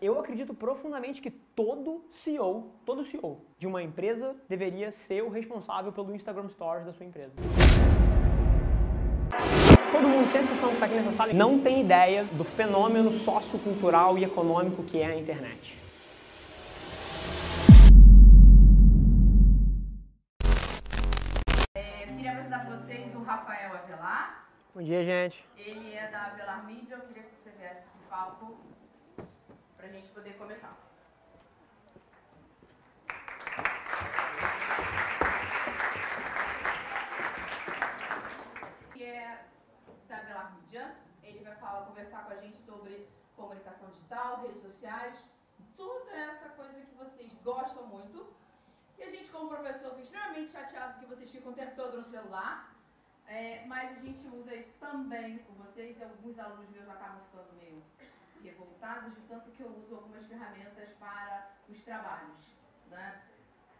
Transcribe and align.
eu 0.00 0.18
acredito 0.18 0.54
profundamente 0.54 1.20
que 1.20 1.30
todo 1.30 2.02
CEO, 2.10 2.72
todo 2.86 3.04
CEO 3.04 3.44
de 3.58 3.66
uma 3.66 3.82
empresa 3.82 4.34
deveria 4.48 4.90
ser 4.90 5.22
o 5.22 5.28
responsável 5.28 5.92
pelo 5.92 6.14
Instagram 6.14 6.48
Stories 6.48 6.86
da 6.86 6.92
sua 6.92 7.04
empresa. 7.04 7.34
Todo 9.92 10.08
mundo, 10.08 10.30
sem 10.32 10.40
exceção 10.40 10.68
que 10.70 10.74
está 10.76 10.86
aqui 10.86 10.94
nessa 10.94 11.12
sala, 11.12 11.32
não 11.34 11.60
tem 11.60 11.82
ideia 11.82 12.24
do 12.24 12.44
fenômeno 12.44 13.12
sociocultural 13.12 14.16
e 14.16 14.24
econômico 14.24 14.82
que 14.84 14.98
é 14.98 15.06
a 15.06 15.16
internet. 15.16 15.78
É, 21.74 22.04
eu 22.04 22.16
queria 22.16 22.32
apresentar 22.32 22.64
para 22.64 22.76
vocês 22.76 23.14
o 23.14 23.22
Rafael 23.22 23.74
Avelar. 23.74 24.48
Bom 24.74 24.80
dia, 24.80 25.04
gente. 25.04 25.44
Ele 25.58 25.92
é 25.92 26.08
da 26.10 26.26
Avelar 26.28 26.64
Media. 26.64 26.94
Eu 26.94 27.00
queria 27.00 27.24
que 27.24 27.34
você 27.34 27.50
viesse 27.58 27.90
palco 28.08 28.46
para 28.46 28.46
a 28.46 28.56
gente 28.56 28.59
poder 30.20 30.36
começar. 30.36 30.76
Que 38.92 39.02
é 39.02 39.46
da 40.06 40.18
Avelar 40.18 40.54
Media. 40.56 40.96
Ele 41.22 41.42
vai 41.42 41.56
falar, 41.56 41.86
conversar 41.86 42.26
com 42.26 42.32
a 42.32 42.36
gente 42.36 42.58
sobre 42.58 43.08
comunicação 43.34 43.88
digital, 43.88 44.42
redes 44.42 44.60
sociais, 44.60 45.16
toda 45.74 46.10
essa 46.12 46.50
coisa 46.50 46.82
que 46.82 46.94
vocês 46.96 47.32
gostam 47.42 47.86
muito. 47.86 48.30
E 48.98 49.02
a 49.02 49.08
gente, 49.08 49.30
como 49.30 49.48
professor, 49.48 49.90
fica 49.92 50.02
extremamente 50.02 50.50
chateado 50.50 50.92
porque 50.94 51.14
vocês 51.14 51.30
ficam 51.30 51.52
o 51.52 51.54
tempo 51.54 51.74
todo 51.74 51.96
no 51.96 52.04
celular. 52.04 52.76
É, 53.26 53.64
mas 53.64 53.96
a 53.96 54.00
gente 54.00 54.26
usa 54.26 54.54
isso 54.54 54.74
também 54.78 55.38
com 55.38 55.54
vocês 55.54 55.96
e 55.96 56.02
alguns 56.02 56.38
alunos 56.38 56.68
meus 56.68 56.88
acabam 56.88 57.20
ficando 57.30 57.52
meio 57.54 57.80
revoltados 58.42 59.14
de 59.14 59.20
tanto 59.22 59.50
que 59.50 59.62
eu 59.62 59.68
uso 59.68 59.94
algumas 59.94 60.26
ferramentas 60.26 60.88
para 60.98 61.50
os 61.68 61.82
trabalhos. 61.82 62.56
Né? 62.90 63.22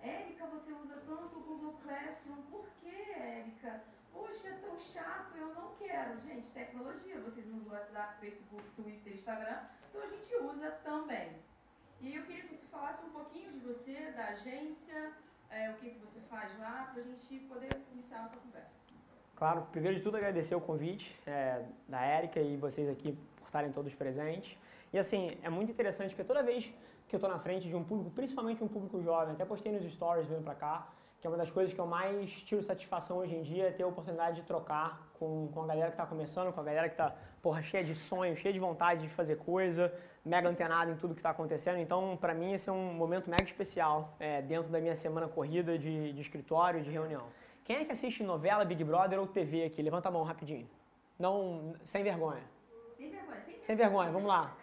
Érica, 0.03 0.47
você 0.47 0.73
usa 0.73 0.97
tanto 1.07 1.39
o 1.39 1.43
Google 1.43 1.79
Classroom, 1.83 2.43
por 2.51 2.67
que, 2.81 3.11
Érica? 3.13 3.83
Poxa, 4.13 4.49
é 4.49 4.53
tão 4.55 4.79
chato, 4.79 5.37
eu 5.37 5.55
não 5.55 5.75
quero. 5.77 6.19
Gente, 6.21 6.51
tecnologia, 6.51 7.21
vocês 7.21 7.47
usam 7.47 7.73
WhatsApp, 7.73 8.19
Facebook, 8.21 8.65
Twitter, 8.77 9.15
Instagram, 9.15 9.61
então 9.89 10.03
a 10.03 10.07
gente 10.07 10.35
usa 10.37 10.71
também. 10.83 11.37
E 12.01 12.17
eu 12.17 12.25
queria 12.25 12.43
que 12.43 12.57
você 12.57 12.67
falasse 12.67 13.05
um 13.05 13.11
pouquinho 13.11 13.53
de 13.53 13.59
você, 13.61 14.11
da 14.13 14.29
agência, 14.29 15.13
é, 15.51 15.71
o 15.71 15.75
que, 15.75 15.91
que 15.91 15.99
você 15.99 16.21
faz 16.31 16.59
lá, 16.59 16.91
para 16.93 17.03
a 17.03 17.05
gente 17.05 17.41
poder 17.41 17.69
iniciar 17.93 18.21
a 18.21 18.23
nossa 18.23 18.37
conversa. 18.37 18.71
Claro, 19.37 19.67
primeiro 19.73 19.97
de 19.97 20.03
tudo 20.03 20.17
agradecer 20.17 20.55
o 20.55 20.61
convite 20.61 21.19
é, 21.27 21.65
da 21.89 22.03
Érica 22.03 22.41
e 22.41 22.57
vocês 22.57 22.89
aqui 22.89 23.19
estarem 23.51 23.71
todos 23.73 23.95
presentes. 23.95 24.57
E 24.93 24.99
assim, 24.99 25.23
é 25.43 25.51
muito 25.51 25.71
interessante 25.73 26.11
porque 26.15 26.25
toda 26.25 26.43
vez 26.43 26.73
que 27.07 27.15
eu 27.15 27.19
estou 27.19 27.31
na 27.31 27.39
frente 27.39 27.69
de 27.69 27.77
um 27.77 27.85
público, 27.85 28.11
principalmente 28.11 28.63
um 28.63 28.69
público 28.69 29.03
jovem, 29.03 29.35
até 29.35 29.45
postei 29.45 29.73
nos 29.73 29.85
stories 29.93 30.27
vindo 30.27 30.43
para 30.43 30.55
cá, 30.55 30.89
que 31.21 31.27
é 31.27 31.31
uma 31.31 31.37
das 31.37 31.51
coisas 31.51 31.75
que 31.75 31.81
eu 31.81 31.87
mais 31.87 32.31
tiro 32.43 32.63
satisfação 32.63 33.19
hoje 33.19 33.35
em 33.35 33.43
dia, 33.43 33.65
é 33.69 33.71
ter 33.71 33.83
a 33.83 33.87
oportunidade 33.87 34.37
de 34.41 34.43
trocar 34.43 35.07
com, 35.19 35.49
com 35.53 35.63
a 35.63 35.67
galera 35.67 35.89
que 35.89 35.95
está 35.95 36.07
começando, 36.07 36.53
com 36.53 36.61
a 36.61 36.65
galera 36.65 36.89
que 36.89 36.95
está, 36.95 37.15
porra, 37.43 37.63
cheia 37.63 37.85
de 37.85 37.95
sonhos, 37.95 38.39
cheia 38.39 38.53
de 38.53 38.61
vontade 38.61 39.03
de 39.03 39.09
fazer 39.09 39.37
coisa, 39.37 39.93
mega 40.25 40.49
antenada 40.49 40.91
em 40.91 40.97
tudo 40.97 41.13
que 41.13 41.21
está 41.21 41.31
acontecendo. 41.31 41.79
Então, 41.79 42.17
para 42.19 42.33
mim, 42.33 42.53
esse 42.53 42.71
é 42.71 42.73
um 42.73 42.95
momento 42.95 43.29
mega 43.29 43.45
especial 43.45 44.15
é, 44.19 44.41
dentro 44.41 44.71
da 44.71 44.81
minha 44.81 44.95
semana 44.95 45.29
corrida 45.29 45.77
de, 45.79 46.13
de 46.13 46.21
escritório, 46.21 46.81
de 46.83 46.91
reunião. 46.91 47.27
Quem 47.65 47.77
é 47.77 47.85
que 47.85 47.93
assiste 47.93 48.23
novela, 48.23 48.65
Big 48.65 48.83
Brother 48.83 49.21
ou 49.21 49.27
TV 49.27 49.65
aqui? 49.65 49.83
Levanta 49.83 50.09
a 50.09 50.13
mão 50.13 50.23
rapidinho. 50.23 50.69
Não, 51.19 51.75
sem 51.85 52.03
vergonha. 52.03 52.43
Sem 53.31 53.39
vergonha, 53.39 53.53
sem 53.53 53.63
Sem 53.63 53.77
vergonha, 53.77 54.11
vamos 54.11 54.29
lá. 54.29 54.57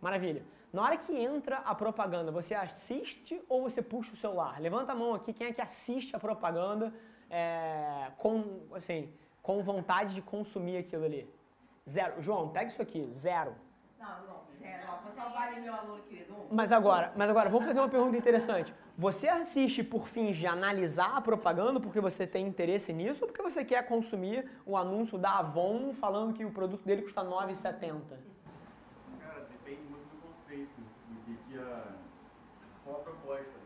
Maravilha. 0.00 0.44
Na 0.72 0.82
hora 0.82 0.96
que 0.96 1.12
entra 1.16 1.58
a 1.58 1.74
propaganda, 1.74 2.30
você 2.30 2.54
assiste 2.54 3.42
ou 3.48 3.62
você 3.62 3.82
puxa 3.82 4.12
o 4.12 4.16
celular? 4.16 4.60
Levanta 4.60 4.92
a 4.92 4.94
mão 4.94 5.14
aqui, 5.14 5.32
quem 5.32 5.48
é 5.48 5.52
que 5.52 5.60
assiste 5.60 6.14
a 6.14 6.18
propaganda 6.18 6.94
é, 7.28 8.12
com, 8.16 8.62
assim, 8.74 9.12
com 9.42 9.62
vontade 9.62 10.14
de 10.14 10.22
consumir 10.22 10.76
aquilo 10.78 11.04
ali? 11.04 11.28
Zero. 11.88 12.22
João, 12.22 12.50
pega 12.50 12.66
isso 12.66 12.80
aqui, 12.80 13.08
zero. 13.12 13.54
Não, 13.98 14.26
não, 14.26 14.40
meu 15.70 15.74
aluno 15.74 16.02
querido. 16.02 16.34
Um. 16.34 16.46
Mas 16.50 16.72
agora, 16.72 17.12
mas 17.16 17.30
agora, 17.30 17.48
vamos 17.48 17.66
fazer 17.66 17.78
uma 17.78 17.88
pergunta 17.88 18.16
interessante. 18.16 18.74
Você 18.96 19.28
assiste 19.28 19.82
por 19.82 20.08
fins 20.08 20.36
de 20.36 20.46
analisar 20.46 21.16
a 21.16 21.20
propaganda 21.20 21.80
porque 21.80 22.00
você 22.00 22.26
tem 22.26 22.46
interesse 22.46 22.92
nisso 22.92 23.24
ou 23.24 23.28
porque 23.28 23.42
você 23.42 23.64
quer 23.64 23.86
consumir 23.86 24.50
o 24.66 24.76
anúncio 24.76 25.16
da 25.16 25.38
Avon 25.38 25.92
falando 25.94 26.34
que 26.34 26.44
o 26.44 26.50
produto 26.50 26.84
dele 26.84 27.02
custa 27.02 27.22
R$ 27.22 27.28
9,70? 27.28 28.02
Cara, 29.20 29.46
depende 29.50 29.82
muito 29.88 30.08
do 30.10 30.20
conceito, 30.26 30.80
do 31.08 31.16
que, 31.24 31.36
que 31.48 31.58
a. 31.58 31.84
qual 32.84 32.96
a 32.96 33.00
proposta 33.00 33.60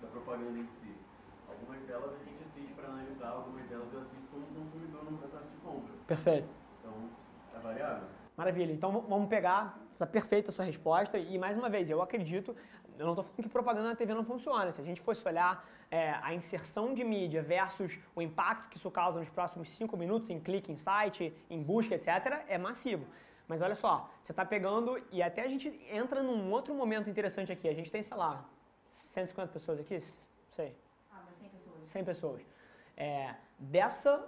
da 0.00 0.08
propaganda 0.08 0.58
em 0.58 0.66
si. 0.66 0.94
Algumas 1.48 1.82
delas 1.82 2.14
a 2.14 2.24
gente 2.24 2.42
assiste 2.48 2.72
para 2.74 2.86
analisar, 2.88 3.28
algumas 3.28 3.66
delas 3.68 3.92
eu 3.92 4.00
assisto 4.00 4.26
como 4.30 4.46
consumidor 4.46 5.04
no 5.10 5.18
processo 5.18 5.48
de 5.50 5.56
compra. 5.58 5.92
Perfeito. 6.06 6.48
Então, 6.78 6.94
é 7.54 7.58
variável. 7.58 8.08
Maravilha. 8.36 8.72
Então 8.72 8.90
vamos 9.06 9.28
pegar, 9.28 9.78
está 10.00 10.06
perfeita 10.06 10.50
a 10.50 10.52
sua 10.52 10.64
resposta. 10.64 11.18
E 11.18 11.38
mais 11.38 11.56
uma 11.58 11.68
vez, 11.68 11.90
eu 11.90 12.00
acredito, 12.00 12.56
eu 12.98 13.04
não 13.04 13.12
estou 13.12 13.24
falando 13.24 13.42
que 13.42 13.48
propaganda 13.48 13.88
na 13.88 13.94
TV 13.94 14.14
não 14.14 14.24
funciona. 14.24 14.72
Se 14.72 14.80
a 14.80 14.84
gente 14.84 15.00
fosse 15.00 15.26
olhar 15.28 15.68
é, 15.90 16.12
a 16.22 16.34
inserção 16.34 16.94
de 16.94 17.04
mídia 17.04 17.42
versus 17.42 17.98
o 18.14 18.22
impacto 18.22 18.70
que 18.70 18.78
isso 18.78 18.90
causa 18.90 19.18
nos 19.18 19.28
próximos 19.28 19.68
cinco 19.68 19.96
minutos 19.96 20.30
em 20.30 20.40
clique, 20.40 20.72
em 20.72 20.76
site, 20.76 21.34
em 21.50 21.62
busca, 21.62 21.94
etc., 21.94 22.08
é 22.48 22.56
massivo. 22.56 23.06
Mas 23.46 23.60
olha 23.60 23.74
só, 23.74 24.08
você 24.22 24.32
está 24.32 24.44
pegando 24.44 25.02
e 25.10 25.22
até 25.22 25.42
a 25.42 25.48
gente 25.48 25.68
entra 25.90 26.22
num 26.22 26.50
outro 26.50 26.72
momento 26.72 27.10
interessante 27.10 27.52
aqui. 27.52 27.68
A 27.68 27.74
gente 27.74 27.90
tem, 27.90 28.02
sei 28.02 28.16
lá, 28.16 28.44
150 28.94 29.52
pessoas 29.52 29.80
aqui? 29.80 29.98
Sei. 30.48 30.74
Ah, 31.10 31.22
mas 31.26 31.36
100 31.36 31.48
pessoas. 31.48 31.90
100 31.90 32.04
pessoas. 32.04 32.42
É, 32.96 33.34
dessa, 33.58 34.24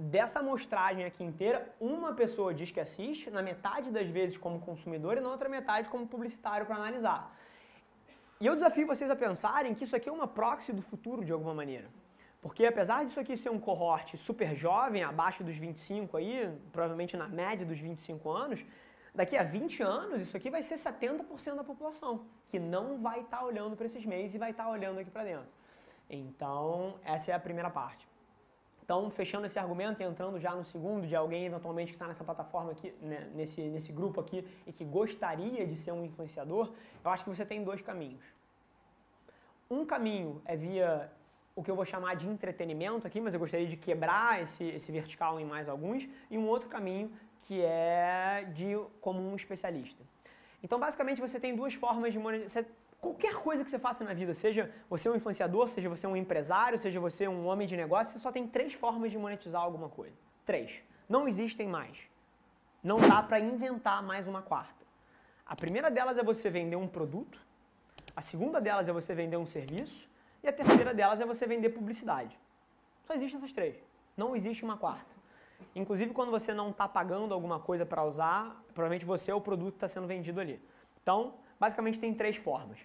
dessa 0.00 0.38
amostragem 0.38 1.04
aqui 1.04 1.22
inteira, 1.22 1.68
uma 1.78 2.14
pessoa 2.14 2.54
diz 2.54 2.70
que 2.70 2.80
assiste, 2.80 3.30
na 3.30 3.42
metade 3.42 3.90
das 3.90 4.08
vezes 4.08 4.38
como 4.38 4.58
consumidor 4.60 5.18
e 5.18 5.20
na 5.20 5.28
outra 5.28 5.48
metade 5.48 5.90
como 5.90 6.06
publicitário 6.06 6.64
para 6.64 6.76
analisar. 6.76 7.36
E 8.40 8.46
eu 8.46 8.54
desafio 8.54 8.86
vocês 8.86 9.10
a 9.10 9.16
pensarem 9.16 9.74
que 9.74 9.84
isso 9.84 9.94
aqui 9.94 10.08
é 10.08 10.12
uma 10.12 10.26
proxy 10.26 10.72
do 10.72 10.80
futuro 10.80 11.22
de 11.22 11.30
alguma 11.30 11.52
maneira. 11.52 11.88
Porque 12.40 12.64
apesar 12.64 13.04
disso 13.04 13.20
aqui 13.20 13.36
ser 13.36 13.50
um 13.50 13.60
cohort 13.60 14.16
super 14.16 14.56
jovem, 14.56 15.02
abaixo 15.02 15.44
dos 15.44 15.56
25 15.56 16.16
aí, 16.16 16.50
provavelmente 16.72 17.14
na 17.14 17.28
média 17.28 17.66
dos 17.66 17.78
25 17.78 18.30
anos, 18.30 18.64
daqui 19.14 19.36
a 19.36 19.42
20 19.42 19.82
anos 19.82 20.22
isso 20.22 20.34
aqui 20.34 20.48
vai 20.48 20.62
ser 20.62 20.76
70% 20.76 21.56
da 21.56 21.64
população, 21.64 22.24
que 22.48 22.58
não 22.58 22.96
vai 23.02 23.20
estar 23.20 23.44
olhando 23.44 23.76
para 23.76 23.84
esses 23.84 24.06
meios 24.06 24.34
e 24.34 24.38
vai 24.38 24.52
estar 24.52 24.66
olhando 24.70 24.98
aqui 24.98 25.10
para 25.10 25.24
dentro. 25.24 25.50
Então, 26.08 26.94
essa 27.04 27.30
é 27.30 27.34
a 27.34 27.38
primeira 27.38 27.68
parte. 27.68 28.09
Então, 28.90 29.08
fechando 29.08 29.46
esse 29.46 29.56
argumento 29.56 30.02
e 30.02 30.04
entrando 30.04 30.36
já 30.40 30.52
no 30.52 30.64
segundo, 30.64 31.06
de 31.06 31.14
alguém 31.14 31.46
eventualmente 31.46 31.92
que 31.92 31.94
está 31.94 32.08
nessa 32.08 32.24
plataforma 32.24 32.72
aqui, 32.72 32.92
né, 33.00 33.30
nesse, 33.36 33.60
nesse 33.74 33.92
grupo 33.92 34.20
aqui, 34.20 34.44
e 34.66 34.72
que 34.72 34.84
gostaria 34.84 35.64
de 35.64 35.76
ser 35.76 35.92
um 35.92 36.04
influenciador, 36.04 36.72
eu 37.04 37.08
acho 37.12 37.22
que 37.22 37.30
você 37.30 37.46
tem 37.46 37.62
dois 37.62 37.80
caminhos. 37.80 38.24
Um 39.70 39.86
caminho 39.86 40.42
é 40.44 40.56
via 40.56 41.08
o 41.54 41.62
que 41.62 41.70
eu 41.70 41.76
vou 41.76 41.84
chamar 41.84 42.16
de 42.16 42.26
entretenimento 42.26 43.06
aqui, 43.06 43.20
mas 43.20 43.32
eu 43.32 43.38
gostaria 43.38 43.68
de 43.68 43.76
quebrar 43.76 44.42
esse, 44.42 44.64
esse 44.64 44.90
vertical 44.90 45.38
em 45.38 45.44
mais 45.44 45.68
alguns, 45.68 46.08
e 46.28 46.36
um 46.36 46.48
outro 46.48 46.68
caminho 46.68 47.12
que 47.42 47.62
é 47.62 48.44
de 48.52 48.76
como 49.00 49.20
um 49.20 49.36
especialista. 49.36 50.02
Então, 50.64 50.80
basicamente, 50.80 51.20
você 51.20 51.38
tem 51.38 51.54
duas 51.54 51.74
formas 51.74 52.12
de 52.12 52.18
monetizar. 52.18 52.64
Qualquer 53.00 53.34
coisa 53.36 53.64
que 53.64 53.70
você 53.70 53.78
faça 53.78 54.04
na 54.04 54.12
vida, 54.12 54.34
seja 54.34 54.70
você 54.88 55.08
um 55.08 55.16
influenciador, 55.16 55.68
seja 55.68 55.88
você 55.88 56.06
um 56.06 56.14
empresário, 56.14 56.78
seja 56.78 57.00
você 57.00 57.26
um 57.26 57.46
homem 57.46 57.66
de 57.66 57.76
negócio, 57.76 58.12
você 58.12 58.18
só 58.18 58.30
tem 58.30 58.46
três 58.46 58.74
formas 58.74 59.10
de 59.10 59.16
monetizar 59.16 59.62
alguma 59.62 59.88
coisa. 59.88 60.14
Três. 60.44 60.82
Não 61.08 61.26
existem 61.26 61.66
mais. 61.66 61.96
Não 62.82 62.98
dá 62.98 63.22
para 63.22 63.40
inventar 63.40 64.02
mais 64.02 64.28
uma 64.28 64.42
quarta. 64.42 64.84
A 65.46 65.56
primeira 65.56 65.90
delas 65.90 66.18
é 66.18 66.22
você 66.22 66.50
vender 66.50 66.76
um 66.76 66.86
produto, 66.86 67.40
a 68.14 68.20
segunda 68.20 68.60
delas 68.60 68.88
é 68.88 68.92
você 68.92 69.14
vender 69.14 69.36
um 69.36 69.46
serviço, 69.46 70.08
e 70.42 70.48
a 70.48 70.52
terceira 70.52 70.94
delas 70.94 71.20
é 71.20 71.26
você 71.26 71.46
vender 71.46 71.70
publicidade. 71.70 72.38
Só 73.06 73.14
existem 73.14 73.38
essas 73.38 73.52
três. 73.52 73.76
Não 74.16 74.36
existe 74.36 74.62
uma 74.64 74.76
quarta. 74.76 75.10
Inclusive, 75.74 76.12
quando 76.12 76.30
você 76.30 76.54
não 76.54 76.70
está 76.70 76.86
pagando 76.88 77.34
alguma 77.34 77.58
coisa 77.58 77.84
para 77.84 78.04
usar, 78.04 78.62
provavelmente 78.74 79.04
você 79.04 79.30
é 79.30 79.34
o 79.34 79.40
produto 79.40 79.72
que 79.72 79.76
está 79.76 79.88
sendo 79.88 80.06
vendido 80.06 80.40
ali. 80.40 80.60
Então, 81.02 81.34
basicamente 81.58 81.98
tem 82.00 82.14
três 82.14 82.36
formas. 82.36 82.78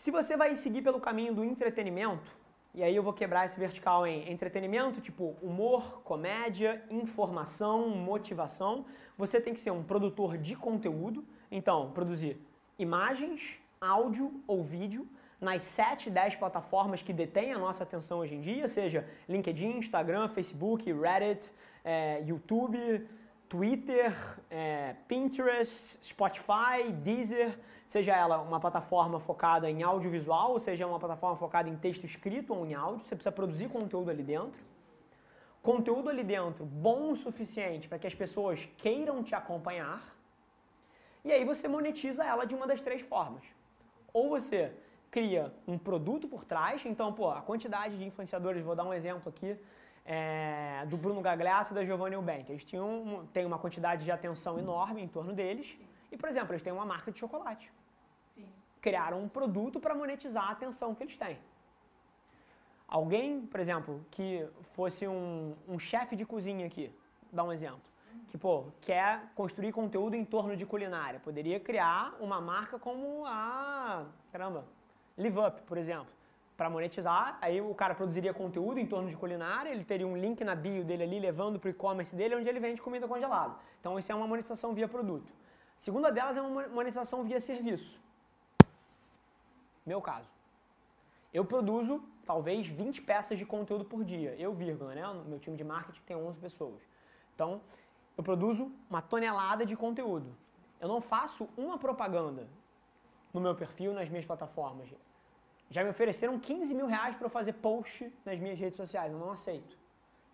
Se 0.00 0.10
você 0.10 0.34
vai 0.34 0.56
seguir 0.56 0.80
pelo 0.80 0.98
caminho 0.98 1.34
do 1.34 1.44
entretenimento, 1.44 2.34
e 2.74 2.82
aí 2.82 2.96
eu 2.96 3.02
vou 3.02 3.12
quebrar 3.12 3.44
esse 3.44 3.60
vertical 3.60 4.06
em 4.06 4.32
entretenimento, 4.32 4.98
tipo 4.98 5.36
humor, 5.42 6.00
comédia, 6.02 6.82
informação, 6.88 7.90
motivação, 7.90 8.86
você 9.18 9.38
tem 9.38 9.52
que 9.52 9.60
ser 9.60 9.70
um 9.72 9.82
produtor 9.82 10.38
de 10.38 10.56
conteúdo, 10.56 11.22
então 11.50 11.90
produzir 11.90 12.40
imagens, 12.78 13.60
áudio 13.78 14.42
ou 14.46 14.64
vídeo 14.64 15.06
nas 15.38 15.64
7, 15.64 16.08
10 16.08 16.36
plataformas 16.36 17.02
que 17.02 17.12
detêm 17.12 17.52
a 17.52 17.58
nossa 17.58 17.82
atenção 17.82 18.20
hoje 18.20 18.36
em 18.36 18.40
dia, 18.40 18.66
seja 18.68 19.06
LinkedIn, 19.28 19.76
Instagram, 19.76 20.28
Facebook, 20.28 20.90
Reddit, 20.90 21.52
eh, 21.84 22.24
YouTube, 22.26 23.06
Twitter, 23.50 24.14
é, 24.48 24.94
Pinterest, 25.08 25.98
Spotify, 26.04 26.92
Deezer, 27.02 27.58
seja 27.84 28.14
ela 28.14 28.38
uma 28.40 28.60
plataforma 28.60 29.18
focada 29.18 29.68
em 29.68 29.82
audiovisual, 29.82 30.52
ou 30.52 30.60
seja 30.60 30.86
uma 30.86 31.00
plataforma 31.00 31.36
focada 31.36 31.68
em 31.68 31.76
texto 31.76 32.04
escrito 32.04 32.54
ou 32.54 32.64
em 32.64 32.74
áudio, 32.74 33.04
você 33.04 33.16
precisa 33.16 33.32
produzir 33.32 33.68
conteúdo 33.68 34.08
ali 34.08 34.22
dentro. 34.22 34.62
Conteúdo 35.60 36.08
ali 36.08 36.22
dentro 36.22 36.64
bom 36.64 37.10
o 37.10 37.16
suficiente 37.16 37.88
para 37.88 37.98
que 37.98 38.06
as 38.06 38.14
pessoas 38.14 38.68
queiram 38.76 39.20
te 39.20 39.34
acompanhar. 39.34 40.00
E 41.24 41.32
aí 41.32 41.44
você 41.44 41.66
monetiza 41.66 42.24
ela 42.24 42.44
de 42.44 42.54
uma 42.54 42.68
das 42.68 42.80
três 42.80 43.02
formas. 43.02 43.42
Ou 44.12 44.28
você 44.28 44.72
cria 45.10 45.52
um 45.66 45.76
produto 45.76 46.28
por 46.28 46.44
trás, 46.44 46.86
então, 46.86 47.12
pô, 47.12 47.28
a 47.30 47.42
quantidade 47.42 47.96
de 47.98 48.04
influenciadores, 48.04 48.62
vou 48.62 48.76
dar 48.76 48.84
um 48.84 48.94
exemplo 48.94 49.28
aqui, 49.28 49.58
é, 50.04 50.84
do 50.86 50.96
Bruno 50.96 51.20
Gagliasso 51.20 51.72
e 51.72 51.74
da 51.74 51.84
Giovanni 51.84 52.14
Eubank. 52.14 52.50
Eles 52.50 52.64
tinham, 52.64 53.28
têm 53.32 53.44
uma 53.44 53.58
quantidade 53.58 54.04
de 54.04 54.10
atenção 54.10 54.58
enorme 54.58 55.02
em 55.02 55.08
torno 55.08 55.32
deles. 55.32 55.78
E, 56.10 56.16
por 56.16 56.28
exemplo, 56.28 56.52
eles 56.52 56.62
têm 56.62 56.72
uma 56.72 56.84
marca 56.84 57.12
de 57.12 57.18
chocolate. 57.18 57.72
Sim. 58.34 58.46
Criaram 58.80 59.22
um 59.22 59.28
produto 59.28 59.78
para 59.78 59.94
monetizar 59.94 60.48
a 60.48 60.50
atenção 60.52 60.94
que 60.94 61.02
eles 61.02 61.16
têm. 61.16 61.38
Alguém, 62.88 63.42
por 63.42 63.60
exemplo, 63.60 64.04
que 64.10 64.48
fosse 64.72 65.06
um, 65.06 65.54
um 65.68 65.78
chefe 65.78 66.16
de 66.16 66.26
cozinha 66.26 66.66
aqui, 66.66 66.92
dá 67.32 67.44
um 67.44 67.52
exemplo, 67.52 67.80
que, 68.26 68.36
pô, 68.36 68.64
quer 68.80 69.30
construir 69.36 69.70
conteúdo 69.70 70.16
em 70.16 70.24
torno 70.24 70.56
de 70.56 70.66
culinária, 70.66 71.20
poderia 71.20 71.60
criar 71.60 72.16
uma 72.18 72.40
marca 72.40 72.80
como 72.80 73.24
a, 73.26 74.06
caramba, 74.32 74.64
Live 75.16 75.38
Up, 75.38 75.62
por 75.62 75.78
exemplo 75.78 76.19
para 76.60 76.68
monetizar. 76.68 77.38
Aí 77.40 77.58
o 77.58 77.74
cara 77.74 77.94
produziria 77.94 78.34
conteúdo 78.34 78.78
em 78.78 78.86
torno 78.92 79.08
de 79.08 79.16
culinária, 79.16 79.70
ele 79.74 79.82
teria 79.82 80.06
um 80.06 80.16
link 80.24 80.44
na 80.48 80.54
bio 80.54 80.84
dele 80.84 81.04
ali 81.04 81.18
levando 81.18 81.58
para 81.58 81.68
o 81.68 81.70
e-commerce 81.70 82.14
dele, 82.14 82.34
onde 82.38 82.48
ele 82.50 82.60
vende 82.60 82.82
comida 82.86 83.08
congelada. 83.12 83.54
Então 83.80 83.98
isso 83.98 84.12
é 84.12 84.14
uma 84.14 84.26
monetização 84.32 84.74
via 84.78 84.86
produto. 84.86 85.32
A 85.78 85.80
segunda 85.88 86.12
delas 86.12 86.36
é 86.36 86.42
uma 86.42 86.68
monetização 86.68 87.24
via 87.24 87.40
serviço. 87.40 87.98
Meu 89.86 90.02
caso. 90.02 90.30
Eu 91.32 91.46
produzo 91.46 91.94
talvez 92.26 92.68
20 92.68 93.00
peças 93.10 93.38
de 93.38 93.46
conteúdo 93.46 93.86
por 93.92 94.04
dia. 94.04 94.34
Eu, 94.46 94.52
vírgula, 94.52 94.94
né? 94.94 95.04
Meu 95.32 95.38
time 95.38 95.56
de 95.56 95.64
marketing 95.64 96.02
tem 96.02 96.14
11 96.14 96.38
pessoas. 96.46 96.82
Então, 97.34 97.62
eu 98.18 98.22
produzo 98.22 98.70
uma 98.90 99.00
tonelada 99.00 99.64
de 99.64 99.74
conteúdo. 99.74 100.30
Eu 100.78 100.88
não 100.88 101.00
faço 101.00 101.48
uma 101.56 101.78
propaganda 101.78 102.46
no 103.32 103.40
meu 103.40 103.54
perfil, 103.54 103.94
nas 103.94 104.10
minhas 104.10 104.26
plataformas. 104.26 104.90
Já 105.70 105.84
me 105.84 105.90
ofereceram 105.90 106.38
15 106.38 106.74
mil 106.74 106.86
reais 106.86 107.14
para 107.14 107.26
eu 107.26 107.30
fazer 107.30 107.52
post 107.52 108.12
nas 108.24 108.38
minhas 108.40 108.58
redes 108.58 108.76
sociais. 108.76 109.12
Eu 109.12 109.18
não 109.18 109.30
aceito. 109.30 109.78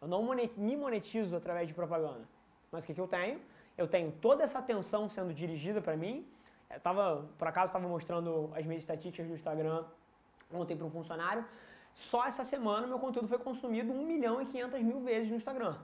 Eu 0.00 0.08
não 0.08 0.22
me 0.56 0.76
monetizo 0.76 1.36
através 1.36 1.68
de 1.68 1.74
propaganda. 1.74 2.26
Mas 2.72 2.84
o 2.84 2.86
que, 2.86 2.94
que 2.94 3.00
eu 3.00 3.06
tenho? 3.06 3.38
Eu 3.76 3.86
tenho 3.86 4.10
toda 4.12 4.42
essa 4.42 4.58
atenção 4.58 5.08
sendo 5.10 5.34
dirigida 5.34 5.80
para 5.82 5.94
mim. 5.94 6.26
Eu 6.70 6.80
tava, 6.80 7.28
por 7.38 7.46
acaso, 7.46 7.66
estava 7.66 7.86
mostrando 7.86 8.50
as 8.54 8.64
minhas 8.64 8.82
estatísticas 8.82 9.28
do 9.28 9.34
Instagram 9.34 9.84
ontem 10.52 10.74
para 10.74 10.86
um 10.86 10.90
funcionário. 10.90 11.44
Só 11.92 12.24
essa 12.26 12.42
semana 12.42 12.86
meu 12.86 12.98
conteúdo 12.98 13.28
foi 13.28 13.38
consumido 13.38 13.92
1 13.92 14.06
milhão 14.06 14.40
e 14.40 14.46
500 14.46 14.82
mil 14.82 15.00
vezes 15.00 15.30
no 15.30 15.36
Instagram. 15.36 15.76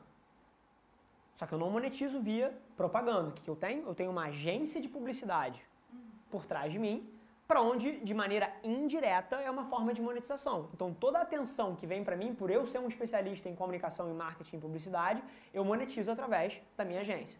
Só 1.34 1.46
que 1.46 1.52
eu 1.52 1.58
não 1.58 1.70
monetizo 1.70 2.20
via 2.20 2.54
propaganda. 2.76 3.28
O 3.28 3.32
que, 3.32 3.42
que 3.42 3.50
eu 3.50 3.56
tenho? 3.56 3.86
Eu 3.86 3.94
tenho 3.94 4.10
uma 4.10 4.24
agência 4.26 4.80
de 4.80 4.88
publicidade 4.88 5.62
por 6.30 6.46
trás 6.46 6.72
de 6.72 6.78
mim 6.78 7.06
para 7.52 7.60
onde, 7.60 7.98
de 7.98 8.14
maneira 8.14 8.50
indireta, 8.64 9.36
é 9.36 9.50
uma 9.50 9.66
forma 9.66 9.92
de 9.92 10.00
monetização. 10.00 10.70
Então, 10.72 10.94
toda 10.94 11.18
a 11.18 11.22
atenção 11.22 11.76
que 11.76 11.86
vem 11.86 12.02
para 12.02 12.16
mim, 12.16 12.34
por 12.34 12.50
eu 12.50 12.64
ser 12.64 12.78
um 12.78 12.88
especialista 12.88 13.46
em 13.46 13.54
comunicação 13.54 14.10
e 14.10 14.14
marketing 14.14 14.56
e 14.56 14.58
publicidade, 14.58 15.22
eu 15.52 15.62
monetizo 15.62 16.10
através 16.10 16.58
da 16.78 16.82
minha 16.82 17.00
agência. 17.00 17.38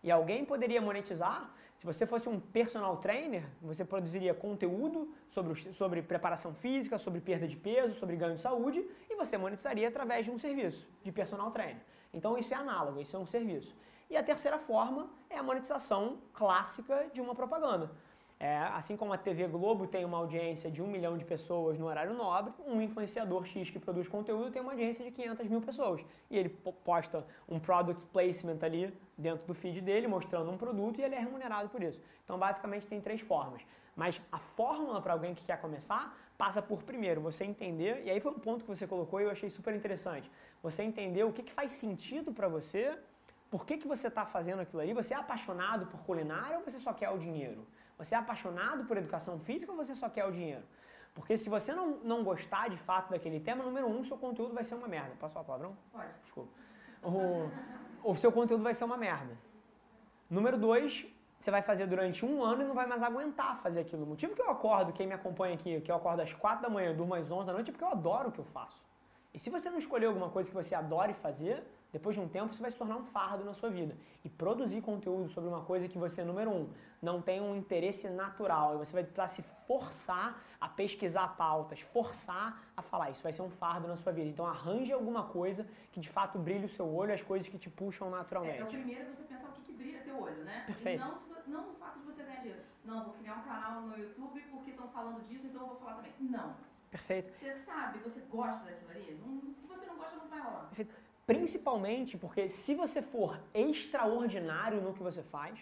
E 0.00 0.12
alguém 0.12 0.44
poderia 0.44 0.80
monetizar, 0.80 1.52
se 1.74 1.84
você 1.84 2.06
fosse 2.06 2.28
um 2.28 2.38
personal 2.38 2.98
trainer, 2.98 3.42
você 3.60 3.84
produziria 3.84 4.32
conteúdo 4.32 5.12
sobre, 5.28 5.74
sobre 5.74 6.02
preparação 6.02 6.54
física, 6.54 6.96
sobre 6.96 7.20
perda 7.20 7.48
de 7.48 7.56
peso, 7.56 7.98
sobre 7.98 8.14
ganho 8.14 8.36
de 8.36 8.40
saúde, 8.40 8.88
e 9.10 9.16
você 9.16 9.36
monetizaria 9.36 9.88
através 9.88 10.24
de 10.24 10.30
um 10.30 10.38
serviço 10.38 10.86
de 11.02 11.10
personal 11.10 11.50
trainer. 11.50 11.82
Então, 12.14 12.38
isso 12.38 12.54
é 12.54 12.56
análogo, 12.56 13.00
isso 13.00 13.16
é 13.16 13.18
um 13.18 13.26
serviço. 13.26 13.74
E 14.08 14.16
a 14.16 14.22
terceira 14.22 14.56
forma 14.56 15.10
é 15.28 15.36
a 15.36 15.42
monetização 15.42 16.18
clássica 16.32 17.10
de 17.12 17.20
uma 17.20 17.34
propaganda. 17.34 17.90
É, 18.40 18.56
assim 18.56 18.96
como 18.96 19.12
a 19.12 19.18
TV 19.18 19.48
Globo 19.48 19.84
tem 19.84 20.04
uma 20.04 20.16
audiência 20.16 20.70
de 20.70 20.80
um 20.80 20.86
milhão 20.86 21.18
de 21.18 21.24
pessoas 21.24 21.76
no 21.76 21.86
horário 21.86 22.14
nobre, 22.14 22.52
um 22.64 22.80
influenciador 22.80 23.44
X 23.44 23.68
que 23.68 23.80
produz 23.80 24.06
conteúdo 24.06 24.52
tem 24.52 24.62
uma 24.62 24.70
audiência 24.70 25.04
de 25.04 25.10
500 25.10 25.48
mil 25.48 25.60
pessoas. 25.60 26.04
E 26.30 26.38
ele 26.38 26.48
posta 26.84 27.26
um 27.48 27.58
product 27.58 28.06
placement 28.12 28.58
ali 28.62 28.96
dentro 29.16 29.44
do 29.44 29.54
feed 29.54 29.80
dele, 29.80 30.06
mostrando 30.06 30.48
um 30.52 30.56
produto 30.56 31.00
e 31.00 31.02
ele 31.02 31.16
é 31.16 31.18
remunerado 31.18 31.68
por 31.68 31.82
isso. 31.82 32.00
Então, 32.24 32.38
basicamente, 32.38 32.86
tem 32.86 33.00
três 33.00 33.20
formas. 33.20 33.62
Mas 33.96 34.20
a 34.30 34.38
fórmula 34.38 35.02
para 35.02 35.14
alguém 35.14 35.34
que 35.34 35.44
quer 35.44 35.60
começar 35.60 36.16
passa 36.36 36.62
por, 36.62 36.84
primeiro, 36.84 37.20
você 37.20 37.42
entender, 37.42 38.04
e 38.04 38.10
aí 38.12 38.20
foi 38.20 38.30
um 38.30 38.38
ponto 38.38 38.64
que 38.64 38.70
você 38.70 38.86
colocou 38.86 39.20
e 39.20 39.24
eu 39.24 39.30
achei 39.30 39.50
super 39.50 39.74
interessante, 39.74 40.30
você 40.62 40.84
entender 40.84 41.24
o 41.24 41.32
que, 41.32 41.42
que 41.42 41.52
faz 41.52 41.72
sentido 41.72 42.32
para 42.32 42.46
você, 42.46 42.96
por 43.50 43.66
que, 43.66 43.76
que 43.76 43.88
você 43.88 44.06
está 44.06 44.24
fazendo 44.24 44.60
aquilo 44.60 44.80
ali, 44.80 44.92
você 44.92 45.14
é 45.14 45.16
apaixonado 45.16 45.86
por 45.86 46.00
culinária 46.04 46.58
ou 46.58 46.62
você 46.62 46.78
só 46.78 46.92
quer 46.92 47.10
o 47.10 47.18
dinheiro? 47.18 47.66
Você 47.98 48.14
é 48.14 48.18
apaixonado 48.18 48.84
por 48.84 48.96
educação 48.96 49.38
física 49.40 49.72
ou 49.72 49.76
você 49.76 49.94
só 49.94 50.08
quer 50.08 50.24
o 50.24 50.30
dinheiro? 50.30 50.62
Porque 51.14 51.36
se 51.36 51.48
você 51.50 51.72
não, 51.72 51.86
não 52.04 52.22
gostar 52.22 52.68
de 52.70 52.76
fato 52.76 53.10
daquele 53.10 53.40
tema, 53.40 53.64
número 53.64 53.88
um, 53.88 54.04
seu 54.04 54.16
conteúdo 54.16 54.54
vai 54.54 54.62
ser 54.62 54.76
uma 54.76 54.86
merda. 54.86 55.12
Posso 55.18 55.34
falar 55.34 55.44
palavrão? 55.44 55.76
Pode. 55.92 56.08
Desculpa. 56.22 56.50
O, 57.02 58.10
o 58.12 58.16
seu 58.16 58.30
conteúdo 58.30 58.62
vai 58.62 58.72
ser 58.72 58.84
uma 58.84 58.96
merda. 58.96 59.36
Número 60.30 60.56
dois, 60.56 61.06
você 61.38 61.50
vai 61.50 61.62
fazer 61.62 61.86
durante 61.86 62.24
um 62.24 62.42
ano 62.42 62.62
e 62.62 62.66
não 62.66 62.74
vai 62.74 62.86
mais 62.86 63.02
aguentar 63.02 63.56
fazer 63.58 63.80
aquilo. 63.80 64.04
O 64.04 64.06
motivo 64.06 64.34
que 64.34 64.42
eu 64.42 64.50
acordo, 64.50 64.92
quem 64.92 65.06
me 65.06 65.14
acompanha 65.14 65.54
aqui, 65.54 65.80
que 65.80 65.90
eu 65.90 65.96
acordo 65.96 66.20
às 66.20 66.32
quatro 66.32 66.62
da 66.62 66.70
manhã, 66.70 66.94
durmo 66.94 67.14
às 67.14 67.30
onze 67.30 67.46
da 67.46 67.52
noite, 67.52 67.70
é 67.70 67.72
porque 67.72 67.84
eu 67.84 67.88
adoro 67.88 68.28
o 68.28 68.32
que 68.32 68.38
eu 68.38 68.44
faço. 68.44 68.80
E 69.34 69.38
se 69.38 69.50
você 69.50 69.70
não 69.70 69.78
escolher 69.78 70.06
alguma 70.06 70.30
coisa 70.30 70.48
que 70.50 70.54
você 70.54 70.74
adore 70.74 71.14
fazer, 71.14 71.64
depois 71.92 72.14
de 72.14 72.20
um 72.20 72.28
tempo 72.28 72.52
isso 72.52 72.60
vai 72.60 72.70
se 72.70 72.76
tornar 72.76 72.96
um 72.96 73.04
fardo 73.04 73.44
na 73.44 73.54
sua 73.54 73.70
vida. 73.70 73.96
E 74.24 74.28
produzir 74.28 74.80
conteúdo 74.82 75.28
sobre 75.28 75.48
uma 75.48 75.62
coisa 75.62 75.88
que 75.88 75.96
você, 75.96 76.22
número 76.22 76.50
um, 76.50 76.68
não 77.00 77.22
tem 77.22 77.40
um 77.40 77.56
interesse 77.56 78.08
natural, 78.08 78.74
e 78.74 78.78
você 78.78 78.92
vai 78.92 79.02
precisar 79.02 79.28
se 79.28 79.42
forçar 79.66 80.42
a 80.60 80.68
pesquisar 80.68 81.28
pautas, 81.36 81.80
forçar 81.80 82.62
a 82.76 82.82
falar, 82.82 83.10
isso 83.10 83.22
vai 83.22 83.32
ser 83.32 83.42
um 83.42 83.50
fardo 83.50 83.88
na 83.88 83.96
sua 83.96 84.12
vida. 84.12 84.28
Então 84.28 84.44
arranje 84.46 84.92
alguma 84.92 85.24
coisa 85.24 85.66
que 85.92 86.00
de 86.00 86.08
fato 86.08 86.38
brilhe 86.38 86.66
o 86.66 86.68
seu 86.68 86.86
olho, 86.86 87.14
as 87.14 87.22
coisas 87.22 87.48
que 87.48 87.58
te 87.58 87.70
puxam 87.70 88.10
naturalmente. 88.10 88.58
É, 88.58 88.60
é 88.60 88.64
o 88.64 88.66
primeiro 88.66 89.14
você 89.14 89.22
pensar 89.22 89.48
o 89.48 89.52
que, 89.52 89.62
que 89.62 89.72
brilha 89.72 90.00
teu 90.00 90.20
olho, 90.20 90.44
né? 90.44 90.64
Perfeito. 90.66 91.00
Não, 91.00 91.18
não 91.46 91.70
o 91.70 91.74
fato 91.74 92.00
de 92.00 92.04
você 92.04 92.22
ganhar 92.22 92.40
dinheiro. 92.40 92.62
Não, 92.84 93.04
vou 93.04 93.14
criar 93.14 93.36
um 93.36 93.42
canal 93.42 93.82
no 93.82 93.96
YouTube 93.96 94.42
porque 94.50 94.70
estão 94.70 94.88
falando 94.88 95.26
disso, 95.26 95.46
então 95.46 95.62
eu 95.62 95.68
vou 95.68 95.76
falar 95.76 95.96
também. 95.96 96.12
Não. 96.20 96.54
Perfeito. 96.90 97.32
Você 97.32 97.54
sabe, 97.58 97.98
você 97.98 98.20
gosta 98.30 98.64
daquilo 98.64 98.90
ali. 98.90 99.20
Não, 99.24 99.54
se 99.54 99.66
você 99.66 99.86
não 99.86 99.96
gosta, 99.96 100.16
não 100.16 100.28
vai 100.28 100.40
rolar. 100.40 100.66
Perfeito. 100.68 101.07
Principalmente 101.30 102.16
porque 102.16 102.48
se 102.48 102.74
você 102.74 103.00
for 103.02 103.38
extraordinário 103.52 104.80
no 104.80 104.94
que 104.94 105.02
você 105.02 105.22
faz, 105.22 105.58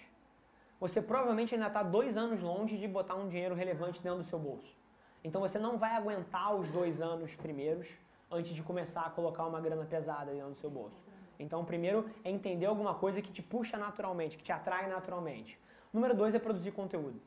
você 0.78 1.02
provavelmente 1.02 1.54
ainda 1.54 1.66
está 1.66 1.82
dois 1.82 2.16
anos 2.16 2.40
longe 2.40 2.76
de 2.82 2.87
botar 2.87 3.16
um 3.16 3.28
dinheiro 3.28 3.54
relevante 3.62 4.00
dentro 4.00 4.18
do 4.18 4.28
seu 4.32 4.38
bolso. 4.38 4.73
Então 5.25 5.40
você 5.40 5.58
não 5.58 5.76
vai 5.76 5.92
aguentar 5.96 6.54
os 6.54 6.68
dois 6.68 7.02
anos 7.02 7.35
primeiros 7.35 7.88
antes 8.30 8.54
de 8.54 8.62
começar 8.62 9.02
a 9.06 9.11
colocar 9.11 9.44
uma 9.44 9.61
grana 9.61 9.85
pesada 9.85 10.30
dentro 10.32 10.50
do 10.50 10.61
seu 10.61 10.70
bolso. 10.70 11.02
Então, 11.37 11.64
primeiro 11.64 12.08
é 12.25 12.30
entender 12.30 12.66
alguma 12.66 12.94
coisa 12.94 13.20
que 13.20 13.32
te 13.32 13.42
puxa 13.42 13.76
naturalmente, 13.76 14.37
que 14.37 14.44
te 14.44 14.52
atrai 14.52 14.88
naturalmente. 14.88 15.58
Número 15.92 16.14
dois 16.14 16.32
é 16.35 16.38
produzir 16.38 16.70
conteúdo. 16.70 17.20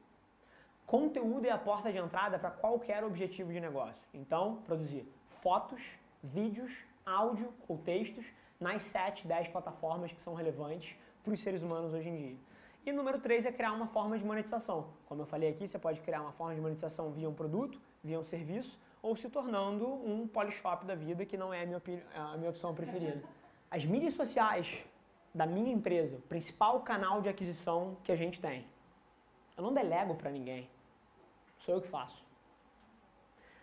Conteúdo 0.86 1.46
é 1.46 1.52
a 1.52 1.58
porta 1.58 1.92
de 1.92 1.98
entrada 1.98 2.40
para 2.40 2.52
qualquer 2.52 3.04
objetivo 3.04 3.52
de 3.52 3.60
negócio. 3.60 4.02
Então, 4.14 4.62
produzir 4.66 5.06
fotos, 5.28 5.82
vídeos, 6.24 6.89
áudio 7.10 7.54
ou 7.68 7.78
textos 7.78 8.26
nas 8.60 8.84
7, 8.84 9.28
10 9.28 9.48
plataformas 9.50 10.12
que 10.12 10.22
são 10.22 10.34
relevantes 10.34 10.96
para 11.24 11.34
os 11.34 11.40
seres 11.40 11.62
humanos 11.62 11.94
hoje 11.94 12.10
em 12.10 12.16
dia. 12.16 12.38
E 12.86 12.92
número 12.92 13.20
3 13.20 13.46
é 13.46 13.52
criar 13.52 13.74
uma 13.74 13.88
forma 13.88 14.18
de 14.18 14.26
monetização. 14.26 14.88
Como 15.06 15.22
eu 15.22 15.26
falei 15.26 15.50
aqui, 15.50 15.68
você 15.68 15.78
pode 15.78 16.00
criar 16.02 16.22
uma 16.22 16.32
forma 16.32 16.56
de 16.56 16.62
monetização 16.62 17.12
via 17.12 17.30
um 17.30 17.34
produto, 17.34 17.80
via 18.04 18.20
um 18.20 18.24
serviço, 18.24 18.80
ou 19.02 19.16
se 19.16 19.30
tornando 19.30 19.88
um 19.88 20.28
polishop 20.28 20.86
da 20.86 20.96
vida, 20.96 21.26
que 21.26 21.38
não 21.38 21.54
é 21.54 21.64
a 21.64 21.66
minha, 21.66 21.82
a 22.16 22.38
minha 22.38 22.50
opção 22.50 22.74
preferida. 22.74 23.22
As 23.72 23.86
mídias 23.86 24.14
sociais 24.14 24.84
da 25.34 25.46
minha 25.46 25.72
empresa, 25.72 26.18
o 26.18 26.22
principal 26.22 26.82
canal 26.82 27.22
de 27.22 27.30
aquisição 27.30 27.98
que 28.04 28.12
a 28.12 28.16
gente 28.16 28.42
tem, 28.42 28.66
eu 29.56 29.64
não 29.64 29.74
delego 29.74 30.16
para 30.16 30.32
ninguém. 30.32 30.68
Sou 31.58 31.76
eu 31.76 31.82
que 31.82 31.88
faço. 31.88 32.26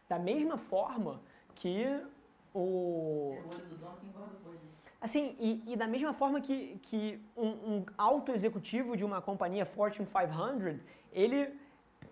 Da 0.09 0.19
mesma 0.19 0.57
forma 0.57 1.21
que 1.55 2.01
o. 2.57 3.37
É 3.37 3.41
o 3.41 3.49
olho 3.49 3.67
do 3.67 3.77
dono 3.77 3.97
que 3.99 4.07
engorda 4.07 4.35
coisa. 4.43 4.61
Assim, 5.01 5.37
e, 5.39 5.63
e, 5.67 5.77
da 5.77 5.87
mesma 5.87 6.13
forma 6.13 6.41
que, 6.41 6.79
que 6.83 7.21
um, 7.37 7.49
um 7.49 7.87
alto 7.97 8.33
executivo 8.33 8.97
de 8.97 9.05
uma 9.05 9.21
companhia 9.21 9.67
Fortune 9.67 10.09
500, 10.09 10.81
ele 11.13 11.55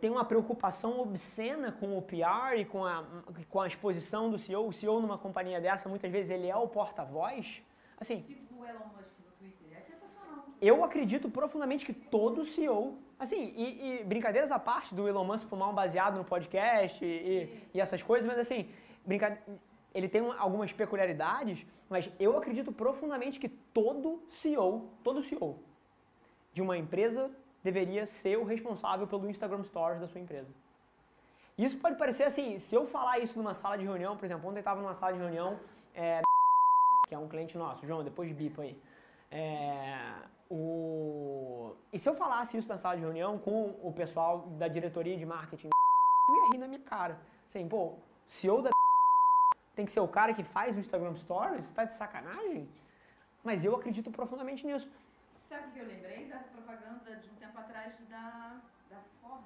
tem 0.00 0.10
uma 0.10 0.24
preocupação 0.24 1.00
obscena 1.00 1.72
com 1.72 1.96
o 1.96 2.02
PR 2.02 2.58
e 2.58 2.64
com 2.64 2.84
a, 2.84 3.04
com 3.48 3.60
a 3.60 3.66
exposição 3.66 4.30
do 4.30 4.38
CEO. 4.38 4.68
O 4.68 4.72
CEO 4.72 5.00
numa 5.00 5.16
companhia 5.16 5.60
dessa, 5.60 5.88
muitas 5.88 6.10
vezes 6.12 6.30
ele 6.30 6.46
é 6.46 6.56
o 6.56 6.68
porta-voz. 6.68 7.62
Assim, 7.98 8.22
o 8.50 8.64
Elon 8.64 8.86
Musk 8.94 9.14
no 9.24 9.32
Twitter, 9.38 9.78
é 9.78 9.80
sensacional. 9.80 10.44
eu 10.60 10.84
acredito 10.84 11.30
profundamente 11.30 11.86
que 11.86 11.92
todo 11.94 12.44
CEO, 12.44 12.98
assim, 13.18 13.54
e, 13.56 14.00
e, 14.00 14.04
brincadeiras 14.04 14.52
à 14.52 14.58
parte 14.58 14.94
do 14.94 15.08
Elon 15.08 15.24
Musk 15.24 15.48
fumar 15.48 15.70
um 15.70 15.74
baseado 15.74 16.16
no 16.16 16.24
podcast 16.24 17.02
e, 17.04 17.68
e 17.72 17.80
essas 17.80 18.02
coisas, 18.02 18.26
mas 18.26 18.38
assim, 18.38 18.68
brinca, 19.06 19.38
ele 19.94 20.08
tem 20.08 20.22
algumas 20.38 20.72
peculiaridades, 20.72 21.64
mas 21.88 22.10
eu 22.18 22.36
acredito 22.36 22.72
profundamente 22.72 23.38
que 23.38 23.48
todo 23.48 24.22
CEO, 24.28 24.90
todo 25.04 25.22
CEO 25.22 25.62
de 26.52 26.60
uma 26.60 26.76
empresa 26.76 27.30
deveria 27.62 28.06
ser 28.06 28.36
o 28.36 28.44
responsável 28.44 29.06
pelo 29.06 29.28
Instagram 29.28 29.62
Stories 29.62 30.00
da 30.00 30.06
sua 30.06 30.20
empresa. 30.20 30.52
Isso 31.56 31.78
pode 31.78 31.96
parecer 31.96 32.24
assim, 32.24 32.58
se 32.58 32.74
eu 32.74 32.84
falar 32.86 33.20
isso 33.20 33.38
numa 33.38 33.54
sala 33.54 33.78
de 33.78 33.84
reunião, 33.84 34.16
por 34.16 34.24
exemplo, 34.24 34.48
ontem 34.48 34.58
eu 34.58 34.60
estava 34.60 34.80
numa 34.80 34.92
sala 34.92 35.12
de 35.12 35.20
reunião, 35.20 35.58
é, 35.94 36.20
que 37.08 37.14
é 37.14 37.18
um 37.18 37.28
cliente 37.28 37.56
nosso, 37.56 37.86
João, 37.86 38.02
depois 38.02 38.28
de 38.28 38.34
bipa 38.34 38.62
aí. 38.62 38.76
É, 39.30 40.14
o... 40.50 41.74
E 41.92 41.98
se 41.98 42.08
eu 42.08 42.14
falasse 42.14 42.56
isso 42.56 42.68
na 42.68 42.76
sala 42.76 42.96
de 42.96 43.02
reunião 43.02 43.38
com 43.38 43.76
o 43.82 43.92
pessoal 43.92 44.40
da 44.58 44.66
diretoria 44.66 45.16
de 45.16 45.24
marketing, 45.24 45.68
ia 46.28 46.50
rir 46.52 46.58
na 46.58 46.66
minha 46.66 46.80
cara. 46.80 47.20
Assim, 47.48 47.68
pô, 47.68 47.98
CEO 48.26 48.62
da 48.62 48.73
tem 49.74 49.84
que 49.84 49.92
ser 49.92 50.00
o 50.00 50.08
cara 50.08 50.32
que 50.32 50.44
faz 50.44 50.76
o 50.76 50.80
Instagram 50.80 51.14
Stories? 51.16 51.70
Tá 51.72 51.84
de 51.84 51.94
sacanagem? 51.94 52.68
Mas 53.42 53.64
eu 53.64 53.74
acredito 53.74 54.10
profundamente 54.10 54.66
nisso. 54.66 54.88
Sabe 55.48 55.68
o 55.68 55.70
que 55.72 55.78
eu 55.80 55.86
lembrei 55.86 56.26
da 56.26 56.38
propaganda 56.38 57.16
de 57.16 57.28
um 57.28 57.34
tempo 57.34 57.58
atrás 57.58 57.94
da, 58.08 58.60
da 58.88 59.00
Ford? 59.20 59.44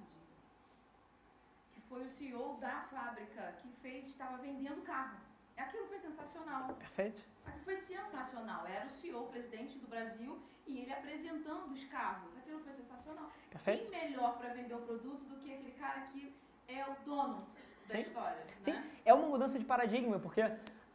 Que 1.72 1.80
foi 1.88 2.04
o 2.04 2.08
CEO 2.08 2.56
da 2.60 2.82
fábrica 2.82 3.54
que 3.60 3.68
fez, 3.82 4.06
estava 4.06 4.36
vendendo 4.36 4.82
carro. 4.82 5.16
Aquilo 5.56 5.86
foi 5.88 5.98
sensacional. 5.98 6.74
Perfeito. 6.74 7.22
Aquilo 7.44 7.64
foi 7.64 7.76
sensacional. 7.78 8.66
Era 8.66 8.86
o 8.86 8.90
CEO, 8.90 9.24
o 9.24 9.28
presidente 9.28 9.78
do 9.78 9.88
Brasil, 9.88 10.38
e 10.66 10.78
ele 10.78 10.92
apresentando 10.92 11.72
os 11.72 11.82
carros. 11.84 12.36
Aquilo 12.36 12.60
foi 12.60 12.74
sensacional. 12.74 13.30
Perfeito. 13.50 13.90
Quem 13.90 14.08
melhor 14.08 14.38
para 14.38 14.50
vender 14.50 14.74
o 14.74 14.82
produto 14.82 15.24
do 15.24 15.40
que 15.40 15.52
aquele 15.52 15.72
cara 15.72 16.02
que 16.12 16.32
é 16.68 16.86
o 16.86 16.94
dono 17.04 17.46
da 17.88 17.94
Sim. 17.94 18.02
história? 18.02 18.36
Sim. 18.60 18.72
Né? 18.72 18.84
É 19.04 19.14
uma 19.14 19.26
mudança 19.26 19.58
de 19.58 19.64
paradigma, 19.64 20.18
porque 20.18 20.42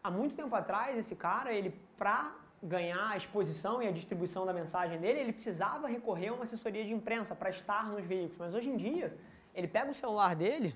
há 0.04 0.12
muito 0.12 0.36
tempo 0.36 0.56
atrás, 0.56 0.98
esse 0.98 1.16
cara, 1.16 1.52
ele, 1.52 1.72
pra 1.98 2.36
ganhar 2.62 3.10
a 3.10 3.18
exposição 3.18 3.82
e 3.84 3.88
a 3.88 3.92
distribuição 3.92 4.46
da 4.46 4.54
mensagem 4.54 5.00
dele, 5.00 5.20
ele 5.20 5.34
precisava 5.34 5.88
recorrer 5.88 6.30
a 6.30 6.34
uma 6.34 6.44
assessoria 6.44 6.86
de 6.86 6.94
imprensa 6.94 7.36
para 7.36 7.50
estar 7.50 7.90
nos 7.90 8.06
veículos. 8.06 8.38
Mas 8.38 8.54
hoje 8.54 8.70
em 8.70 8.78
dia, 8.78 9.18
ele 9.54 9.68
pega 9.68 9.92
o 9.92 9.94
celular 9.94 10.36
dele, 10.36 10.74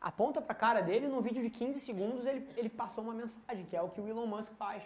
aponta 0.00 0.40
para 0.40 0.52
a 0.52 0.54
cara 0.56 0.80
dele 0.80 1.06
e 1.06 1.08
num 1.08 1.20
vídeo 1.20 1.42
de 1.42 1.50
15 1.50 1.80
segundos 1.80 2.24
ele, 2.24 2.48
ele 2.56 2.68
passou 2.68 3.04
uma 3.04 3.12
mensagem, 3.12 3.66
que 3.66 3.76
é 3.76 3.82
o 3.82 3.88
que 3.88 4.00
o 4.00 4.08
Elon 4.08 4.26
Musk 4.26 4.52
faz, 4.54 4.82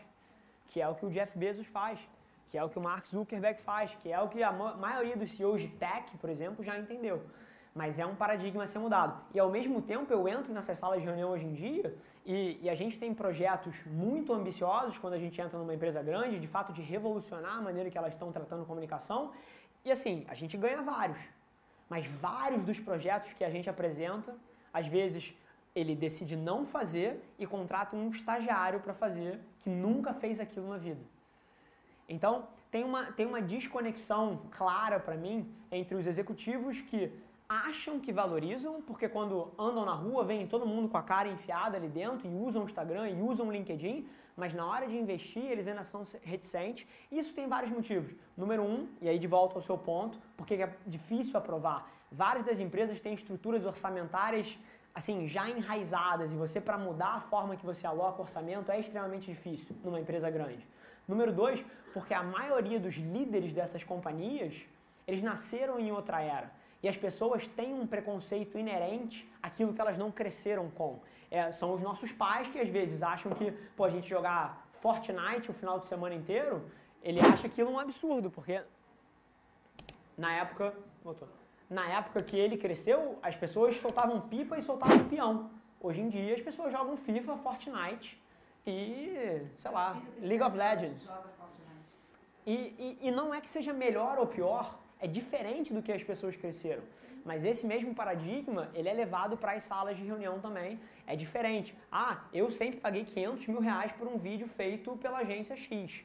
que 0.69 0.81
é 0.81 0.89
o 0.89 0.95
que 0.95 1.07
o 1.07 1.11
Jeff 1.11 1.37
Bezos 1.39 1.67
faz, 1.67 2.01
que 2.51 2.59
é 2.59 2.65
o 2.65 2.69
que 2.69 2.79
o 2.79 2.83
Mark 2.83 3.07
Zuckerberg 3.07 3.61
faz, 3.63 3.95
que 4.01 4.11
é 4.11 4.21
o 4.21 4.29
que 4.29 4.43
a 4.43 4.51
maioria 4.53 5.17
dos 5.17 5.31
CEOs 5.33 5.61
de 5.61 5.69
tech, 5.69 6.17
por 6.19 6.29
exemplo, 6.29 6.65
já 6.65 6.77
entendeu. 6.77 7.23
Mas 7.75 7.99
é 7.99 8.07
um 8.07 8.15
paradigma 8.15 8.65
a 8.65 8.67
ser 8.67 8.79
mudado. 8.79 9.21
E 9.33 9.39
ao 9.39 9.51
mesmo 9.51 9.81
tempo 9.81 10.13
eu 10.13 10.27
entro 10.29 10.53
nessas 10.53 10.77
salas 10.79 11.01
de 11.01 11.07
reunião 11.07 11.31
hoje 11.31 11.47
em 11.47 11.53
dia 11.53 11.97
e, 12.27 12.59
e, 12.63 12.69
a 12.69 12.75
gente 12.75 12.99
tem 12.99 13.15
projetos 13.15 13.75
muito 13.87 14.33
ambiciosos 14.33 14.99
quando 14.99 15.15
a 15.15 15.19
gente 15.19 15.41
entra 15.41 15.59
numa 15.59 15.75
empresa 15.75 16.03
grande, 16.03 16.39
de 16.39 16.47
fato 16.47 16.73
de 16.73 16.83
revolucionar 16.83 17.57
a 17.57 17.63
maneira 17.63 17.89
que 17.89 17.97
elas 17.97 18.13
estão 18.13 18.31
tratando 18.31 18.67
comunicação. 18.67 19.33
E 19.85 19.91
assim, 19.91 20.25
a 20.29 20.35
gente 20.35 20.57
ganha 20.57 20.83
vários. 20.83 21.19
Mas 21.89 22.07
vários 22.07 22.63
dos 22.65 22.79
projetos 22.79 23.33
que 23.33 23.43
a 23.43 23.51
gente 23.51 23.71
apresenta, 23.71 24.37
às 24.73 24.87
vezes 24.87 25.35
ele 25.75 25.95
decide 25.95 26.37
não 26.37 26.67
fazer 26.67 27.23
e 27.39 27.47
contrata 27.47 27.97
um 27.97 28.11
estagiário 28.11 28.81
para 28.81 28.93
fazer 28.93 29.41
que 29.61 29.71
nunca 29.71 30.13
fez 30.13 30.41
aquilo 30.41 30.69
na 30.69 30.77
vida. 30.77 31.01
Então, 32.09 32.49
tem 32.71 32.85
uma, 32.85 33.13
tem 33.13 33.27
uma 33.27 33.41
desconexão 33.41 34.43
clara 34.51 35.01
para 35.01 35.17
mim 35.17 35.53
entre 35.71 35.95
os 35.95 36.07
executivos 36.07 36.81
que 36.81 37.13
acham 37.51 37.99
que 37.99 38.13
valorizam, 38.13 38.81
porque 38.81 39.09
quando 39.09 39.53
andam 39.59 39.85
na 39.85 39.93
rua, 39.93 40.23
vem 40.23 40.47
todo 40.47 40.65
mundo 40.65 40.89
com 40.89 40.97
a 40.97 41.03
cara 41.03 41.29
enfiada 41.29 41.77
ali 41.77 41.89
dentro 41.89 42.29
e 42.29 42.33
usam 42.33 42.63
o 42.63 42.65
Instagram 42.65 43.11
e 43.11 43.21
usam 43.21 43.49
o 43.49 43.51
LinkedIn, 43.51 44.07
mas 44.37 44.55
na 44.55 44.65
hora 44.65 44.87
de 44.87 44.97
investir 44.97 45.43
eles 45.43 45.67
ainda 45.67 45.83
são 45.83 46.05
reticentes. 46.23 46.87
Isso 47.11 47.35
tem 47.35 47.49
vários 47.49 47.73
motivos. 47.73 48.15
Número 48.37 48.63
um, 48.63 48.87
e 49.03 49.09
aí 49.09 49.19
de 49.19 49.27
volta 49.27 49.57
ao 49.57 49.63
seu 49.63 49.77
ponto, 49.77 50.17
porque 50.37 50.55
é 50.55 50.73
difícil 50.87 51.37
aprovar. 51.37 51.91
Várias 52.13 52.45
das 52.45 52.61
empresas 52.61 53.01
têm 53.01 53.15
estruturas 53.15 53.67
orçamentárias 53.67 54.57
assim 54.95 55.27
já 55.27 55.49
enraizadas 55.51 56.33
e 56.33 56.37
você 56.37 56.61
para 56.61 56.79
mudar 56.79 57.15
a 57.17 57.21
forma 57.21 57.57
que 57.57 57.67
você 57.67 57.85
aloca 57.85 58.23
orçamento 58.23 58.71
é 58.71 58.79
extremamente 58.79 59.27
difícil 59.29 59.75
numa 59.83 59.99
empresa 59.99 60.31
grande. 60.31 60.65
Número 61.07 61.33
dois, 61.33 61.65
porque 61.93 62.15
a 62.15 62.23
maioria 62.23 62.79
dos 62.79 62.95
líderes 62.95 63.53
dessas 63.53 63.83
companhias 63.83 64.65
eles 65.05 65.21
nasceram 65.21 65.81
em 65.81 65.91
outra 65.91 66.23
era. 66.23 66.60
E 66.83 66.89
as 66.89 66.97
pessoas 66.97 67.47
têm 67.47 67.75
um 67.75 67.87
preconceito 67.87 68.59
inerente 68.59 69.31
àquilo 69.43 69.73
que 69.75 69.81
elas 69.81 69.99
não 69.99 70.11
cresceram 70.11 70.71
com. 70.71 71.01
É, 71.31 71.53
são 71.53 71.73
os 71.75 71.83
nossos 71.83 72.11
pais 72.11 72.49
que 72.49 72.59
às 72.59 72.69
vezes 72.69 73.03
acham 73.03 73.33
que, 73.33 73.53
pô, 73.77 73.85
a 73.85 73.91
gente 73.91 74.09
jogar 74.09 74.67
Fortnite 74.73 75.51
o 75.51 75.55
final 75.55 75.79
de 75.79 75.87
semana 75.87 76.15
inteiro, 76.15 76.71
ele 77.03 77.21
acha 77.21 77.47
aquilo 77.47 77.71
um 77.71 77.79
absurdo, 77.79 78.31
porque 78.31 78.63
na 80.17 80.33
época. 80.35 80.75
Voltou. 81.03 81.29
Na 81.69 81.87
época 81.89 82.23
que 82.23 82.37
ele 82.37 82.57
cresceu, 82.57 83.19
as 83.23 83.37
pessoas 83.37 83.77
soltavam 83.77 84.21
pipa 84.21 84.59
e 84.59 84.63
soltavam 84.63 85.05
peão. 85.09 85.51
Hoje 85.81 86.01
em 86.03 86.09
dia 86.09 86.35
as 86.35 86.43
pessoas 86.43 86.73
jogam 86.73 86.97
FIFA, 86.97 87.37
Fortnite 87.37 88.21
e, 88.67 89.41
sei 89.57 89.71
lá, 89.71 90.01
League 90.21 90.43
of 90.43 90.57
Legends. 90.57 91.09
E, 92.45 92.53
e, 92.53 92.99
e 93.03 93.11
não 93.11 93.33
é 93.33 93.41
que 93.41 93.49
seja 93.49 93.73
melhor 93.73 94.19
ou 94.19 94.27
pior, 94.27 94.79
é 95.01 95.07
diferente 95.07 95.73
do 95.73 95.83
que 95.83 95.93
as 95.93 96.03
pessoas 96.03 96.37
cresceram. 96.37 96.83
Mas 97.25 97.45
esse 97.45 97.67
mesmo 97.67 97.95
paradigma, 97.95 98.71
ele 98.75 98.89
é 98.89 98.93
levado 98.93 99.37
para 99.37 99.53
as 99.53 99.65
salas 99.65 99.97
de 99.97 100.05
reunião 100.05 100.41
também. 100.41 100.81
É 101.07 101.15
diferente. 101.15 101.77
Ah, 101.91 102.25
eu 102.33 102.51
sempre 102.51 102.81
paguei 102.81 103.05
500 103.05 103.47
mil 103.49 103.61
reais 103.61 103.93
por 103.93 104.09
um 104.09 104.17
vídeo 104.17 104.49
feito 104.49 104.97
pela 104.97 105.19
agência 105.19 105.57
X. 105.57 106.05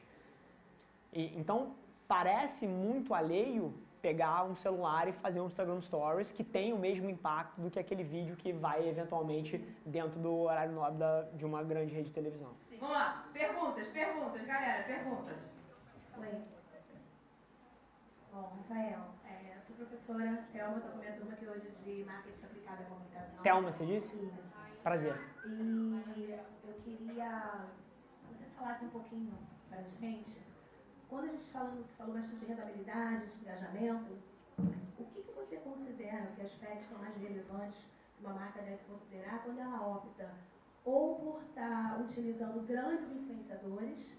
E, 1.12 1.36
então, 1.38 1.74
parece 2.06 2.66
muito 2.66 3.14
alheio 3.14 3.74
pegar 4.02 4.44
um 4.44 4.54
celular 4.54 5.08
e 5.08 5.12
fazer 5.12 5.40
um 5.40 5.46
Instagram 5.46 5.80
Stories 5.80 6.30
que 6.30 6.44
tem 6.44 6.72
o 6.72 6.78
mesmo 6.78 7.08
impacto 7.10 7.60
do 7.60 7.70
que 7.70 7.78
aquele 7.78 8.04
vídeo 8.04 8.36
que 8.36 8.52
vai 8.52 8.88
eventualmente 8.88 9.58
dentro 9.84 10.20
do 10.20 10.32
horário 10.42 10.72
nobre 10.72 10.98
da, 10.98 11.22
de 11.22 11.44
uma 11.44 11.62
grande 11.62 11.94
rede 11.94 12.08
de 12.08 12.14
televisão. 12.14 12.52
Sim. 12.68 12.76
Vamos 12.78 12.94
lá, 12.94 13.26
perguntas, 13.32 13.88
perguntas, 13.88 14.46
galera, 14.46 14.84
perguntas. 14.84 15.36
Oi. 16.18 16.55
Bom, 18.36 18.52
Rafael, 18.68 19.00
é, 19.24 19.56
sou 19.66 19.76
professora 19.76 20.44
Thelma, 20.52 20.76
estou 20.76 20.92
com 20.92 20.98
minha 20.98 21.12
turma 21.14 21.32
aqui 21.32 21.46
hoje 21.46 21.70
de 21.82 22.04
marketing 22.04 22.44
aplicado 22.44 22.82
à 22.82 22.84
comunicação. 22.84 23.42
Thelma, 23.42 23.72
você 23.72 23.86
disse? 23.86 24.14
Isso. 24.14 24.42
Prazer. 24.82 25.18
E 25.46 26.38
eu 26.62 26.74
queria 26.84 27.66
que 28.28 28.34
você 28.34 28.44
falasse 28.58 28.84
um 28.84 28.90
pouquinho 28.90 29.32
para 29.70 29.78
a 29.78 29.82
gente, 29.98 30.38
quando 31.08 31.24
a 31.24 31.28
gente 31.28 31.50
fala, 31.50 31.70
você 31.70 31.94
falou 31.96 32.12
bastante 32.12 32.40
de 32.40 32.44
rentabilidade, 32.44 33.26
de 33.26 33.40
engajamento, 33.40 34.18
o 34.58 35.04
que, 35.06 35.22
que 35.22 35.32
você 35.32 35.56
considera 35.56 36.26
que 36.36 36.42
aspectos 36.42 36.88
são 36.90 36.98
mais 36.98 37.16
relevantes 37.16 37.80
que 38.18 38.22
uma 38.22 38.34
marca 38.34 38.60
deve 38.60 38.84
considerar 38.84 39.42
quando 39.44 39.60
ela 39.60 39.96
opta 39.96 40.30
ou 40.84 41.14
por 41.20 41.42
estar 41.42 41.94
tá 41.94 42.00
utilizando 42.02 42.66
grandes 42.66 43.10
influenciadores 43.10 44.14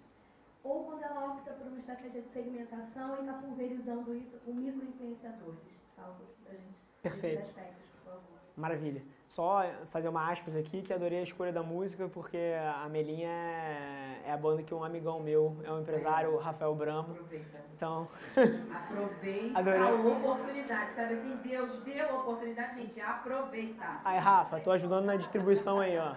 ou 0.68 0.84
quando 0.84 1.04
ela 1.04 1.34
opta 1.34 1.52
por 1.54 1.68
uma 1.68 1.80
estratégia 1.80 2.22
de 2.22 2.30
segmentação 2.30 3.16
e 3.18 3.20
está 3.22 3.34
pulverizando 3.34 4.14
isso 4.16 4.38
com 4.46 4.54
microinfluenciadores. 4.54 5.60
Fala 5.96 6.16
gente 6.52 6.76
Perfeito. 7.02 7.42
aspectos, 7.42 7.86
por 8.04 8.12
favor. 8.12 8.22
Maravilha. 8.56 9.02
Só 9.30 9.64
fazer 9.86 10.08
uma 10.08 10.32
aspas 10.32 10.56
aqui, 10.56 10.82
que 10.82 10.94
adorei 10.94 11.20
a 11.20 11.24
escolha 11.24 11.52
da 11.52 11.62
música, 11.62 12.08
porque 12.08 12.38
a 12.38 12.88
Melinha 12.90 13.30
é, 13.30 14.22
é 14.26 14.32
a 14.32 14.38
banda 14.38 14.64
que 14.64 14.74
um 14.74 14.84
amigão 14.84 15.20
meu, 15.20 15.56
é 15.64 15.72
um 15.72 15.82
empresário, 15.82 16.34
o 16.34 16.38
Rafael 16.38 16.74
Bramo. 16.74 17.12
Aproveita. 17.12 17.66
Então. 17.76 18.08
Aproveita 18.74 19.60
Adorei. 19.60 19.80
a 19.80 19.94
oportunidade. 19.94 20.94
Sabe 20.94 21.14
assim, 21.16 21.36
Deus 21.44 21.84
deu 21.84 22.10
a 22.10 22.20
oportunidade, 22.22 22.82
gente, 22.82 23.00
aproveita. 23.02 24.02
Aí, 24.04 24.18
Rafa, 24.18 24.60
tô 24.60 24.72
ajudando 24.72 25.06
na 25.06 25.16
distribuição 25.16 25.80
aí, 25.80 25.98
ó. 25.98 26.16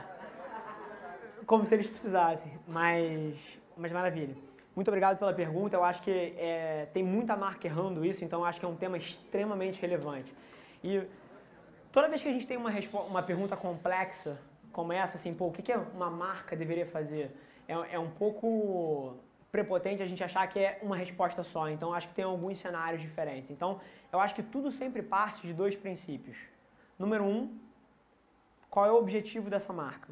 Como 1.47 1.67
se 1.67 1.75
eles 1.75 1.91
precisassem. 1.91 2.59
Mas 2.67 3.61
mas 3.81 3.91
maravilha. 3.91 4.37
Muito 4.77 4.89
obrigado 4.89 5.19
pela 5.19 5.33
pergunta. 5.33 5.77
Eu 5.77 5.85
acho 5.85 6.03
que 6.03 6.11
é, 6.11 6.87
tem 6.93 7.03
muita 7.03 7.37
marca 7.37 7.67
errando 7.67 8.05
isso, 8.05 8.25
então 8.25 8.45
acho 8.45 8.61
que 8.61 8.67
é 8.67 8.69
um 8.69 8.77
tema 8.77 8.97
extremamente 8.97 9.81
relevante. 9.81 10.33
E 10.85 11.03
toda 11.91 12.09
vez 12.09 12.23
que 12.23 12.29
a 12.29 12.33
gente 12.33 12.47
tem 12.47 12.57
uma, 12.57 12.71
uma 13.09 13.23
pergunta 13.23 13.57
complexa 13.57 14.41
como 14.73 14.93
essa, 14.93 15.17
assim, 15.17 15.35
pô, 15.35 15.47
o 15.47 15.53
que, 15.53 15.63
que 15.63 15.73
uma 15.73 16.11
marca 16.11 16.55
deveria 16.55 16.87
fazer? 16.87 17.35
É, 17.67 17.95
é 17.95 17.99
um 17.99 18.11
pouco 18.11 19.17
prepotente 19.51 20.03
a 20.03 20.07
gente 20.07 20.23
achar 20.23 20.47
que 20.47 20.59
é 20.59 20.79
uma 20.83 20.97
resposta 20.97 21.43
só. 21.43 21.69
Então 21.69 21.93
acho 21.93 22.09
que 22.09 22.15
tem 22.15 22.25
alguns 22.25 22.59
cenários 22.59 23.03
diferentes. 23.03 23.51
Então 23.51 23.81
eu 24.13 24.21
acho 24.21 24.35
que 24.35 24.43
tudo 24.43 24.71
sempre 24.71 25.03
parte 25.03 25.47
de 25.47 25.53
dois 25.53 25.75
princípios. 25.75 26.37
Número 26.99 27.25
um, 27.25 27.59
qual 28.69 28.87
é 28.87 28.93
o 28.93 28.97
objetivo 28.97 29.51
dessa 29.51 29.73
marca? 29.73 30.09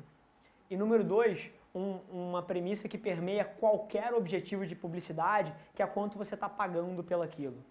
E 0.68 0.76
número 0.76 1.04
dois, 1.04 1.50
um, 1.75 1.98
uma 2.10 2.42
premissa 2.42 2.88
que 2.88 2.98
permeia 2.98 3.44
qualquer 3.44 4.12
objetivo 4.12 4.66
de 4.66 4.75
publicidade, 4.75 5.54
que 5.75 5.82
é 5.82 5.87
quanto 5.87 6.18
você 6.18 6.34
está 6.34 6.48
pagando 6.48 7.04
pelaquilo. 7.04 7.62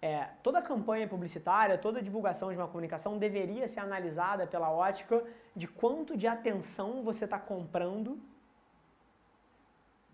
É, 0.00 0.28
toda 0.42 0.60
campanha 0.60 1.06
publicitária, 1.06 1.78
toda 1.78 2.02
divulgação 2.02 2.50
de 2.50 2.56
uma 2.56 2.66
comunicação 2.66 3.18
deveria 3.18 3.68
ser 3.68 3.80
analisada 3.80 4.46
pela 4.46 4.70
ótica 4.70 5.22
de 5.54 5.68
quanto 5.68 6.16
de 6.16 6.26
atenção 6.26 7.02
você 7.04 7.24
está 7.24 7.38
comprando 7.38 8.18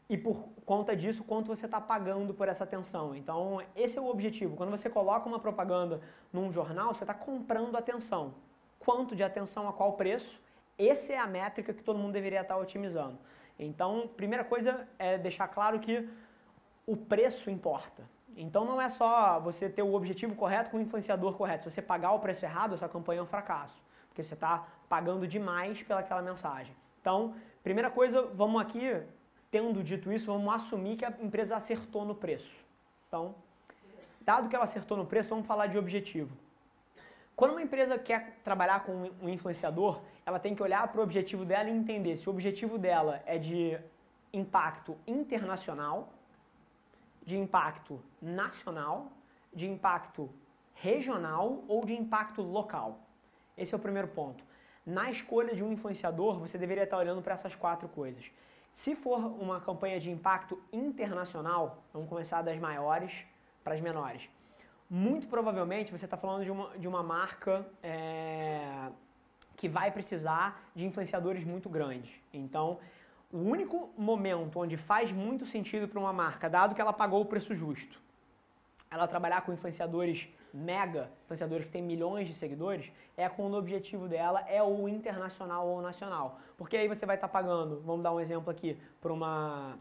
e 0.08 0.16
por 0.16 0.49
conta 0.64 0.97
disso, 0.97 1.23
quanto 1.23 1.49
você 1.49 1.66
está 1.66 1.80
pagando 1.80 2.32
por 2.32 2.49
essa 2.49 2.64
atenção. 2.64 3.14
Então, 3.14 3.62
esse 3.76 3.99
é 3.99 4.00
o 4.00 4.06
objetivo. 4.06 4.56
Quando 4.56 4.70
você 4.70 4.88
coloca 4.88 5.28
uma 5.28 5.38
propaganda 5.38 6.00
num 6.32 6.50
jornal, 6.50 6.94
você 6.94 7.04
está 7.04 7.12
comprando 7.12 7.76
atenção. 7.76 8.35
Quanto 8.78 9.14
de 9.14 9.23
atenção 9.23 9.68
a 9.68 9.73
qual 9.73 9.92
preço? 9.92 10.40
Essa 10.78 11.14
é 11.14 11.18
a 11.18 11.26
métrica 11.26 11.75
que 11.75 11.82
todo 11.82 11.99
mundo 11.99 12.12
deveria 12.12 12.40
estar 12.40 12.56
otimizando. 12.56 13.18
Então, 13.58 14.08
primeira 14.16 14.44
coisa 14.44 14.87
é 14.99 15.18
deixar 15.18 15.49
claro 15.49 15.80
que 15.80 16.08
o 16.87 16.97
preço 16.97 17.50
importa. 17.50 18.02
Então 18.37 18.64
não 18.64 18.80
é 18.80 18.88
só 18.88 19.40
você 19.40 19.68
ter 19.68 19.82
o 19.82 19.94
objetivo 19.94 20.35
correto 20.37 20.70
com 20.70 20.76
o 20.76 20.80
influenciador 20.80 21.35
correto. 21.35 21.64
Se 21.64 21.70
você 21.70 21.82
pagar 21.82 22.12
o 22.12 22.20
preço 22.20 22.44
errado, 22.44 22.75
essa 22.75 22.88
campanha 22.88 23.18
é 23.18 23.23
um 23.23 23.26
fracasso. 23.26 23.82
Porque 24.08 24.23
você 24.23 24.35
está 24.35 24.64
pagando 24.88 25.26
demais 25.26 25.82
pelaquela 25.82 26.23
mensagem. 26.23 26.75
Então, 27.00 27.35
primeira 27.64 27.90
coisa, 27.90 28.23
vamos 28.23 28.62
aqui, 28.62 29.02
tendo 29.50 29.82
dito 29.82 30.12
isso, 30.12 30.26
vamos 30.26 30.54
assumir 30.54 30.97
que 30.97 31.04
a 31.04 31.12
empresa 31.20 31.56
acertou 31.56 32.04
no 32.04 32.14
preço. 32.14 32.56
Então, 33.08 33.35
dado 34.20 34.49
que 34.49 34.54
ela 34.54 34.64
acertou 34.64 34.97
no 34.97 35.04
preço, 35.04 35.30
vamos 35.30 35.47
falar 35.47 35.66
de 35.66 35.76
objetivo. 35.76 36.35
Quando 37.38 37.52
uma 37.52 37.62
empresa 37.62 37.97
quer 37.97 38.40
trabalhar 38.42 38.85
com 38.85 39.12
um 39.23 39.28
influenciador, 39.28 40.02
ela 40.26 40.40
tem 40.40 40.57
que 40.57 40.62
olhar 40.62 40.88
para 40.88 41.00
o 41.00 41.04
objetivo 41.04 41.45
dela 41.45 41.71
e 41.71 41.73
entender 41.73 42.16
se 42.16 42.28
o 42.28 42.33
objetivo 42.33 42.76
dela 42.76 43.23
é 43.26 43.38
de 43.38 43.78
impacto 44.33 44.99
internacional 45.07 46.12
de 47.28 47.37
impacto 47.37 48.00
nacional, 48.23 49.12
de 49.52 49.66
impacto 49.68 50.30
regional 50.75 51.62
ou 51.68 51.85
de 51.85 51.95
impacto 51.95 52.40
local. 52.40 53.00
Esse 53.57 53.75
é 53.75 53.76
o 53.76 53.80
primeiro 53.80 54.09
ponto. 54.09 54.42
Na 54.87 55.11
escolha 55.11 55.54
de 55.54 55.62
um 55.62 55.71
influenciador, 55.71 56.38
você 56.38 56.57
deveria 56.57 56.85
estar 56.85 56.97
olhando 56.97 57.21
para 57.21 57.35
essas 57.35 57.54
quatro 57.54 57.87
coisas. 57.87 58.25
Se 58.73 58.97
for 58.97 59.18
uma 59.18 59.61
campanha 59.61 60.00
de 60.00 60.11
impacto 60.11 60.59
internacional, 60.73 61.85
vamos 61.92 62.09
começar 62.09 62.40
das 62.40 62.59
maiores 62.59 63.12
para 63.62 63.75
as 63.75 63.80
menores. 63.83 64.28
Muito 64.90 65.26
provavelmente 65.26 65.92
você 65.92 66.07
está 66.07 66.16
falando 66.16 66.45
de 66.45 66.50
uma, 66.50 66.78
de 66.78 66.88
uma 66.88 67.02
marca 67.02 67.66
é, 67.83 68.90
que 69.57 69.68
vai 69.68 69.90
precisar 69.90 70.71
de 70.75 70.87
influenciadores 70.87 71.45
muito 71.45 71.68
grandes. 71.68 72.18
Então, 72.33 72.78
o 73.30 73.38
único 73.38 73.90
momento 73.99 74.61
onde 74.61 74.78
faz 74.78 75.12
muito 75.12 75.45
sentido 75.45 75.87
para 75.87 76.00
uma 76.00 76.12
marca, 76.12 76.49
dado 76.49 76.75
que 76.75 76.80
ela 76.80 76.92
pagou 76.92 77.21
o 77.21 77.26
preço 77.26 77.54
justo, 77.54 78.00
ela 78.90 79.07
trabalhar 79.07 79.42
com 79.42 79.52
influenciadores 79.52 80.26
mega, 80.54 81.11
influenciadores 81.25 81.66
que 81.66 81.73
têm 81.73 81.83
milhões 81.83 82.26
de 82.26 82.33
seguidores, 82.33 82.90
é 83.16 83.28
quando 83.28 83.54
o 83.54 83.59
objetivo 83.59 84.09
dela 84.09 84.40
é 84.49 84.62
o 84.62 84.88
internacional 84.88 85.68
ou 85.68 85.83
nacional. 85.83 86.40
Porque 86.57 86.76
aí 86.76 86.88
você 86.88 87.04
vai 87.04 87.16
estar 87.16 87.28
tá 87.28 87.33
pagando, 87.33 87.83
vamos 87.85 88.02
dar 88.02 88.12
um 88.12 88.21
exemplo 88.21 88.50
aqui, 88.50 88.78
para 89.02 89.12
uma 89.12 89.76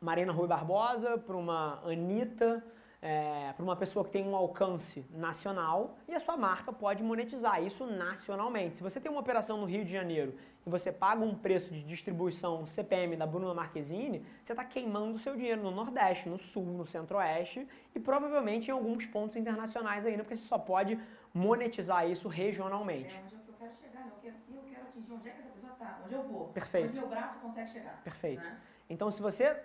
Marina 0.00 0.32
Rui 0.32 0.46
Barbosa, 0.46 1.16
para 1.16 1.36
uma 1.36 1.80
Anitta, 1.84 2.62
é, 3.02 3.52
para 3.52 3.62
uma 3.62 3.76
pessoa 3.76 4.04
que 4.04 4.10
tem 4.10 4.26
um 4.26 4.34
alcance 4.34 5.04
nacional 5.10 5.96
e 6.08 6.14
a 6.14 6.20
sua 6.20 6.36
marca 6.36 6.72
pode 6.72 7.02
monetizar 7.02 7.62
isso 7.62 7.86
nacionalmente. 7.86 8.76
Se 8.76 8.82
você 8.82 9.00
tem 9.00 9.10
uma 9.10 9.20
operação 9.20 9.58
no 9.58 9.66
Rio 9.66 9.84
de 9.84 9.92
Janeiro 9.92 10.34
e 10.66 10.70
você 10.70 10.90
paga 10.90 11.22
um 11.22 11.34
preço 11.34 11.72
de 11.72 11.82
distribuição 11.82 12.66
CPM 12.66 13.16
da 13.16 13.26
Bruna 13.26 13.52
Marquezine, 13.54 14.24
você 14.42 14.52
está 14.52 14.64
queimando 14.64 15.14
o 15.14 15.18
seu 15.18 15.36
dinheiro 15.36 15.62
no 15.62 15.70
Nordeste, 15.70 16.28
no 16.28 16.38
Sul, 16.38 16.64
no 16.64 16.86
Centro-Oeste 16.86 17.66
e 17.94 18.00
provavelmente 18.00 18.68
em 18.68 18.72
alguns 18.72 19.06
pontos 19.06 19.36
internacionais 19.36 20.06
ainda, 20.06 20.24
porque 20.24 20.36
você 20.36 20.46
só 20.46 20.58
pode 20.58 20.98
monetizar 21.32 22.08
isso 22.10 22.28
regionalmente. 22.28 23.14
É 23.14 23.22
onde 23.22 23.34
eu 23.34 23.54
quero 23.58 23.74
chegar, 23.74 24.00
né? 24.00 24.12
eu 24.16 24.20
quero, 24.22 24.36
eu 24.54 24.62
quero 24.62 24.86
atingir 24.86 25.12
onde 25.12 25.28
é 25.28 25.32
que 25.32 25.40
essa 25.40 25.50
pessoa 25.50 25.72
está, 25.72 26.00
onde 26.04 26.14
eu 26.14 26.22
vou, 26.22 26.48
Perfeito. 26.48 26.88
onde 26.88 26.98
meu 26.98 27.08
braço 27.08 27.38
consegue 27.40 27.70
chegar. 27.70 28.00
Perfeito. 28.02 28.42
Né? 28.42 28.58
Então, 28.88 29.10
se 29.10 29.20
você 29.20 29.60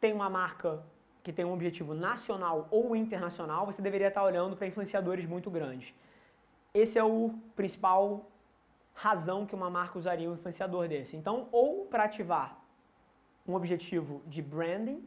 tem 0.00 0.12
uma 0.12 0.28
marca 0.28 0.82
que 1.22 1.32
tem 1.32 1.44
um 1.44 1.52
objetivo 1.52 1.94
nacional 1.94 2.66
ou 2.70 2.94
internacional, 2.94 3.66
você 3.66 3.82
deveria 3.82 4.08
estar 4.08 4.22
olhando 4.22 4.56
para 4.56 4.66
influenciadores 4.66 5.26
muito 5.26 5.50
grandes. 5.50 5.94
Esse 6.72 6.98
é 6.98 7.04
o 7.04 7.34
principal 7.56 8.30
razão 8.94 9.46
que 9.46 9.54
uma 9.54 9.70
marca 9.70 9.98
usaria 9.98 10.28
um 10.28 10.34
influenciador 10.34 10.88
desse. 10.88 11.16
Então, 11.16 11.48
ou 11.52 11.86
para 11.86 12.04
ativar 12.04 12.58
um 13.46 13.54
objetivo 13.54 14.22
de 14.26 14.42
branding 14.42 15.02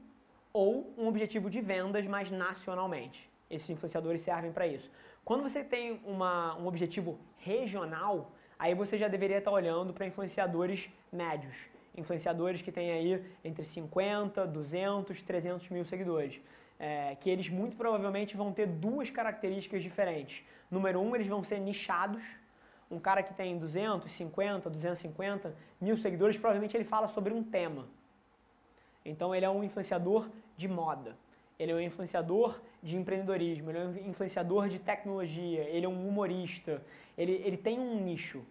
ou 0.53 0.93
um 0.97 1.07
objetivo 1.07 1.49
de 1.49 1.61
vendas, 1.61 2.05
mas 2.07 2.31
nacionalmente. 2.31 3.29
Esses 3.49 3.69
influenciadores 3.69 4.21
servem 4.21 4.51
para 4.51 4.65
isso. 4.65 4.89
Quando 5.23 5.43
você 5.43 5.63
tem 5.63 6.01
uma, 6.05 6.55
um 6.57 6.67
objetivo 6.67 7.19
regional, 7.37 8.31
aí 8.57 8.73
você 8.73 8.97
já 8.97 9.07
deveria 9.07 9.37
estar 9.37 9.51
olhando 9.51 9.93
para 9.93 10.05
influenciadores 10.05 10.89
médios 11.11 11.70
influenciadores 11.95 12.61
que 12.61 12.71
têm 12.71 12.91
aí 12.91 13.23
entre 13.43 13.65
50, 13.65 14.47
200, 14.47 15.21
300 15.21 15.69
mil 15.69 15.85
seguidores. 15.85 16.39
É, 16.79 17.15
que 17.15 17.29
eles 17.29 17.47
muito 17.47 17.77
provavelmente 17.77 18.35
vão 18.35 18.51
ter 18.51 18.65
duas 18.65 19.09
características 19.09 19.83
diferentes. 19.83 20.43
Número 20.69 20.99
um, 20.99 21.15
eles 21.15 21.27
vão 21.27 21.43
ser 21.43 21.59
nichados. 21.59 22.23
Um 22.89 22.99
cara 22.99 23.21
que 23.21 23.33
tem 23.33 23.57
250, 23.57 24.69
250 24.69 25.55
mil 25.79 25.95
seguidores, 25.97 26.37
provavelmente 26.37 26.75
ele 26.75 26.83
fala 26.83 27.07
sobre 27.07 27.33
um 27.33 27.43
tema. 27.43 27.87
Então 29.05 29.33
ele 29.33 29.45
é 29.45 29.49
um 29.49 29.63
influenciador 29.63 30.27
de 30.57 30.67
moda. 30.67 31.15
Ele 31.59 31.71
é 31.71 31.75
um 31.75 31.79
influenciador 31.79 32.59
de 32.81 32.97
empreendedorismo, 32.97 33.69
ele 33.69 33.77
é 33.77 33.81
um 33.83 34.09
influenciador 34.09 34.67
de 34.67 34.79
tecnologia, 34.79 35.61
ele 35.69 35.85
é 35.85 35.89
um 35.89 36.07
humorista, 36.07 36.81
ele, 37.15 37.33
ele 37.45 37.57
tem 37.57 37.79
um 37.79 38.03
nicho. 38.03 38.43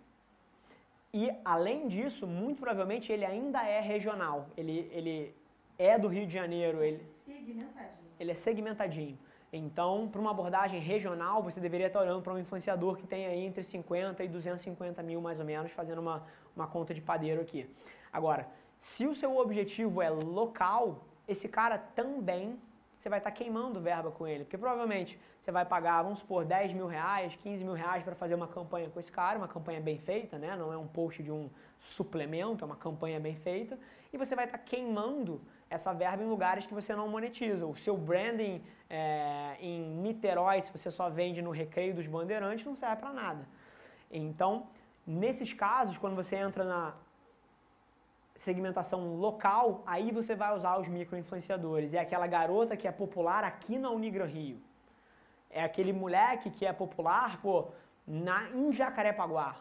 E, 1.12 1.33
além 1.44 1.88
disso, 1.88 2.27
muito 2.27 2.61
provavelmente 2.61 3.12
ele 3.12 3.25
ainda 3.25 3.66
é 3.66 3.81
regional. 3.81 4.49
Ele, 4.57 4.88
ele 4.92 5.35
é 5.77 5.99
do 5.99 6.07
Rio 6.09 6.27
de 6.27 6.33
Janeiro. 6.33 6.83
Ele, 6.83 6.99
segmentadinho. 6.99 8.11
Ele 8.18 8.31
é 8.31 8.35
segmentadinho. 8.35 9.18
Então, 9.53 10.09
para 10.09 10.20
uma 10.20 10.31
abordagem 10.31 10.79
regional, 10.79 11.42
você 11.42 11.59
deveria 11.59 11.88
estar 11.88 12.01
olhando 12.01 12.23
para 12.23 12.33
um 12.33 12.38
influenciador 12.38 12.96
que 12.96 13.07
tem 13.07 13.27
aí 13.27 13.44
entre 13.44 13.64
50 13.64 14.23
e 14.23 14.29
250 14.29 15.03
mil, 15.03 15.20
mais 15.20 15.40
ou 15.40 15.44
menos, 15.44 15.73
fazendo 15.73 15.99
uma, 15.99 16.25
uma 16.55 16.68
conta 16.68 16.94
de 16.94 17.01
padeiro 17.01 17.40
aqui. 17.40 17.68
Agora, 18.12 18.46
se 18.81 19.07
o 19.07 19.14
seu 19.14 19.37
objetivo 19.37 20.01
é 20.01 20.09
local, 20.09 21.05
esse 21.27 21.49
cara 21.49 21.79
também 21.79 22.57
você 23.00 23.08
vai 23.08 23.18
estar 23.18 23.30
queimando 23.30 23.80
verba 23.80 24.10
com 24.10 24.26
ele. 24.26 24.44
Porque 24.44 24.58
provavelmente 24.58 25.18
você 25.40 25.50
vai 25.50 25.64
pagar, 25.64 26.02
vamos 26.02 26.18
supor, 26.18 26.44
10 26.44 26.74
mil 26.74 26.86
reais, 26.86 27.34
15 27.36 27.64
mil 27.64 27.72
reais 27.72 28.04
para 28.04 28.14
fazer 28.14 28.34
uma 28.34 28.46
campanha 28.46 28.90
com 28.90 29.00
esse 29.00 29.10
cara, 29.10 29.38
uma 29.38 29.48
campanha 29.48 29.80
bem 29.80 29.98
feita, 29.98 30.38
né? 30.38 30.54
Não 30.54 30.70
é 30.70 30.76
um 30.76 30.86
post 30.86 31.22
de 31.22 31.32
um 31.32 31.48
suplemento, 31.78 32.62
é 32.62 32.66
uma 32.66 32.76
campanha 32.76 33.18
bem 33.18 33.34
feita. 33.36 33.78
E 34.12 34.18
você 34.18 34.36
vai 34.36 34.44
estar 34.44 34.58
queimando 34.58 35.40
essa 35.70 35.94
verba 35.94 36.22
em 36.22 36.26
lugares 36.26 36.66
que 36.66 36.74
você 36.74 36.94
não 36.94 37.08
monetiza. 37.08 37.64
O 37.64 37.74
seu 37.74 37.96
branding 37.96 38.62
é, 38.90 39.56
em 39.60 39.80
Niterói, 40.02 40.60
se 40.60 40.70
você 40.70 40.90
só 40.90 41.08
vende 41.08 41.40
no 41.40 41.50
Recreio 41.50 41.94
dos 41.94 42.06
Bandeirantes, 42.06 42.66
não 42.66 42.76
serve 42.76 42.96
para 42.96 43.12
nada. 43.14 43.48
Então, 44.10 44.66
nesses 45.06 45.54
casos, 45.54 45.96
quando 45.96 46.14
você 46.14 46.36
entra 46.36 46.64
na 46.64 46.94
segmentação 48.40 49.16
local, 49.16 49.83
aí 49.87 50.11
você 50.11 50.35
vai 50.35 50.57
usar 50.57 50.79
os 50.81 50.88
micro-influenciadores. 50.88 51.92
É 51.92 51.98
aquela 51.98 52.26
garota 52.26 52.74
que 52.74 52.88
é 52.88 52.92
popular 52.92 53.44
aqui 53.44 53.76
na 53.79 53.90
Unigra 53.90 54.24
Rio. 54.24 54.59
É 55.50 55.62
aquele 55.62 55.92
moleque 55.92 56.48
que 56.48 56.64
é 56.64 56.72
popular, 56.72 57.38
pô, 57.42 57.66
na, 58.07 58.48
em 58.50 58.72
Jacarepaguá. 58.72 59.57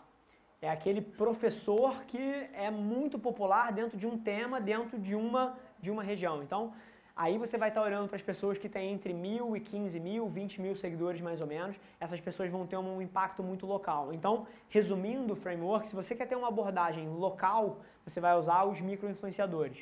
É 0.62 0.70
aquele 0.70 1.02
professor 1.02 2.06
que 2.06 2.50
é 2.54 2.72
muito 2.72 3.20
popular 3.20 3.74
dentro 3.74 3.98
de 3.98 4.08
um 4.08 4.18
tema, 4.18 4.62
dentro 4.62 4.98
de 4.98 5.14
uma, 5.14 5.58
de 5.82 5.92
uma 5.92 6.02
região. 6.02 6.42
Então, 6.42 6.74
Aí 7.20 7.38
você 7.38 7.58
vai 7.58 7.68
estar 7.68 7.82
olhando 7.82 8.08
para 8.08 8.16
as 8.16 8.22
pessoas 8.22 8.58
que 8.58 8.70
têm 8.70 8.94
entre 8.94 9.14
mil 9.14 9.54
e 9.54 9.60
15 9.60 10.00
mil, 10.00 10.30
20 10.30 10.62
mil 10.62 10.74
seguidores 10.74 11.20
mais 11.20 11.42
ou 11.42 11.48
menos. 11.48 11.76
Essas 12.00 12.22
pessoas 12.22 12.50
vão 12.50 12.66
ter 12.66 12.78
um 12.78 13.02
impacto 13.02 13.44
muito 13.44 13.66
local. 13.66 14.14
Então, 14.14 14.48
resumindo 14.70 15.34
o 15.34 15.36
framework, 15.36 15.86
se 15.86 15.94
você 15.94 16.16
quer 16.16 16.30
ter 16.30 16.38
uma 16.38 16.48
abordagem 16.48 17.10
local, 17.10 17.82
você 18.10 18.20
vai 18.20 18.36
usar 18.38 18.64
os 18.64 18.80
micro-influenciadores. 18.82 19.78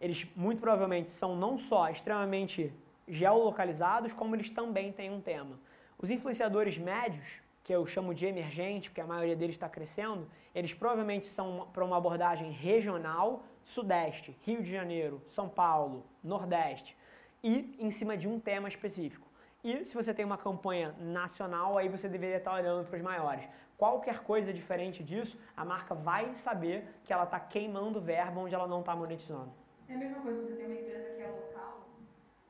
Eles 0.00 0.26
muito 0.34 0.60
provavelmente 0.60 1.10
são 1.10 1.36
não 1.36 1.56
só 1.56 1.88
extremamente 1.88 2.72
geolocalizados, 3.06 4.12
como 4.12 4.34
eles 4.34 4.50
também 4.50 4.92
têm 4.92 5.10
um 5.10 5.20
tema. 5.20 5.58
Os 5.98 6.10
influenciadores 6.10 6.76
médios, 6.78 7.40
que 7.62 7.72
eu 7.72 7.86
chamo 7.86 8.12
de 8.12 8.26
emergente, 8.26 8.90
porque 8.90 9.00
a 9.00 9.06
maioria 9.06 9.36
deles 9.36 9.54
está 9.54 9.68
crescendo, 9.68 10.28
eles 10.54 10.74
provavelmente 10.74 11.26
são 11.26 11.68
para 11.72 11.84
uma 11.84 11.96
abordagem 11.96 12.50
regional, 12.50 13.44
Sudeste, 13.64 14.36
Rio 14.42 14.62
de 14.62 14.70
Janeiro, 14.70 15.22
São 15.28 15.48
Paulo, 15.48 16.04
Nordeste, 16.22 16.96
e 17.42 17.76
em 17.78 17.90
cima 17.90 18.16
de 18.16 18.26
um 18.26 18.40
tema 18.40 18.68
específico. 18.68 19.28
E 19.62 19.84
se 19.84 19.94
você 19.94 20.12
tem 20.12 20.24
uma 20.24 20.36
campanha 20.36 20.92
nacional, 20.98 21.78
aí 21.78 21.88
você 21.88 22.08
deveria 22.08 22.38
estar 22.38 22.52
olhando 22.52 22.84
para 22.84 22.96
os 22.96 23.02
maiores. 23.02 23.44
Qualquer 23.82 24.20
coisa 24.22 24.52
diferente 24.52 25.02
disso, 25.02 25.36
a 25.56 25.64
marca 25.64 25.92
vai 25.92 26.36
saber 26.36 26.86
que 27.02 27.12
ela 27.12 27.24
está 27.24 27.40
queimando 27.40 28.00
verba 28.00 28.40
onde 28.40 28.54
ela 28.54 28.68
não 28.68 28.78
está 28.78 28.94
monetizando. 28.94 29.52
É 29.88 29.94
a 29.94 29.98
mesma 29.98 30.20
coisa, 30.20 30.40
você 30.40 30.54
tem 30.54 30.66
uma 30.66 30.74
empresa 30.76 31.16
que 31.16 31.20
é 31.20 31.26
local 31.26 31.88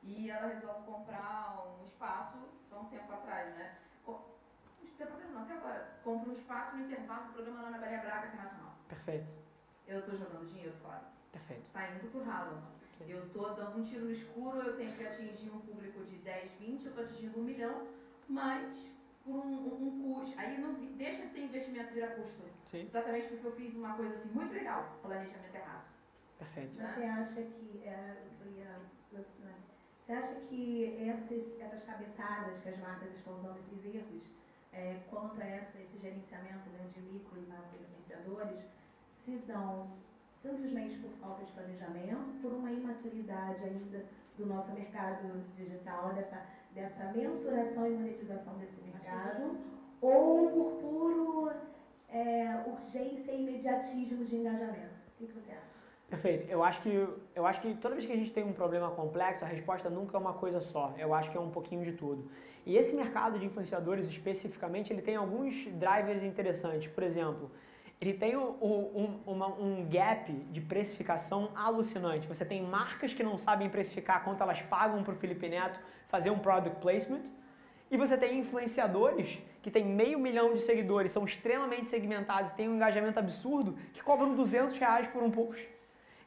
e 0.03 0.29
ela 0.29 0.47
resolve 0.49 0.85
comprar 0.85 1.65
um 1.65 1.85
espaço, 1.85 2.37
só 2.69 2.81
um 2.81 2.85
tempo 2.85 3.11
atrás, 3.11 3.51
né? 3.55 3.77
Não 4.05 4.21
tem 4.95 5.07
problema 5.07 5.31
não, 5.31 5.41
até 5.41 5.53
agora. 5.55 5.97
Compra 6.03 6.29
um 6.29 6.33
espaço 6.33 6.77
no 6.77 6.85
intervalo 6.85 7.25
do 7.25 7.33
programa 7.33 7.61
lá 7.63 7.69
na 7.71 7.77
Maria 7.79 8.01
Braga, 8.01 8.27
que 8.27 8.37
é 8.37 8.43
nacional. 8.43 8.75
Perfeito. 8.87 9.27
Eu 9.87 9.99
estou 10.01 10.15
jogando 10.15 10.47
dinheiro 10.47 10.75
fora. 10.83 11.01
Perfeito. 11.31 11.63
Tá 11.73 11.89
indo 11.89 12.11
pro 12.11 12.23
ralo. 12.23 12.61
Eu 13.07 13.25
estou 13.25 13.55
dando 13.55 13.79
um 13.79 13.83
tiro 13.83 14.05
no 14.05 14.11
escuro, 14.11 14.59
eu 14.59 14.77
tenho 14.77 14.95
que 14.95 15.03
atingir 15.03 15.49
um 15.49 15.61
público 15.61 16.05
de 16.05 16.17
10, 16.17 16.51
20, 16.59 16.83
eu 16.85 16.89
estou 16.91 17.03
atingindo 17.03 17.39
um 17.39 17.43
milhão, 17.43 17.87
mas 18.29 18.93
por 19.23 19.35
um, 19.35 19.53
um, 19.53 19.87
um 19.87 20.15
custo. 20.15 20.39
Aí 20.39 20.59
não 20.59 20.73
deixa 20.73 21.23
de 21.23 21.31
ser 21.31 21.43
investimento, 21.45 21.93
vira 21.93 22.07
custo. 22.07 22.43
Sim. 22.65 22.81
Exatamente 22.81 23.27
porque 23.27 23.47
eu 23.47 23.55
fiz 23.55 23.75
uma 23.75 23.93
coisa 23.95 24.15
assim 24.15 24.29
muito 24.29 24.53
legal, 24.53 24.97
planejamento 25.01 25.55
errado. 25.55 25.85
Perfeito. 26.39 26.75
Né? 26.75 26.93
Você 26.95 27.03
acha 27.03 27.41
que. 27.41 27.81
É, 27.85 28.17
você 30.05 30.11
acha 30.11 30.35
que 30.49 30.97
essas, 30.99 31.61
essas 31.61 31.83
cabeçadas 31.85 32.59
que 32.61 32.69
as 32.69 32.77
marcas 32.79 33.09
estão 33.15 33.41
dando, 33.41 33.57
esses 33.59 33.95
erros, 33.95 34.23
é, 34.73 34.99
quanto 35.09 35.41
a 35.41 35.45
essa, 35.45 35.79
esse 35.79 35.97
gerenciamento 35.97 36.69
né, 36.71 36.89
de 36.93 37.01
micro 37.01 37.39
e 37.39 37.45
macro 37.47 37.79
influenciadores, 37.79 38.65
se 39.23 39.37
dão 39.47 39.89
simplesmente 40.41 40.97
por 40.97 41.09
falta 41.21 41.45
de 41.45 41.51
planejamento, 41.53 42.41
por 42.41 42.51
uma 42.51 42.69
imaturidade 42.69 43.63
ainda 43.63 44.05
do 44.37 44.45
nosso 44.45 44.71
mercado 44.71 45.43
digital, 45.55 46.13
dessa, 46.13 46.41
dessa 46.73 47.11
mensuração 47.15 47.87
e 47.87 47.91
monetização 47.91 48.57
desse 48.57 48.81
mercado, 48.81 49.57
ou 50.01 50.49
por 50.49 50.71
puro 50.81 51.51
é, 52.09 52.63
urgência 52.67 53.31
e 53.31 53.41
imediatismo 53.41 54.25
de 54.25 54.35
engajamento? 54.35 54.93
O 55.19 55.25
que, 55.25 55.31
você 55.31 55.51
acha? 55.51 55.73
Perfeito. 56.09 56.49
Eu 56.49 56.63
acho, 56.63 56.81
que, 56.81 57.07
eu 57.35 57.45
acho 57.45 57.61
que 57.61 57.73
toda 57.75 57.95
vez 57.95 58.05
que 58.05 58.11
a 58.11 58.15
gente 58.15 58.31
tem 58.31 58.43
um 58.43 58.53
problema 58.53 58.91
complexo, 58.91 59.43
a 59.43 59.47
resposta 59.47 59.89
nunca 59.89 60.17
é 60.17 60.19
uma 60.19 60.33
coisa 60.33 60.61
só. 60.61 60.93
Eu 60.97 61.13
acho 61.13 61.31
que 61.31 61.37
é 61.37 61.39
um 61.39 61.49
pouquinho 61.49 61.83
de 61.83 61.93
tudo. 61.93 62.29
E 62.65 62.77
esse 62.77 62.95
mercado 62.95 63.39
de 63.39 63.45
influenciadores 63.45 64.07
especificamente, 64.07 64.93
ele 64.93 65.01
tem 65.01 65.15
alguns 65.15 65.65
drivers 65.65 66.23
interessantes. 66.23 66.91
Por 66.91 67.03
exemplo, 67.03 67.49
ele 68.03 68.13
tem 68.13 68.35
um, 68.35 68.49
um, 68.61 69.19
uma, 69.25 69.47
um 69.47 69.87
gap 69.89 70.29
de 70.29 70.59
precificação 70.59 71.51
alucinante. 71.55 72.27
Você 72.27 72.43
tem 72.43 72.61
marcas 72.61 73.13
que 73.13 73.23
não 73.23 73.37
sabem 73.37 73.69
precificar 73.69 74.25
quanto 74.25 74.43
elas 74.43 74.61
pagam 74.63 75.01
para 75.05 75.13
o 75.13 75.15
Felipe 75.15 75.47
Neto 75.47 75.79
fazer 76.09 76.29
um 76.29 76.37
product 76.37 76.81
placement. 76.81 77.23
E 77.89 77.95
você 77.95 78.17
tem 78.17 78.39
influenciadores 78.39 79.39
que 79.61 79.71
têm 79.71 79.85
meio 79.85 80.19
milhão 80.19 80.53
de 80.53 80.59
seguidores, 80.59 81.13
são 81.13 81.23
extremamente 81.23 81.87
segmentados, 81.87 82.51
têm 82.51 82.67
um 82.67 82.75
engajamento 82.75 83.19
absurdo, 83.19 83.77
que 83.93 84.03
cobram 84.03 84.35
200 84.35 84.77
reais 84.77 85.07
por 85.07 85.23
um 85.23 85.31
post. 85.31 85.65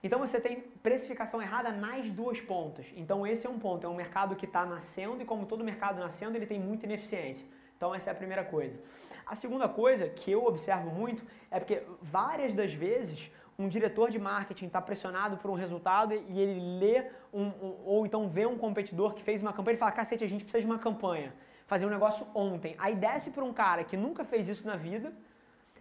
Então 0.03 0.19
você 0.19 0.41
tem 0.41 0.63
precificação 0.83 1.43
errada 1.43 1.71
nas 1.73 2.09
duas 2.09 2.41
pontas. 2.41 2.87
Então 2.97 3.27
esse 3.27 3.47
é 3.47 3.51
um 3.51 3.59
ponto, 3.59 3.87
é 3.87 3.91
um 3.91 3.95
mercado 3.95 4.35
que 4.35 4.47
está 4.47 4.65
nascendo 4.65 5.21
e 5.21 5.27
como 5.27 5.45
todo 5.45 5.63
mercado 5.63 6.01
nascendo, 6.01 6.39
ele 6.39 6.47
tem 6.47 6.59
muita 6.59 6.87
ineficiência. 6.87 7.47
Então 7.77 7.95
essa 7.95 8.11
é 8.11 8.13
a 8.13 8.17
primeira 8.17 8.45
coisa. 8.45 8.79
A 9.27 9.35
segunda 9.35 9.69
coisa 9.69 10.09
que 10.09 10.31
eu 10.31 10.45
observo 10.45 10.91
muito 10.91 11.25
é 11.51 11.59
porque 11.59 11.83
várias 12.01 12.53
das 12.55 12.73
vezes 12.73 13.31
um 13.59 13.69
diretor 13.69 14.11
de 14.11 14.19
marketing 14.19 14.67
está 14.67 14.81
pressionado 14.81 15.37
por 15.39 15.51
um 15.51 15.55
resultado 15.55 16.13
e 16.15 16.39
ele 16.39 16.79
lê 16.79 17.07
um, 17.33 17.45
um, 17.45 17.77
ou 17.85 18.07
então 18.07 18.29
vê 18.29 18.45
um 18.47 18.59
competidor 18.59 19.15
que 19.15 19.23
fez 19.23 19.41
uma 19.41 19.53
campanha 19.53 19.77
e 19.77 19.79
fala, 19.79 19.93
cacete, 19.93 20.23
a 20.23 20.29
gente 20.29 20.45
precisa 20.45 20.61
de 20.61 20.67
uma 20.67 20.79
campanha, 20.79 21.35
fazer 21.67 21.87
um 21.87 21.91
negócio 21.91 22.27
ontem. 22.35 22.75
Aí 22.79 22.95
desce 22.95 23.31
para 23.31 23.43
um 23.43 23.53
cara 23.53 23.83
que 23.83 23.97
nunca 23.97 24.25
fez 24.25 24.49
isso 24.49 24.67
na 24.67 24.77
vida, 24.77 25.13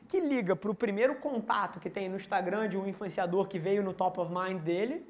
que 0.08 0.20
liga 0.20 0.56
para 0.56 0.72
o 0.72 0.76
primeiro 0.76 1.16
contato 1.16 1.80
que 1.80 1.90
tem 1.90 2.08
no 2.08 2.16
Instagram 2.16 2.70
de 2.70 2.78
um 2.78 2.88
influenciador 2.88 3.48
que 3.48 3.60
veio 3.60 3.84
no 3.84 3.94
top 3.94 4.20
of 4.20 4.32
mind 4.34 4.62
dele 4.62 5.06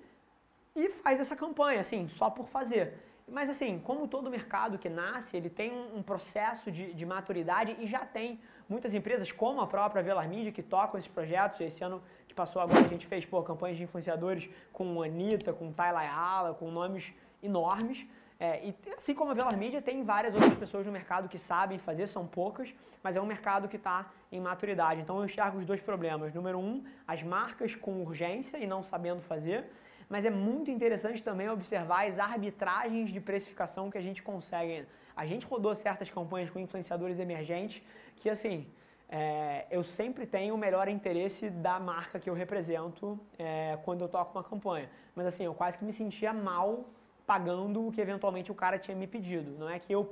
e 0.76 0.90
faz 0.90 1.20
essa 1.20 1.36
campanha, 1.36 1.82
assim, 1.82 2.08
só 2.08 2.30
por 2.30 2.48
fazer. 2.48 2.94
Mas 3.28 3.50
assim, 3.50 3.80
como 3.80 4.08
todo 4.08 4.30
mercado 4.30 4.78
que 4.78 4.88
nasce, 4.88 5.36
ele 5.36 5.50
tem 5.50 5.72
um, 5.72 6.04
processo 6.04 6.72
de, 6.72 6.94
de, 6.94 7.06
maturidade 7.06 7.76
e 7.80 7.88
já 7.88 8.06
tem 8.06 8.40
muitas 8.70 8.94
empresas, 8.94 9.32
como 9.32 9.62
a 9.62 9.68
própria 9.68 10.04
Velar 10.04 10.30
Media, 10.30 10.52
que 10.52 10.62
tocam 10.62 11.00
esses 11.00 11.10
projetos. 11.10 11.60
Esse 11.60 11.84
ano 11.84 12.04
que 12.28 12.36
passou 12.36 12.62
agora, 12.62 12.86
a 12.86 12.88
gente 12.88 13.08
fez 13.08 13.26
pô, 13.26 13.42
campanhas 13.42 13.78
de 13.78 13.84
influenciadores 13.84 14.48
com 14.72 15.02
Anitta, 15.02 15.52
com 15.52 15.72
Tyler 15.72 16.02
Ayala, 16.02 16.54
com 16.54 16.70
nomes 16.70 17.14
enormes. 17.42 18.06
É, 18.40 18.68
e 18.68 18.76
assim 18.96 19.16
como 19.16 19.32
a 19.32 19.34
Velar 19.34 19.58
Media, 19.58 19.82
tem 19.82 20.04
várias 20.04 20.36
outras 20.36 20.54
pessoas 20.54 20.86
no 20.86 20.92
mercado 20.92 21.28
que 21.28 21.40
sabem 21.40 21.80
fazer, 21.80 22.06
são 22.08 22.28
poucas, 22.28 22.74
mas 23.02 23.16
é 23.16 23.22
um 23.22 23.26
mercado 23.26 23.68
que 23.68 23.78
está 23.78 24.12
em 24.32 24.40
maturidade. 24.40 25.02
Então 25.02 25.18
eu 25.18 25.26
enxergo 25.26 25.58
os 25.58 25.66
dois 25.66 25.82
problemas. 25.82 26.32
Número 26.32 26.60
um, 26.60 26.84
as 27.08 27.24
marcas 27.24 27.74
com 27.74 28.04
urgência 28.04 28.58
e 28.58 28.68
não 28.68 28.84
sabendo 28.84 29.22
fazer 29.22 29.68
mas 30.10 30.26
é 30.26 30.30
muito 30.30 30.70
interessante 30.70 31.24
também 31.24 31.50
observar 31.50 32.08
as 32.08 32.20
arbitragens 32.20 33.12
de 33.12 33.20
precificação 33.20 33.90
que 33.90 33.98
a 33.98 34.02
gente 34.02 34.22
consegue. 34.22 34.86
A 35.16 35.26
gente 35.26 35.46
rodou 35.46 35.74
certas 35.76 36.10
campanhas 36.10 36.50
com 36.50 36.60
influenciadores 36.60 37.20
emergentes 37.20 37.82
que, 38.18 38.30
assim, 38.30 38.68
é, 39.10 39.66
eu 39.70 39.84
sempre 39.84 40.26
tenho 40.26 40.54
o 40.56 40.58
melhor 40.58 40.88
interesse 40.88 41.50
da 41.50 41.80
marca 41.80 42.20
que 42.20 42.30
eu 42.30 42.34
represento 42.34 43.20
é, 43.38 43.78
quando 43.84 44.02
eu 44.02 44.08
toco 44.08 44.38
uma 44.38 44.44
campanha. 44.44 44.90
Mas, 45.16 45.28
assim, 45.28 45.46
eu 45.46 45.54
quase 45.54 45.78
que 45.78 45.86
me 45.86 45.94
sentia 45.94 46.34
mal 46.34 46.86
pagando 47.26 47.88
o 47.88 47.92
que 47.92 48.00
eventualmente 48.00 48.52
o 48.52 48.56
cara 48.56 48.78
tinha 48.78 48.96
me 48.96 49.08
pedido. 49.08 49.52
Não 49.58 49.70
é 49.70 49.80
que 49.80 49.92
eu, 49.92 50.08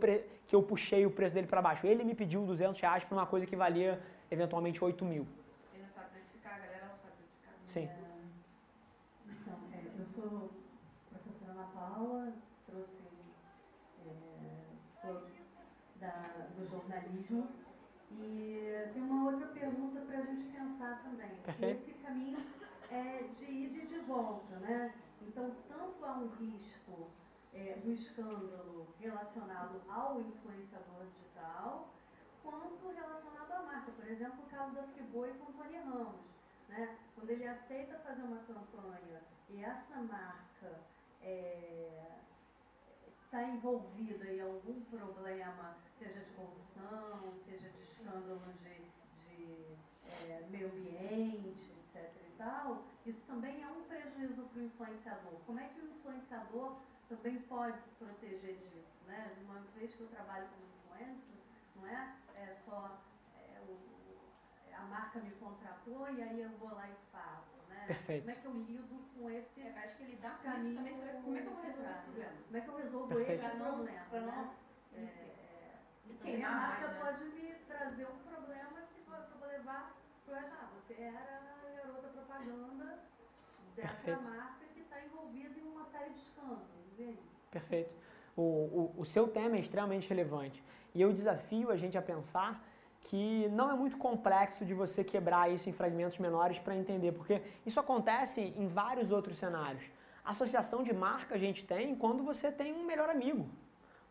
que 0.48 0.56
eu 0.56 0.64
puxei 0.64 1.06
o 1.06 1.12
preço 1.12 1.36
dele 1.36 1.48
para 1.48 1.62
baixo. 1.62 1.86
Ele 1.86 2.04
me 2.04 2.16
pediu 2.16 2.46
200 2.46 2.80
reais 2.82 3.04
por 3.04 3.16
uma 3.16 3.28
coisa 3.28 3.46
que 3.46 3.56
valia 3.56 4.02
eventualmente 4.32 4.84
8 4.84 5.06
mil. 5.06 5.28
Ele 5.74 5.84
não 5.84 5.90
sabe 5.94 6.10
precificar, 6.10 6.56
a 6.56 6.60
galera 6.60 6.86
não 6.90 6.98
sabe 6.98 7.14
precificar. 7.16 7.54
Sim. 7.68 8.03
Sou 10.24 10.50
professora 11.10 11.52
Ana 11.52 11.68
Paula, 11.74 12.34
trouxe, 12.66 13.04
é, 14.06 14.64
da, 16.00 16.48
do 16.56 16.66
jornalismo 16.70 17.50
e 18.12 18.90
tem 18.94 19.02
uma 19.02 19.32
outra 19.32 19.48
pergunta 19.48 20.00
para 20.02 20.20
a 20.20 20.22
gente 20.22 20.56
pensar 20.56 21.04
também. 21.04 21.36
Perfeito. 21.44 21.90
Esse 21.90 22.00
caminho 22.00 22.38
é 22.90 23.24
de 23.38 23.52
ida 23.52 23.84
e 23.84 23.88
de 23.88 24.00
volta, 24.00 24.56
né? 24.60 24.94
Então, 25.22 25.54
tanto 25.68 26.06
há 26.06 26.14
um 26.14 26.28
risco 26.36 27.10
é, 27.54 27.76
do 27.84 27.92
escândalo 27.92 28.88
relacionado 29.00 29.82
ao 29.90 30.22
influenciador 30.22 31.06
digital, 31.18 31.90
quanto 32.42 32.88
relacionado 32.96 33.52
à 33.52 33.64
marca. 33.64 33.92
Por 33.92 34.08
exemplo, 34.08 34.42
o 34.42 34.50
caso 34.50 34.74
da 34.74 34.84
Friboi 34.84 35.34
com 35.34 35.52
o 35.52 35.54
Tony 35.54 35.78
Ramos. 35.80 36.22
Né? 36.70 36.98
Quando 37.14 37.30
ele 37.30 37.48
aceita 37.48 38.00
fazer 38.00 38.22
uma 38.22 38.40
campanha 38.40 39.22
e 39.50 39.64
essa 39.64 39.98
marca 39.98 40.80
está 43.22 43.42
é, 43.42 43.50
envolvida 43.50 44.26
em 44.26 44.42
algum 44.42 44.82
problema, 44.86 45.76
seja 46.00 46.20
de 46.20 46.32
corrupção, 46.32 47.34
seja 47.46 47.70
de 47.70 47.82
escândalo 47.84 48.42
de, 48.62 48.82
de 49.28 49.76
é, 50.06 50.48
meio 50.50 50.68
ambiente, 50.68 51.72
etc. 51.94 52.12
e 52.28 52.38
tal, 52.38 52.84
isso 53.06 53.22
também 53.28 53.62
é 53.62 53.68
um 53.68 53.84
prejuízo 53.84 54.44
para 54.44 54.60
o 54.60 54.66
influenciador. 54.66 55.34
Como 55.46 55.60
é 55.60 55.68
que 55.68 55.82
o 55.82 55.90
influenciador 55.92 56.78
também 57.10 57.40
pode 57.42 57.78
se 57.82 57.90
proteger 58.00 58.56
disso? 58.58 59.06
Né? 59.08 59.36
Uma 59.44 59.60
vez 59.76 59.94
que 59.94 60.02
eu 60.02 60.10
trabalho 60.10 60.48
como 60.48 60.98
influencer, 60.98 61.38
não 61.76 61.88
é, 61.88 62.16
é 62.36 62.58
só 62.66 62.98
é, 63.36 63.60
o, 63.62 63.78
a 64.76 64.82
marca 64.84 65.20
me 65.20 65.32
contratou 65.32 66.10
e 66.10 66.22
aí 66.22 66.42
eu 66.42 66.50
vou 66.58 66.74
lá 66.74 66.88
e 66.88 66.96
faço. 67.12 67.53
Perfeito. 67.88 68.24
Como 68.24 68.32
é 68.32 68.42
que 68.42 68.46
eu 68.46 68.54
lido 68.54 68.96
com 69.16 69.30
esse. 69.30 69.62
Eu 69.62 69.76
acho 69.78 69.98
que 69.98 70.04
lidar 70.06 70.42
com 70.42 70.50
isso 70.58 70.76
também 70.76 70.96
seria 70.98 71.14
como 71.22 71.38
é 71.38 71.42
que 71.42 71.48
eu 71.48 71.54
vou 71.54 71.64
resolver 71.64 71.90
esse 71.90 72.04
problema? 72.04 72.32
Como 72.46 72.58
é 72.58 72.62
que 72.62 72.68
eu 72.68 72.76
resolvo 72.76 73.08
Perfeito. 73.08 73.46
esse 73.46 73.56
problema? 73.56 74.06
Pra 74.10 74.22
não, 74.22 74.28
né? 74.28 74.56
é, 74.94 75.00
é, 75.00 75.80
queimar 76.22 76.52
a 76.52 76.56
marca 76.56 76.88
mais, 76.88 76.94
né? 76.94 77.00
pode 77.00 77.24
me 77.36 77.54
trazer 77.68 78.08
um 78.08 78.18
problema 78.20 78.82
que 78.94 79.02
eu 79.10 79.40
vou 79.40 79.48
levar 79.48 79.98
para 80.26 80.40
ah, 80.40 80.70
você 80.74 81.02
era 81.02 81.20
a 81.20 81.76
garota 81.78 82.08
propaganda 82.10 83.00
dessa 83.76 83.88
Perfeito. 83.88 84.22
marca 84.22 84.66
que 84.74 84.80
está 84.80 85.04
envolvida 85.04 85.60
em 85.60 85.64
uma 85.64 85.86
série 85.86 86.12
de 86.12 86.20
escândalos, 86.20 86.88
entende? 86.94 87.20
Perfeito. 87.52 87.94
O, 88.36 88.42
o, 88.42 88.94
o 88.98 89.06
seu 89.06 89.28
tema 89.28 89.58
é 89.58 89.60
extremamente 89.60 90.08
relevante. 90.08 90.64
E 90.94 91.02
eu 91.02 91.12
desafio 91.12 91.72
a 91.72 91.78
gente 91.78 91.98
a 91.98 92.02
pensar 92.02 92.64
que 93.04 93.48
não 93.50 93.70
é 93.70 93.76
muito 93.76 93.98
complexo 93.98 94.66
de 94.66 94.74
você 94.74 95.04
quebrar 95.04 95.52
isso 95.52 95.70
em 95.70 95.74
fragmentos 95.74 96.18
menores 96.20 96.58
para 96.58 96.76
entender, 96.76 97.12
porque 97.12 97.42
isso 97.66 97.80
acontece 97.80 98.54
em 98.58 98.68
vários 98.68 99.12
outros 99.12 99.38
cenários. 99.38 99.84
Associação 100.24 100.84
de 100.84 100.94
marca 100.94 101.36
a 101.36 101.38
gente 101.38 101.66
tem 101.66 101.96
quando 101.96 102.24
você 102.24 102.52
tem 102.52 102.74
um 102.74 102.86
melhor 102.86 103.10
amigo. 103.10 103.46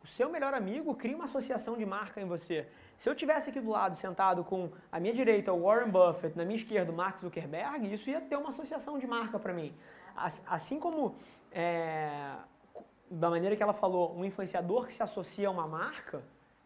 O 0.05 0.07
seu 0.07 0.28
melhor 0.28 0.52
amigo 0.52 0.94
cria 0.94 1.14
uma 1.14 1.24
associação 1.24 1.76
de 1.76 1.87
marca 1.87 2.20
em 2.20 2.26
você. 2.26 2.66
Se 2.98 3.09
eu 3.09 3.14
tivesse 3.14 3.50
aqui 3.50 3.61
do 3.61 3.70
lado 3.70 3.96
sentado 3.96 4.44
com 4.44 4.70
a 4.90 4.98
minha 4.98 5.14
direita 5.14 5.52
o 5.52 5.62
Warren 5.62 5.90
Buffett, 5.90 6.37
na 6.37 6.44
minha 6.44 6.57
esquerda 6.57 6.90
o 6.90 6.94
Mark 6.94 7.18
Zuckerberg, 7.20 7.92
isso 7.92 8.11
ia 8.11 8.20
ter 8.20 8.37
uma 8.37 8.48
associação 8.50 8.98
de 8.98 9.07
marca 9.07 9.38
para 9.38 9.52
mim. 9.52 9.72
Assim 10.46 10.78
como 10.78 11.14
é, 11.52 12.35
da 13.11 13.31
maneira 13.31 13.57
que 13.57 13.62
ela 13.62 13.72
falou, 13.72 14.14
um 14.16 14.24
influenciador 14.24 14.87
que 14.87 14.94
se 14.94 15.02
associa 15.02 15.48
a 15.48 15.50
uma 15.50 15.66
marca 15.66 16.22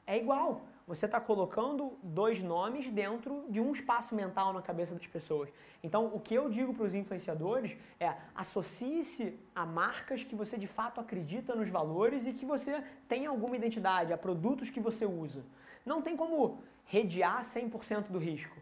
é 0.06 0.16
igual. 0.16 0.62
Você 0.86 1.06
está 1.06 1.20
colocando 1.20 1.98
dois 2.00 2.40
nomes 2.40 2.88
dentro 2.92 3.44
de 3.48 3.60
um 3.60 3.72
espaço 3.72 4.14
mental 4.14 4.52
na 4.52 4.62
cabeça 4.62 4.94
das 4.94 5.04
pessoas. 5.04 5.48
Então, 5.82 6.12
o 6.14 6.20
que 6.20 6.32
eu 6.32 6.48
digo 6.48 6.72
para 6.72 6.84
os 6.84 6.94
influenciadores 6.94 7.76
é 7.98 8.14
associe-se 8.32 9.36
a 9.52 9.66
marcas 9.66 10.22
que 10.22 10.36
você 10.36 10.56
de 10.56 10.68
fato 10.68 11.00
acredita 11.00 11.56
nos 11.56 11.68
valores 11.68 12.24
e 12.24 12.32
que 12.32 12.46
você 12.46 12.84
tem 13.08 13.26
alguma 13.26 13.56
identidade, 13.56 14.12
a 14.12 14.16
produtos 14.16 14.70
que 14.70 14.78
você 14.78 15.04
usa. 15.04 15.42
Não 15.84 16.00
tem 16.00 16.16
como 16.16 16.60
redear 16.84 17.42
100% 17.42 18.04
do 18.12 18.18
risco, 18.20 18.56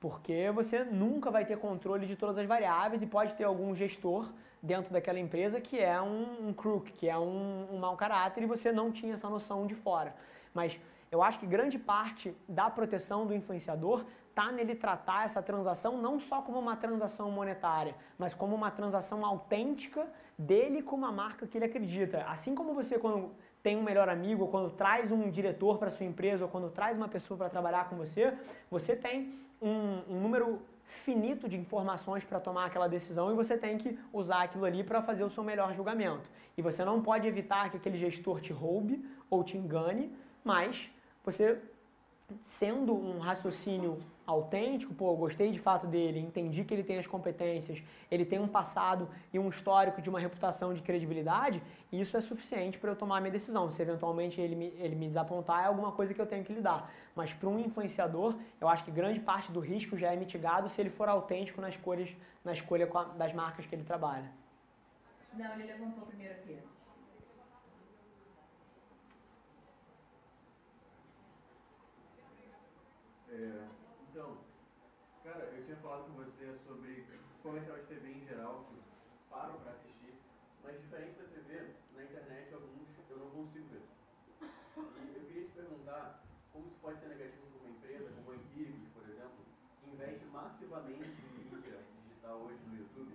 porque 0.00 0.50
você 0.50 0.82
nunca 0.82 1.30
vai 1.30 1.44
ter 1.44 1.58
controle 1.58 2.06
de 2.06 2.16
todas 2.16 2.38
as 2.38 2.46
variáveis 2.46 3.02
e 3.02 3.06
pode 3.06 3.36
ter 3.36 3.44
algum 3.44 3.72
gestor 3.72 4.28
dentro 4.60 4.92
daquela 4.92 5.20
empresa 5.20 5.60
que 5.60 5.78
é 5.78 6.00
um, 6.02 6.48
um 6.48 6.52
crook, 6.52 6.92
que 6.94 7.08
é 7.08 7.16
um, 7.16 7.68
um 7.72 7.78
mau 7.78 7.96
caráter 7.96 8.42
e 8.42 8.46
você 8.46 8.72
não 8.72 8.90
tinha 8.90 9.14
essa 9.14 9.28
noção 9.28 9.64
de 9.64 9.76
fora. 9.76 10.12
Mas 10.60 10.78
eu 11.14 11.20
acho 11.26 11.38
que 11.40 11.46
grande 11.56 11.78
parte 11.92 12.26
da 12.60 12.68
proteção 12.78 13.20
do 13.26 13.34
influenciador 13.40 13.98
está 14.30 14.46
nele 14.56 14.74
tratar 14.86 15.20
essa 15.28 15.42
transação 15.50 15.92
não 16.06 16.14
só 16.28 16.40
como 16.46 16.58
uma 16.66 16.76
transação 16.84 17.28
monetária, 17.38 17.94
mas 18.22 18.32
como 18.40 18.54
uma 18.60 18.70
transação 18.78 19.18
autêntica 19.32 20.02
dele 20.50 20.80
com 20.88 20.94
uma 21.02 21.12
marca 21.22 21.46
que 21.46 21.56
ele 21.58 21.64
acredita. 21.70 22.18
Assim 22.34 22.54
como 22.58 22.74
você 22.80 22.98
quando 23.04 23.30
tem 23.62 23.76
um 23.76 23.82
melhor 23.82 24.08
amigo, 24.08 24.44
ou 24.44 24.48
quando 24.54 24.70
traz 24.82 25.10
um 25.10 25.28
diretor 25.38 25.74
para 25.78 25.90
sua 25.90 26.06
empresa, 26.06 26.44
ou 26.44 26.50
quando 26.50 26.70
traz 26.70 26.96
uma 26.96 27.08
pessoa 27.08 27.36
para 27.38 27.48
trabalhar 27.56 27.88
com 27.88 27.96
você, 27.96 28.24
você 28.70 28.94
tem 29.06 29.16
um, 29.60 30.02
um 30.12 30.20
número 30.20 30.60
finito 30.88 31.48
de 31.48 31.56
informações 31.56 32.24
para 32.24 32.40
tomar 32.40 32.66
aquela 32.66 32.88
decisão 32.88 33.30
e 33.30 33.34
você 33.34 33.58
tem 33.58 33.76
que 33.76 33.98
usar 34.12 34.42
aquilo 34.44 34.64
ali 34.64 34.82
para 34.82 35.02
fazer 35.02 35.24
o 35.24 35.30
seu 35.30 35.44
melhor 35.44 35.74
julgamento. 35.74 36.30
E 36.56 36.62
você 36.62 36.84
não 36.84 37.02
pode 37.02 37.26
evitar 37.26 37.70
que 37.70 37.76
aquele 37.76 37.98
gestor 37.98 38.40
te 38.40 38.52
roube 38.52 39.04
ou 39.28 39.44
te 39.44 39.56
engane, 39.56 40.10
mas 40.44 40.90
você 41.24 41.60
sendo 42.42 42.94
um 42.94 43.18
raciocínio 43.18 43.98
autêntico, 44.26 44.92
pô, 44.92 45.14
gostei 45.16 45.50
de 45.50 45.58
fato 45.58 45.86
dele, 45.86 46.20
entendi 46.20 46.62
que 46.62 46.74
ele 46.74 46.82
tem 46.84 46.98
as 46.98 47.06
competências, 47.06 47.82
ele 48.10 48.24
tem 48.26 48.38
um 48.38 48.46
passado 48.46 49.08
e 49.32 49.38
um 49.38 49.48
histórico 49.48 50.02
de 50.02 50.10
uma 50.10 50.20
reputação 50.20 50.74
de 50.74 50.82
credibilidade, 50.82 51.62
isso 51.90 52.14
é 52.16 52.20
suficiente 52.20 52.78
para 52.78 52.90
eu 52.90 52.96
tomar 52.96 53.16
a 53.16 53.20
minha 53.20 53.32
decisão. 53.32 53.70
Se 53.70 53.80
eventualmente 53.80 54.38
ele 54.38 54.54
me, 54.54 54.66
ele 54.78 54.94
me 54.94 55.06
desapontar, 55.06 55.64
é 55.64 55.66
alguma 55.66 55.92
coisa 55.92 56.12
que 56.12 56.20
eu 56.20 56.26
tenho 56.26 56.44
que 56.44 56.52
lidar. 56.52 56.92
Mas 57.16 57.32
para 57.32 57.48
um 57.48 57.58
influenciador, 57.58 58.36
eu 58.60 58.68
acho 58.68 58.84
que 58.84 58.90
grande 58.90 59.18
parte 59.18 59.50
do 59.50 59.60
risco 59.60 59.96
já 59.96 60.12
é 60.12 60.16
mitigado 60.16 60.68
se 60.68 60.78
ele 60.78 60.90
for 60.90 61.08
autêntico 61.08 61.62
nas 61.62 61.74
escolhas, 61.74 62.10
na 62.44 62.52
escolha 62.52 62.86
das 63.16 63.32
marcas 63.32 63.64
que 63.64 63.74
ele 63.74 63.84
trabalha. 63.84 64.30
Não, 65.32 65.54
ele 65.54 65.64
levantou 65.64 66.04
primeiro 66.04 66.34
aqui. 66.34 66.58
É, 73.38 73.68
então, 74.10 74.38
cara, 75.22 75.44
eu 75.54 75.64
tinha 75.64 75.76
falado 75.76 76.10
com 76.10 76.24
você 76.24 76.58
sobre 76.66 77.06
comercial 77.40 77.78
de 77.78 77.86
TV 77.86 78.10
em 78.10 78.26
geral, 78.26 78.66
que 78.68 78.76
param 79.30 79.60
para 79.60 79.72
assistir, 79.72 80.12
mas 80.64 80.80
diferente 80.80 81.18
da 81.22 81.28
TV, 81.28 81.70
na 81.94 82.02
internet 82.02 82.52
alguns 82.52 82.88
eu 83.08 83.18
não 83.18 83.30
consigo 83.30 83.66
ver. 83.68 83.82
E 84.76 85.16
eu 85.16 85.24
queria 85.26 85.44
te 85.44 85.52
perguntar 85.52 86.22
como 86.52 86.66
isso 86.66 86.76
pode 86.82 87.00
ser 87.00 87.08
negativo 87.08 87.46
para 87.46 87.60
uma 87.60 87.76
empresa, 87.76 88.10
como 88.16 88.32
a 88.32 88.36
Empíricos, 88.36 88.88
por 88.94 89.02
exemplo, 89.08 89.38
que 89.82 89.90
investe 89.90 90.24
massivamente 90.26 91.22
em 91.22 91.44
mídia 91.44 91.78
digital 92.02 92.40
hoje 92.42 92.58
no 92.66 92.76
YouTube. 92.76 93.14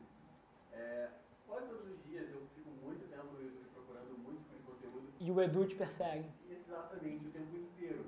É, 0.71 1.09
quase 1.45 1.67
todos 1.67 1.87
os 1.87 2.03
dias 2.05 2.29
eu 2.31 2.47
fico 2.55 2.69
muito 2.81 3.07
tempo 3.09 3.27
no 3.33 3.41
YouTube 3.41 3.69
procurando 3.73 4.17
muito 4.17 4.41
tipo 4.43 4.55
de 4.55 4.63
conteúdo. 4.63 5.13
E 5.19 5.31
o 5.31 5.41
Edu 5.41 5.65
te 5.65 5.75
persegue. 5.75 6.25
Exatamente, 6.49 7.27
o 7.27 7.31
tempo 7.31 7.55
inteiro. 7.55 8.05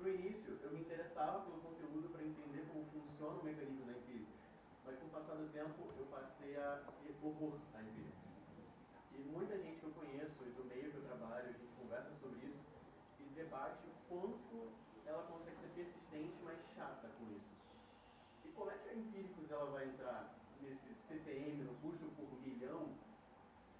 No 0.00 0.08
início, 0.08 0.45
interessava 1.16 1.40
pelo 1.48 1.60
conteúdo 1.64 2.12
para 2.12 2.22
entender 2.22 2.68
como 2.68 2.84
funciona 2.92 3.40
o 3.40 3.44
mecanismo 3.44 3.86
da 3.86 3.92
empírica. 3.92 4.36
Mas 4.84 4.98
com 4.98 5.06
o 5.06 5.08
passar 5.08 5.34
do 5.36 5.48
tempo, 5.48 5.88
eu 5.96 6.04
passei 6.12 6.54
a 6.60 6.84
horror 7.22 7.56
à 7.72 7.80
empírica. 7.80 8.20
E 9.16 9.18
muita 9.32 9.56
gente 9.56 9.80
que 9.80 9.86
eu 9.86 9.92
conheço 9.92 10.36
e 10.44 10.50
do 10.52 10.64
meio 10.64 10.92
que 10.92 10.98
eu 10.98 11.08
trabalho, 11.08 11.48
a 11.48 11.52
gente 11.52 11.72
conversa 11.80 12.12
sobre 12.20 12.44
isso 12.44 12.60
e 13.18 13.24
debate 13.32 13.80
o 13.88 13.96
quanto 14.12 14.68
ela 15.06 15.22
consegue 15.24 15.56
ser 15.56 15.68
persistente, 15.72 16.36
mas 16.44 16.60
chata 16.76 17.08
com 17.18 17.24
isso. 17.32 17.56
E 18.44 18.48
como 18.52 18.70
é 18.70 18.76
que 18.76 18.90
a 18.90 18.94
Empíricos 18.94 19.50
ela 19.50 19.70
vai 19.72 19.88
entrar 19.88 20.36
nesse 20.60 20.92
CPM, 21.08 21.64
no 21.64 21.74
custo 21.80 22.04
por 22.12 22.28
milhão, 22.44 22.92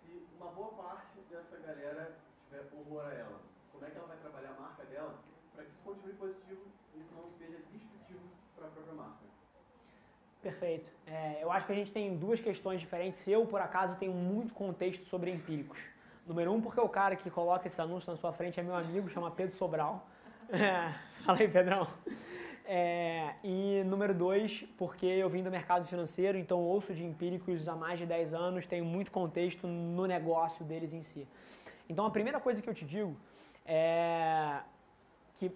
se 0.01 0.27
uma 0.41 0.51
boa 0.53 0.73
parte 0.73 1.21
dessa 1.29 1.59
galera 1.59 2.17
tiver 2.49 2.65
horror 2.73 3.05
a 3.05 3.13
ela? 3.13 3.41
Como 3.71 3.85
é 3.85 3.91
que 3.91 3.99
ela 3.99 4.09
vai 4.09 4.17
trabalhar 4.17 4.57
a 4.57 4.61
marca 4.61 4.85
dela 4.87 5.23
para 5.57 5.65
que 5.65 5.71
isso 5.71 5.83
continue 5.83 6.13
positivo 6.13 6.69
e 6.95 7.01
isso 7.01 7.15
não 7.15 7.33
seja 7.39 7.57
destrutivo 7.73 8.29
para 8.55 8.67
a 8.67 8.71
própria 8.71 8.93
marca. 8.93 9.25
Perfeito. 10.47 10.89
É, 11.09 11.39
eu 11.43 11.51
acho 11.51 11.67
que 11.67 11.73
a 11.73 11.75
gente 11.75 11.91
tem 11.91 12.17
duas 12.17 12.41
questões 12.41 12.81
diferentes. 12.81 13.27
Eu, 13.27 13.45
por 13.47 13.61
acaso, 13.61 13.97
tenho 13.97 14.13
muito 14.13 14.55
contexto 14.55 15.05
sobre 15.07 15.29
empíricos. 15.33 15.81
Número 16.25 16.53
um, 16.53 16.61
porque 16.61 16.81
o 16.81 16.89
cara 16.89 17.17
que 17.17 17.29
coloca 17.29 17.67
esse 17.67 17.81
anúncio 17.81 18.13
na 18.13 18.17
sua 18.17 18.33
frente 18.33 18.61
é 18.61 18.63
meu 18.63 18.77
amigo, 18.77 19.09
chama 19.09 19.31
Pedro 19.31 19.57
Sobral. 19.57 20.07
É, 20.49 20.93
fala 21.25 21.41
aí, 21.41 21.49
Pedrão. 21.49 21.89
É, 22.65 23.35
e 23.43 23.83
número 23.85 24.15
dois, 24.15 24.65
porque 24.79 25.05
eu 25.05 25.29
vim 25.29 25.43
do 25.43 25.51
mercado 25.51 25.85
financeiro, 25.89 26.39
então 26.39 26.61
ouço 26.61 26.95
de 26.95 27.05
empíricos 27.05 27.67
há 27.67 27.75
mais 27.75 27.99
de 27.99 28.07
10 28.07 28.33
anos, 28.33 28.65
tenho 28.65 28.85
muito 28.85 29.11
contexto 29.11 29.67
no 29.67 30.07
negócio 30.07 30.65
deles 30.65 30.93
em 30.93 31.03
si. 31.03 31.27
Então 31.89 32.07
a 32.07 32.13
primeira 32.13 32.39
coisa 32.39 32.63
que 32.63 32.71
eu 32.71 32.75
te 32.75 32.85
digo 32.85 33.17
é 33.65 34.61
que 35.39 35.51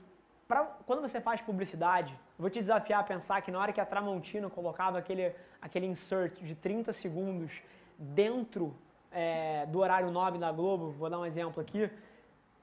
pra, 0.51 0.65
quando 0.85 1.01
você 1.01 1.21
faz 1.21 1.41
publicidade, 1.41 2.13
vou 2.37 2.51
te 2.51 2.59
desafiar 2.59 3.01
a 3.01 3.05
pensar 3.05 3.41
que 3.41 3.53
na 3.53 3.59
hora 3.61 3.73
que 3.73 3.81
a 3.81 3.87
Tramontina 3.87 4.51
colocava 4.51 4.99
aquele, 4.99 5.33
aquele 5.63 5.87
insert 5.87 6.43
de 6.43 6.57
30 6.57 6.93
segundos 6.93 7.63
dentro 7.97 8.75
é, 9.13 9.65
do 9.67 9.79
horário 9.79 10.11
nobre 10.11 10.41
da 10.41 10.51
Globo, 10.51 10.91
vou 10.91 11.09
dar 11.09 11.21
um 11.21 11.25
exemplo 11.25 11.63
aqui, 11.63 11.89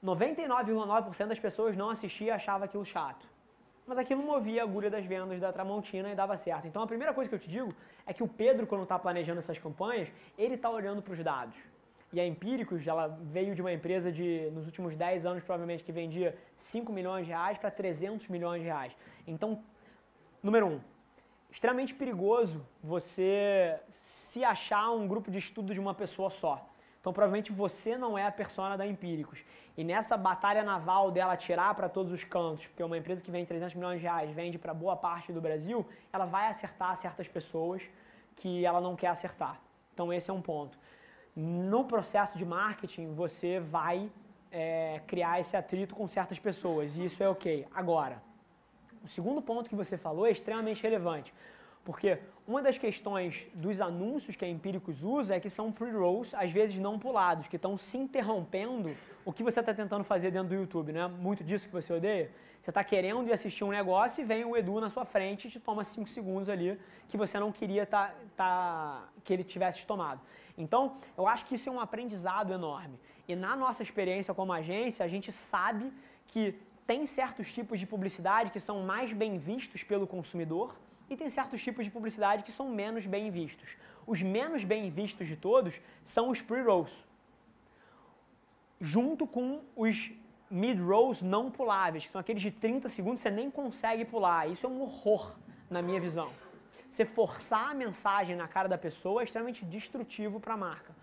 99,9% 0.04 1.28
das 1.28 1.38
pessoas 1.38 1.74
não 1.74 1.88
assistia 1.88 2.26
e 2.26 2.30
achava 2.30 2.66
aquilo 2.66 2.84
chato. 2.84 3.26
Mas 3.86 3.96
aquilo 3.96 4.22
movia 4.22 4.60
a 4.60 4.64
agulha 4.64 4.90
das 4.90 5.06
vendas 5.06 5.40
da 5.40 5.50
Tramontina 5.50 6.10
e 6.10 6.14
dava 6.14 6.36
certo. 6.36 6.66
Então 6.68 6.82
a 6.82 6.86
primeira 6.86 7.14
coisa 7.14 7.30
que 7.30 7.36
eu 7.36 7.38
te 7.38 7.48
digo 7.48 7.74
é 8.04 8.12
que 8.12 8.22
o 8.22 8.28
Pedro, 8.28 8.66
quando 8.66 8.82
está 8.82 8.98
planejando 8.98 9.38
essas 9.38 9.58
campanhas, 9.58 10.10
ele 10.36 10.56
está 10.56 10.68
olhando 10.68 11.00
para 11.00 11.14
os 11.14 11.24
dados 11.24 11.56
e 12.12 12.20
a 12.20 12.26
Empíricos, 12.26 12.86
ela 12.86 13.18
veio 13.20 13.54
de 13.54 13.60
uma 13.60 13.72
empresa 13.72 14.10
de, 14.10 14.50
nos 14.52 14.64
últimos 14.64 14.96
10 14.96 15.26
anos, 15.26 15.42
provavelmente, 15.42 15.84
que 15.84 15.92
vendia 15.92 16.36
5 16.56 16.90
milhões 16.90 17.26
de 17.26 17.32
reais 17.32 17.58
para 17.58 17.70
300 17.70 18.28
milhões 18.28 18.62
de 18.62 18.66
reais. 18.66 18.96
Então, 19.26 19.62
número 20.42 20.66
um, 20.66 20.80
extremamente 21.50 21.94
perigoso 21.94 22.64
você 22.82 23.78
se 23.90 24.42
achar 24.42 24.90
um 24.90 25.06
grupo 25.06 25.30
de 25.30 25.36
estudo 25.36 25.74
de 25.74 25.80
uma 25.80 25.94
pessoa 25.94 26.30
só. 26.30 26.66
Então, 26.98 27.12
provavelmente 27.12 27.52
você 27.52 27.96
não 27.96 28.16
é 28.16 28.26
a 28.26 28.32
persona 28.32 28.76
da 28.76 28.86
Empíricos. 28.86 29.44
E 29.76 29.84
nessa 29.84 30.16
batalha 30.16 30.64
naval 30.64 31.10
dela 31.10 31.36
tirar 31.36 31.74
para 31.74 31.90
todos 31.90 32.10
os 32.10 32.24
cantos, 32.24 32.66
porque 32.66 32.82
uma 32.82 32.96
empresa 32.96 33.22
que 33.22 33.30
vende 33.30 33.46
300 33.46 33.74
milhões 33.74 34.00
de 34.00 34.04
reais 34.04 34.30
vende 34.30 34.58
para 34.58 34.72
boa 34.72 34.96
parte 34.96 35.30
do 35.30 35.42
Brasil, 35.42 35.86
ela 36.10 36.24
vai 36.24 36.48
acertar 36.48 36.96
certas 36.96 37.28
pessoas 37.28 37.82
que 38.34 38.64
ela 38.64 38.80
não 38.80 38.96
quer 38.96 39.08
acertar. 39.08 39.60
Então, 39.92 40.10
esse 40.10 40.30
é 40.30 40.32
um 40.32 40.40
ponto 40.40 40.78
no 41.38 41.84
processo 41.84 42.36
de 42.36 42.44
marketing 42.44 43.14
você 43.14 43.60
vai 43.60 44.10
é, 44.50 45.00
criar 45.06 45.38
esse 45.38 45.56
atrito 45.56 45.94
com 45.94 46.08
certas 46.08 46.36
pessoas 46.40 46.96
e 46.96 47.04
isso 47.04 47.22
é 47.22 47.28
ok. 47.28 47.64
Agora, 47.72 48.20
o 49.04 49.08
segundo 49.08 49.40
ponto 49.40 49.70
que 49.70 49.76
você 49.76 49.96
falou 49.96 50.26
é 50.26 50.32
extremamente 50.32 50.82
relevante, 50.82 51.32
porque 51.84 52.18
uma 52.44 52.60
das 52.60 52.76
questões 52.76 53.46
dos 53.54 53.80
anúncios 53.80 54.34
que 54.34 54.44
a 54.44 54.48
Empíricos 54.48 55.04
usa 55.04 55.36
é 55.36 55.40
que 55.40 55.48
são 55.48 55.70
pre-rolls, 55.70 56.34
às 56.34 56.50
vezes 56.50 56.76
não 56.76 56.98
pulados, 56.98 57.46
que 57.46 57.54
estão 57.54 57.78
se 57.78 57.96
interrompendo 57.96 58.90
o 59.24 59.32
que 59.32 59.44
você 59.44 59.60
está 59.60 59.72
tentando 59.72 60.02
fazer 60.02 60.32
dentro 60.32 60.48
do 60.48 60.54
YouTube, 60.56 60.92
não 60.92 61.02
é 61.02 61.08
muito 61.08 61.44
disso 61.44 61.68
que 61.68 61.72
você 61.72 61.92
odeia? 61.92 62.32
Você 62.60 62.70
está 62.70 62.82
querendo 62.84 63.26
ir 63.28 63.32
assistir 63.32 63.64
um 63.64 63.70
negócio 63.70 64.20
e 64.20 64.24
vem 64.24 64.44
o 64.44 64.56
Edu 64.56 64.80
na 64.80 64.90
sua 64.90 65.04
frente 65.04 65.46
e 65.46 65.50
te 65.50 65.60
toma 65.60 65.84
5 65.84 66.08
segundos 66.08 66.48
ali 66.48 66.78
que 67.08 67.16
você 67.16 67.38
não 67.38 67.50
queria 67.52 67.86
tá, 67.86 68.12
tá, 68.36 69.08
que 69.24 69.32
ele 69.32 69.44
tivesse 69.44 69.86
tomado. 69.86 70.20
Então, 70.56 70.96
eu 71.16 71.26
acho 71.26 71.46
que 71.46 71.54
isso 71.54 71.68
é 71.68 71.72
um 71.72 71.80
aprendizado 71.80 72.52
enorme. 72.52 72.98
E 73.26 73.36
na 73.36 73.54
nossa 73.54 73.82
experiência 73.82 74.34
como 74.34 74.52
agência, 74.52 75.04
a 75.04 75.08
gente 75.08 75.30
sabe 75.30 75.92
que 76.26 76.54
tem 76.86 77.06
certos 77.06 77.52
tipos 77.52 77.78
de 77.78 77.86
publicidade 77.86 78.50
que 78.50 78.58
são 78.58 78.82
mais 78.82 79.12
bem 79.12 79.38
vistos 79.38 79.82
pelo 79.82 80.06
consumidor 80.06 80.74
e 81.10 81.16
tem 81.16 81.30
certos 81.30 81.62
tipos 81.62 81.84
de 81.84 81.90
publicidade 81.90 82.42
que 82.42 82.52
são 82.52 82.68
menos 82.68 83.06
bem 83.06 83.30
vistos. 83.30 83.76
Os 84.06 84.20
menos 84.20 84.64
bem 84.64 84.90
vistos 84.90 85.26
de 85.26 85.36
todos 85.36 85.80
são 86.04 86.30
os 86.30 86.40
pre-rolls, 86.40 86.92
junto 88.80 89.26
com 89.26 89.62
os 89.76 90.10
mid-rolls 90.50 91.24
não 91.24 91.50
puláveis, 91.50 92.04
que 92.04 92.10
são 92.10 92.20
aqueles 92.20 92.42
de 92.42 92.50
30 92.50 92.88
segundos 92.88 93.20
que 93.20 93.28
você 93.28 93.34
nem 93.34 93.50
consegue 93.50 94.04
pular. 94.04 94.48
Isso 94.48 94.66
é 94.66 94.68
um 94.68 94.82
horror 94.82 95.36
na 95.70 95.82
minha 95.82 96.00
visão. 96.00 96.30
Você 96.90 97.04
forçar 97.04 97.70
a 97.70 97.74
mensagem 97.74 98.34
na 98.34 98.48
cara 98.48 98.68
da 98.68 98.78
pessoa 98.78 99.20
é 99.20 99.24
extremamente 99.24 99.64
destrutivo 99.64 100.40
para 100.40 100.54
a 100.54 100.56
marca. 100.56 100.96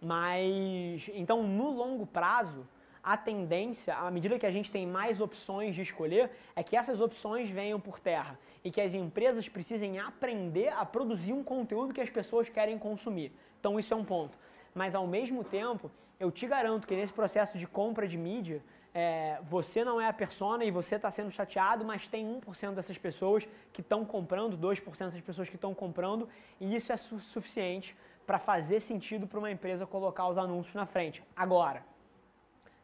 Mas, 0.00 1.08
então, 1.14 1.42
no 1.42 1.70
longo 1.70 2.06
prazo, 2.06 2.66
a 3.02 3.16
tendência, 3.16 3.96
à 3.96 4.10
medida 4.10 4.38
que 4.38 4.46
a 4.46 4.50
gente 4.50 4.70
tem 4.70 4.86
mais 4.86 5.20
opções 5.20 5.74
de 5.74 5.82
escolher, 5.82 6.30
é 6.54 6.62
que 6.62 6.76
essas 6.76 7.00
opções 7.00 7.48
venham 7.48 7.80
por 7.80 7.98
terra 7.98 8.38
e 8.62 8.70
que 8.70 8.80
as 8.80 8.94
empresas 8.94 9.48
precisem 9.48 9.98
aprender 9.98 10.68
a 10.68 10.84
produzir 10.84 11.32
um 11.32 11.42
conteúdo 11.42 11.94
que 11.94 12.00
as 12.00 12.10
pessoas 12.10 12.48
querem 12.48 12.78
consumir. 12.78 13.32
Então, 13.58 13.78
isso 13.78 13.94
é 13.94 13.96
um 13.96 14.04
ponto. 14.04 14.36
Mas, 14.74 14.94
ao 14.94 15.06
mesmo 15.06 15.44
tempo, 15.44 15.90
eu 16.18 16.30
te 16.30 16.46
garanto 16.46 16.86
que 16.86 16.94
nesse 16.94 17.12
processo 17.12 17.58
de 17.58 17.66
compra 17.66 18.06
de 18.06 18.16
mídia, 18.16 18.62
é, 18.94 19.38
você 19.42 19.84
não 19.84 20.00
é 20.00 20.08
a 20.08 20.12
persona 20.12 20.64
e 20.64 20.70
você 20.70 20.96
está 20.96 21.10
sendo 21.10 21.30
chateado, 21.30 21.84
mas 21.84 22.06
tem 22.06 22.26
1% 22.26 22.74
dessas 22.74 22.98
pessoas 22.98 23.46
que 23.72 23.80
estão 23.80 24.04
comprando, 24.04 24.56
2% 24.56 25.06
dessas 25.06 25.20
pessoas 25.20 25.48
que 25.48 25.56
estão 25.56 25.74
comprando, 25.74 26.28
e 26.60 26.74
isso 26.74 26.92
é 26.92 26.96
su 26.96 27.18
suficiente 27.18 27.96
para 28.26 28.38
fazer 28.38 28.80
sentido 28.80 29.26
para 29.26 29.38
uma 29.38 29.50
empresa 29.50 29.86
colocar 29.86 30.28
os 30.28 30.38
anúncios 30.38 30.74
na 30.74 30.86
frente. 30.86 31.22
Agora, 31.34 31.84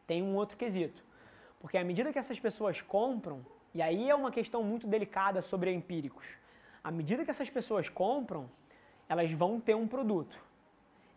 tem 0.05 0.21
um 0.21 0.35
outro 0.35 0.57
quesito. 0.57 1.03
Porque 1.59 1.77
à 1.77 1.83
medida 1.83 2.11
que 2.11 2.19
essas 2.19 2.39
pessoas 2.39 2.81
compram, 2.81 3.45
e 3.73 3.81
aí 3.81 4.09
é 4.09 4.15
uma 4.15 4.31
questão 4.31 4.63
muito 4.63 4.87
delicada 4.87 5.41
sobre 5.41 5.71
empíricos, 5.71 6.25
à 6.83 6.91
medida 6.91 7.23
que 7.23 7.31
essas 7.31 7.49
pessoas 7.49 7.89
compram, 7.89 8.49
elas 9.07 9.31
vão 9.31 9.59
ter 9.59 9.75
um 9.75 9.87
produto. 9.87 10.48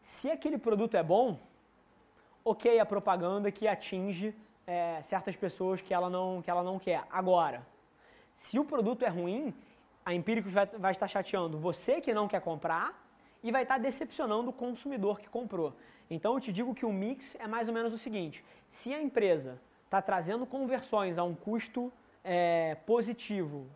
Se 0.03 0.31
aquele 0.31 0.59
produto 0.59 0.97
é 0.97 1.03
bom, 1.03 1.39
ok 2.45 2.79
a 2.81 2.85
propaganda 2.85 3.51
que 3.53 3.69
atinge 3.69 4.35
é, 4.67 5.01
certas 5.03 5.37
pessoas 5.37 5.81
que 5.81 5.95
ela, 5.95 6.11
não, 6.11 6.43
que 6.43 6.51
ela 6.51 6.63
não 6.63 6.79
quer. 6.79 7.05
Agora, 7.11 7.65
se 8.35 8.59
o 8.59 8.65
produto 8.65 9.05
é 9.05 9.09
ruim, 9.09 9.55
a 10.05 10.13
Empíricos 10.13 10.53
vai, 10.53 10.67
vai 10.67 10.91
estar 10.93 11.07
chateando 11.07 11.57
você 11.57 12.01
que 12.01 12.13
não 12.13 12.27
quer 12.27 12.41
comprar 12.41 13.01
e 13.43 13.53
vai 13.53 13.63
estar 13.63 13.79
decepcionando 13.79 14.51
o 14.51 14.53
consumidor 14.53 15.21
que 15.21 15.29
comprou. 15.29 15.73
Então 16.11 16.35
eu 16.35 16.41
te 16.41 16.53
digo 16.53 16.75
que 16.75 16.85
o 16.85 16.93
mix 16.93 17.37
é 17.37 17.47
mais 17.47 17.69
ou 17.69 17.75
menos 17.75 17.93
o 17.93 17.99
seguinte: 17.99 18.45
se 18.69 18.93
a 18.93 19.01
empresa 19.01 19.61
está 19.85 20.03
trazendo 20.03 20.45
conversões 20.45 21.17
a 21.17 21.23
um 21.23 21.35
custo 21.35 21.93
é, 22.25 22.77
positivo 22.87 23.67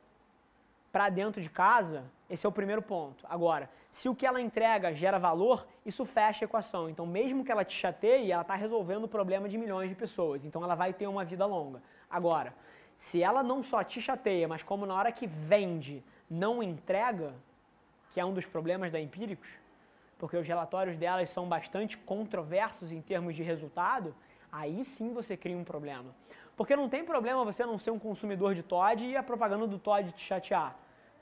para 0.90 1.08
dentro 1.08 1.40
de 1.40 1.48
casa, 1.48 2.04
esse 2.28 2.44
é 2.44 2.48
o 2.48 2.52
primeiro 2.52 2.82
ponto. 2.82 3.24
Agora, 3.28 3.70
se 3.88 4.08
o 4.08 4.14
que 4.14 4.26
ela 4.26 4.40
entrega 4.40 4.92
gera 4.92 5.18
valor, 5.18 5.66
isso 5.84 6.04
fecha 6.04 6.44
a 6.44 6.46
equação. 6.46 6.88
Então, 6.88 7.06
mesmo 7.06 7.44
que 7.44 7.52
ela 7.52 7.64
te 7.64 7.72
chateie, 7.72 8.32
ela 8.32 8.42
está 8.42 8.56
resolvendo 8.56 9.04
o 9.04 9.08
problema 9.08 9.48
de 9.48 9.56
milhões 9.56 9.88
de 9.88 9.94
pessoas. 9.94 10.44
Então, 10.44 10.62
ela 10.62 10.74
vai 10.74 10.92
ter 10.92 11.06
uma 11.06 11.24
vida 11.24 11.46
longa. 11.46 11.80
Agora, 12.10 12.52
se 12.98 13.22
ela 13.22 13.42
não 13.42 13.62
só 13.62 13.84
te 13.84 14.00
chateia, 14.00 14.48
mas 14.48 14.62
como 14.62 14.84
na 14.86 14.94
hora 14.94 15.12
que 15.12 15.26
vende 15.26 16.02
não 16.28 16.60
entrega, 16.60 17.32
que 18.12 18.18
é 18.18 18.24
um 18.24 18.34
dos 18.34 18.44
problemas 18.44 18.90
da 18.90 19.00
Empíricos, 19.00 19.48
porque 20.18 20.36
os 20.36 20.46
relatórios 20.46 20.96
delas 20.96 21.30
são 21.30 21.46
bastante 21.48 21.96
controversos 21.96 22.90
em 22.90 23.00
termos 23.00 23.36
de 23.36 23.42
resultado, 23.44 24.14
aí 24.50 24.82
sim 24.82 25.12
você 25.12 25.36
cria 25.36 25.56
um 25.56 25.62
problema. 25.62 26.10
Porque 26.56 26.74
não 26.74 26.88
tem 26.88 27.04
problema 27.04 27.44
você 27.44 27.64
não 27.64 27.78
ser 27.78 27.90
um 27.90 27.98
consumidor 27.98 28.54
de 28.54 28.62
Todd 28.62 29.04
e 29.04 29.16
a 29.16 29.22
propaganda 29.22 29.66
do 29.66 29.78
Todd 29.78 30.10
te 30.10 30.22
chatear 30.22 30.74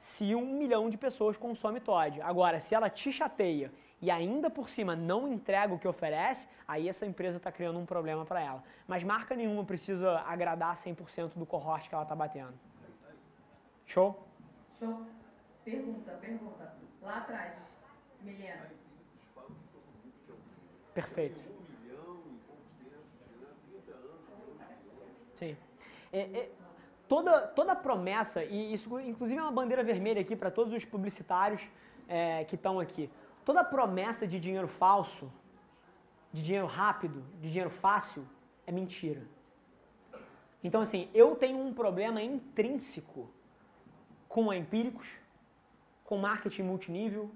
se 0.05 0.35
um 0.35 0.59
milhão 0.59 0.91
de 0.91 0.99
pessoas 0.99 1.35
consome 1.35 1.81
Todd. 1.81 2.21
Agora, 2.21 2.61
se 2.61 2.75
ela 2.75 2.91
te 2.91 3.11
chateia 3.11 3.73
e 4.03 4.11
ainda 4.11 4.51
por 4.51 4.69
cima 4.69 4.95
não 4.95 5.27
entrega 5.27 5.73
o 5.73 5.79
que 5.79 5.89
oferece, 5.89 6.47
aí 6.69 6.91
essa 6.91 7.07
empresa 7.07 7.39
está 7.39 7.51
criando 7.51 7.79
um 7.79 7.87
problema 7.87 8.23
para 8.23 8.39
ela. 8.39 8.63
Mas 8.87 9.03
marca 9.03 9.35
nenhuma 9.35 9.65
precisa 9.65 10.21
agradar 10.21 10.77
100% 10.77 11.33
do 11.37 11.47
cohort 11.47 11.89
que 11.89 11.95
ela 11.95 12.05
está 12.05 12.15
batendo. 12.15 12.53
Show? 13.87 14.29
Show. 14.79 15.07
Pergunta, 15.65 16.13
pergunta. 16.21 16.75
Lá 17.01 17.19
atrás, 17.19 17.55
Milena. 18.21 18.71
Perfeito. 20.93 21.41
Sim. 25.33 25.57
É, 26.13 26.21
é, 26.21 26.51
toda, 27.09 27.41
toda 27.49 27.75
promessa, 27.75 28.45
e 28.45 28.73
isso 28.73 28.99
inclusive 29.01 29.39
é 29.39 29.43
uma 29.43 29.53
bandeira 29.53 29.83
vermelha 29.83 30.21
aqui 30.21 30.37
para 30.37 30.51
todos 30.51 30.73
os 30.73 30.85
publicitários 30.85 31.63
é, 32.09 32.45
que 32.45 32.55
estão 32.55 32.81
aqui, 32.81 33.11
toda 33.45 33.63
promessa 33.65 34.27
de 34.27 34.39
dinheiro 34.41 34.69
falso, 34.69 35.31
de 36.33 36.43
dinheiro 36.43 36.67
rápido, 36.67 37.25
de 37.41 37.49
dinheiro 37.49 37.71
fácil, 37.71 38.27
é 38.67 38.73
mentira. 38.73 39.23
Então, 40.63 40.81
assim, 40.81 41.09
eu 41.13 41.37
tenho 41.37 41.59
um 41.59 41.73
problema 41.73 42.23
intrínseco 42.23 43.29
com 44.27 44.53
empíricos, 44.53 45.07
com 46.05 46.17
marketing 46.19 46.63
multinível 46.63 47.31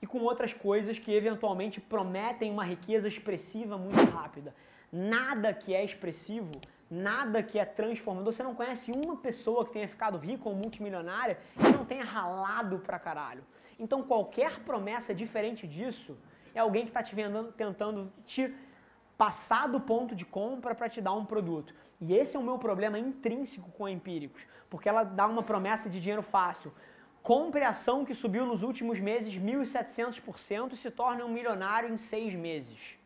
e 0.00 0.06
com 0.06 0.20
outras 0.20 0.52
coisas 0.52 0.98
que 0.98 1.12
eventualmente 1.12 1.80
prometem 1.80 2.52
uma 2.52 2.64
riqueza 2.64 3.08
expressiva 3.08 3.78
muito 3.78 4.10
rápida. 4.10 4.54
Nada 4.92 5.52
que 5.52 5.74
é 5.74 5.82
expressivo 5.82 6.52
nada 6.94 7.42
que 7.42 7.58
é 7.58 7.64
transformador. 7.64 8.32
Você 8.32 8.42
não 8.42 8.54
conhece 8.54 8.92
uma 8.92 9.16
pessoa 9.16 9.64
que 9.64 9.72
tenha 9.72 9.88
ficado 9.88 10.16
rica 10.18 10.48
ou 10.48 10.54
multimilionária 10.54 11.38
que 11.54 11.72
não 11.72 11.84
tenha 11.84 12.04
ralado 12.04 12.78
pra 12.78 12.98
caralho. 12.98 13.44
Então 13.78 14.02
qualquer 14.02 14.60
promessa 14.60 15.14
diferente 15.14 15.66
disso 15.66 16.16
é 16.54 16.60
alguém 16.60 16.82
que 16.82 16.90
está 16.90 17.02
te 17.02 17.14
vendendo, 17.14 17.52
tentando 17.52 18.12
te 18.24 18.54
passar 19.18 19.68
do 19.68 19.80
ponto 19.80 20.14
de 20.14 20.24
compra 20.24 20.74
para 20.74 20.88
te 20.88 21.00
dar 21.00 21.12
um 21.12 21.24
produto. 21.24 21.74
E 22.00 22.14
esse 22.14 22.36
é 22.36 22.38
o 22.38 22.42
meu 22.42 22.58
problema 22.58 22.98
intrínseco 22.98 23.70
com 23.72 23.86
a 23.86 23.90
Empíricos, 23.90 24.46
porque 24.70 24.88
ela 24.88 25.04
dá 25.04 25.26
uma 25.26 25.42
promessa 25.42 25.88
de 25.88 26.00
dinheiro 26.00 26.22
fácil. 26.22 26.72
Compre 27.22 27.64
ação 27.64 28.04
que 28.04 28.14
subiu 28.14 28.44
nos 28.44 28.62
últimos 28.62 29.00
meses 29.00 29.34
1.700% 29.34 30.72
e 30.72 30.76
se 30.76 30.90
torne 30.90 31.22
um 31.22 31.28
milionário 31.28 31.92
em 31.92 31.96
seis 31.96 32.34
meses. 32.34 32.98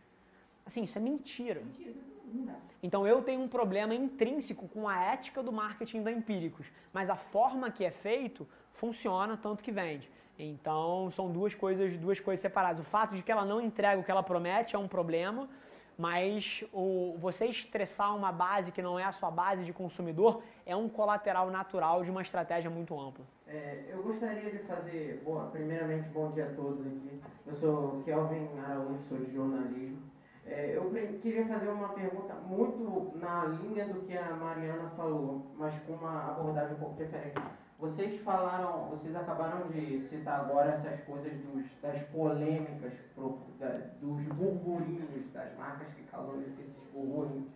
Assim, 0.66 0.82
isso 0.82 0.98
é 0.98 1.00
mentira. 1.00 1.60
Mentira. 1.60 2.07
Então 2.82 3.06
eu 3.06 3.22
tenho 3.22 3.40
um 3.40 3.48
problema 3.48 3.94
intrínseco 3.94 4.68
com 4.68 4.88
a 4.88 4.98
ética 4.98 5.42
do 5.42 5.52
marketing 5.52 6.02
da 6.02 6.12
Empíricos, 6.12 6.70
mas 6.92 7.10
a 7.10 7.16
forma 7.16 7.70
que 7.70 7.84
é 7.84 7.90
feito 7.90 8.46
funciona 8.70 9.36
tanto 9.36 9.62
que 9.62 9.72
vende. 9.72 10.10
Então 10.38 11.10
são 11.10 11.30
duas 11.30 11.54
coisas, 11.54 11.96
duas 11.96 12.20
coisas 12.20 12.40
separadas. 12.40 12.80
O 12.80 12.84
fato 12.84 13.14
de 13.14 13.22
que 13.22 13.32
ela 13.32 13.44
não 13.44 13.60
entrega 13.60 14.00
o 14.00 14.04
que 14.04 14.10
ela 14.10 14.22
promete 14.22 14.76
é 14.76 14.78
um 14.78 14.86
problema, 14.86 15.48
mas 15.96 16.62
o, 16.72 17.16
você 17.18 17.46
estressar 17.46 18.14
uma 18.14 18.30
base 18.30 18.70
que 18.70 18.80
não 18.80 18.96
é 18.96 19.04
a 19.04 19.10
sua 19.10 19.32
base 19.32 19.64
de 19.64 19.72
consumidor 19.72 20.42
é 20.64 20.76
um 20.76 20.88
colateral 20.88 21.50
natural 21.50 22.04
de 22.04 22.10
uma 22.10 22.22
estratégia 22.22 22.70
muito 22.70 22.98
ampla. 22.98 23.24
É, 23.48 23.86
eu 23.88 24.00
gostaria 24.04 24.48
de 24.48 24.58
fazer, 24.58 25.20
bom, 25.24 25.48
primeiramente, 25.50 26.08
bom 26.10 26.30
dia 26.30 26.46
a 26.46 26.54
todos 26.54 26.86
aqui. 26.86 27.20
Eu 27.44 27.56
sou 27.56 28.02
Kelvin 28.04 28.46
Araújo, 28.64 29.00
sou 29.08 29.18
de 29.18 29.32
jornalismo. 29.32 29.98
É, 30.50 30.76
eu 30.76 30.90
queria 31.20 31.46
fazer 31.46 31.68
uma 31.68 31.90
pergunta 31.90 32.34
muito 32.34 33.12
na 33.18 33.44
linha 33.44 33.86
do 33.86 34.00
que 34.06 34.16
a 34.16 34.34
Mariana 34.34 34.90
falou, 34.96 35.46
mas 35.56 35.78
com 35.80 35.92
uma 35.92 36.30
abordagem 36.30 36.74
um 36.74 36.78
pouco 36.78 36.96
diferente. 36.96 37.38
Vocês 37.78 38.20
falaram, 38.22 38.88
vocês 38.88 39.14
acabaram 39.14 39.68
de 39.68 40.00
citar 40.06 40.40
agora 40.40 40.72
essas 40.72 41.00
coisas 41.02 41.32
dos, 41.42 41.66
das 41.82 42.02
polêmicas, 42.08 42.92
pro, 43.14 43.38
da, 43.58 43.68
dos 44.00 44.22
burburinhos, 44.34 45.30
das 45.32 45.56
marcas 45.56 45.86
que 45.94 46.02
causam 46.04 46.40
esses 46.40 46.66
burburinhos. 46.92 47.46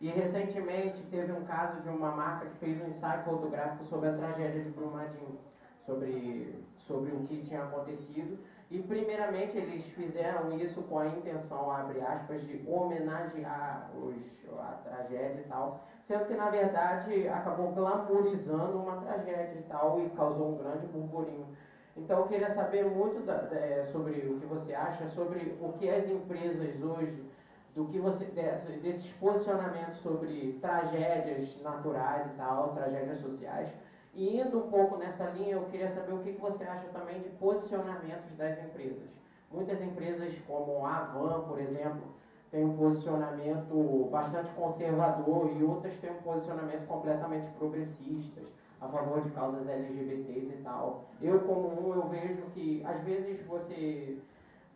E 0.00 0.08
recentemente 0.08 1.02
teve 1.10 1.30
um 1.32 1.44
caso 1.44 1.82
de 1.82 1.88
uma 1.90 2.10
marca 2.10 2.46
que 2.46 2.56
fez 2.56 2.82
um 2.82 2.86
ensaio 2.86 3.22
fotográfico 3.22 3.84
sobre 3.84 4.08
a 4.08 4.14
tragédia 4.14 4.64
de 4.64 4.70
Brumadinho, 4.70 5.38
sobre, 5.84 6.64
sobre 6.78 7.12
o 7.12 7.20
que 7.24 7.42
tinha 7.42 7.62
acontecido. 7.62 8.38
E 8.70 8.78
primeiramente 8.80 9.58
eles 9.58 9.84
fizeram 9.90 10.52
isso 10.52 10.80
com 10.82 10.96
a 11.00 11.08
intenção, 11.08 11.72
abre 11.72 12.00
aspas, 12.02 12.40
de 12.42 12.64
homenagear 12.68 13.90
os, 13.96 14.14
a 14.60 14.74
tragédia 14.88 15.40
e 15.40 15.48
tal, 15.48 15.80
sendo 16.04 16.24
que 16.24 16.36
na 16.36 16.48
verdade 16.48 17.26
acabou 17.26 17.72
glamorizando 17.72 18.78
uma 18.78 18.94
tragédia 18.94 19.58
e 19.58 19.62
tal 19.68 20.00
e 20.00 20.08
causou 20.10 20.54
um 20.54 20.56
grande 20.56 20.86
burburinho. 20.86 21.48
Então 21.96 22.20
eu 22.20 22.28
queria 22.28 22.48
saber 22.48 22.84
muito 22.84 23.20
da, 23.26 23.48
é, 23.50 23.82
sobre 23.92 24.20
o 24.28 24.38
que 24.38 24.46
você 24.46 24.72
acha, 24.72 25.08
sobre 25.08 25.56
o 25.60 25.72
que 25.72 25.90
as 25.90 26.08
empresas 26.08 26.80
hoje, 26.80 27.28
do 27.74 27.84
que 27.84 27.98
você 27.98 28.24
dessa, 28.26 28.70
desses 28.70 29.10
posicionamentos 29.12 29.98
sobre 29.98 30.52
tragédias 30.60 31.56
naturais 31.56 32.24
e 32.24 32.30
tal, 32.30 32.68
tragédias 32.68 33.18
sociais, 33.18 33.74
e 34.14 34.40
indo 34.40 34.58
um 34.58 34.70
pouco 34.70 34.96
nessa 34.96 35.24
linha, 35.26 35.52
eu 35.52 35.66
queria 35.66 35.88
saber 35.88 36.12
o 36.12 36.18
que 36.18 36.32
você 36.32 36.64
acha 36.64 36.88
também 36.88 37.22
de 37.22 37.28
posicionamentos 37.30 38.36
das 38.36 38.58
empresas. 38.58 39.08
Muitas 39.50 39.80
empresas, 39.82 40.34
como 40.46 40.84
a 40.84 40.96
Avan, 40.96 41.46
por 41.46 41.60
exemplo, 41.60 42.04
têm 42.50 42.64
um 42.64 42.76
posicionamento 42.76 44.08
bastante 44.10 44.50
conservador 44.52 45.50
e 45.56 45.62
outras 45.62 45.96
têm 45.98 46.10
um 46.10 46.22
posicionamento 46.22 46.86
completamente 46.86 47.50
progressistas, 47.52 48.44
a 48.80 48.88
favor 48.88 49.20
de 49.22 49.30
causas 49.30 49.68
LGBTs 49.68 50.52
e 50.52 50.60
tal. 50.64 51.04
Eu, 51.20 51.40
como 51.40 51.68
um, 51.68 51.94
eu 51.94 52.06
vejo 52.06 52.42
que 52.54 52.82
às 52.84 53.00
vezes 53.02 53.40
você 53.46 54.16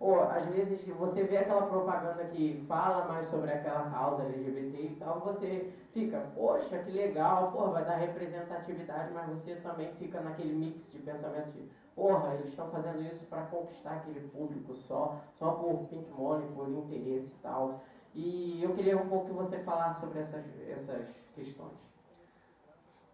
pô, 0.04 0.20
às 0.20 0.44
vezes 0.50 0.86
você 0.86 1.24
vê 1.24 1.38
aquela 1.38 1.62
propaganda 1.62 2.24
que 2.24 2.62
fala 2.68 3.06
mais 3.06 3.26
sobre 3.28 3.50
aquela 3.50 3.88
causa 3.88 4.24
LGBT 4.24 4.82
e 4.82 4.96
tal, 4.96 5.20
você 5.20 5.72
fica, 5.94 6.20
poxa, 6.34 6.76
que 6.80 6.90
legal, 6.90 7.50
pô, 7.52 7.70
vai 7.70 7.86
dar 7.86 7.96
representatividade, 7.96 9.14
mas 9.14 9.30
você 9.30 9.54
também 9.56 9.90
fica 9.94 10.20
naquele 10.20 10.52
mix 10.52 10.92
de 10.92 10.98
pensamento 10.98 11.52
de, 11.52 11.70
porra, 11.96 12.34
eles 12.34 12.48
estão 12.48 12.68
fazendo 12.68 13.00
isso 13.00 13.24
para 13.30 13.46
conquistar 13.46 13.92
aquele 13.92 14.28
público 14.28 14.74
só, 14.74 15.22
só 15.38 15.52
por 15.52 15.86
pink 15.88 16.10
money, 16.10 16.46
por 16.54 16.68
interesse 16.68 17.28
e 17.28 17.42
tal. 17.42 17.80
E 18.14 18.62
eu 18.62 18.74
queria 18.74 18.98
um 18.98 19.08
pouco 19.08 19.28
que 19.28 19.32
você 19.32 19.58
falasse 19.60 20.00
sobre 20.00 20.18
essas, 20.18 20.44
essas 20.68 21.06
questões. 21.34 21.82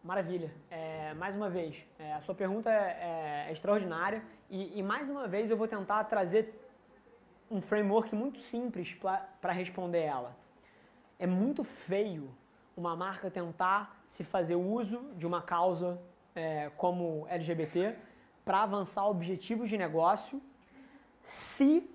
Maravilha. 0.02 0.50
É, 0.70 1.14
mais 1.14 1.36
uma 1.36 1.50
vez, 1.50 1.86
é, 1.98 2.14
a 2.14 2.20
sua 2.20 2.34
pergunta 2.34 2.70
é, 2.70 3.46
é 3.48 3.52
extraordinária 3.52 4.24
e, 4.48 4.78
e, 4.78 4.82
mais 4.82 5.08
uma 5.10 5.28
vez 5.28 5.50
eu 5.50 5.56
vou 5.56 5.68
tentar 5.68 6.02
trazer 6.04 6.59
um 7.50 7.60
framework 7.60 8.14
muito 8.14 8.38
simples 8.38 8.94
para 8.94 9.52
responder 9.52 10.02
ela. 10.02 10.36
É 11.18 11.26
muito 11.26 11.64
feio 11.64 12.30
uma 12.76 12.94
marca 12.94 13.30
tentar 13.30 14.02
se 14.06 14.22
fazer 14.22 14.54
uso 14.54 15.00
de 15.16 15.26
uma 15.26 15.42
causa 15.42 16.00
é, 16.34 16.70
como 16.76 17.26
LGBT 17.28 17.96
para 18.44 18.62
avançar 18.62 19.06
objetivos 19.06 19.68
de 19.68 19.76
negócio 19.76 20.40
se 21.22 21.90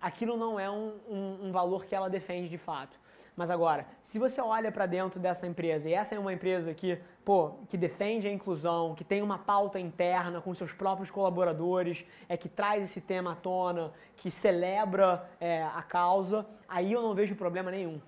aquilo 0.00 0.36
não 0.36 0.58
é 0.58 0.70
um, 0.70 0.98
um, 1.08 1.48
um 1.48 1.52
valor 1.52 1.84
que 1.84 1.94
ela 1.94 2.08
defende 2.08 2.48
de 2.48 2.58
fato. 2.58 2.98
Mas 3.36 3.50
agora, 3.50 3.86
se 4.02 4.18
você 4.18 4.40
olha 4.40 4.72
para 4.72 4.86
dentro 4.86 5.20
dessa 5.20 5.46
empresa, 5.46 5.90
e 5.90 5.92
essa 5.92 6.14
é 6.14 6.18
uma 6.18 6.32
empresa 6.32 6.72
que, 6.72 6.98
pô, 7.22 7.50
que 7.68 7.76
defende 7.76 8.26
a 8.26 8.32
inclusão, 8.32 8.94
que 8.94 9.04
tem 9.04 9.20
uma 9.20 9.38
pauta 9.38 9.78
interna 9.78 10.40
com 10.40 10.54
seus 10.54 10.72
próprios 10.72 11.10
colaboradores, 11.10 12.02
é 12.30 12.36
que 12.38 12.48
traz 12.48 12.82
esse 12.82 12.98
tema 12.98 13.32
à 13.32 13.36
tona, 13.36 13.92
que 14.16 14.30
celebra 14.30 15.28
é, 15.38 15.62
a 15.62 15.82
causa, 15.82 16.46
aí 16.66 16.90
eu 16.90 17.02
não 17.02 17.14
vejo 17.14 17.36
problema 17.36 17.70
nenhum. 17.70 18.00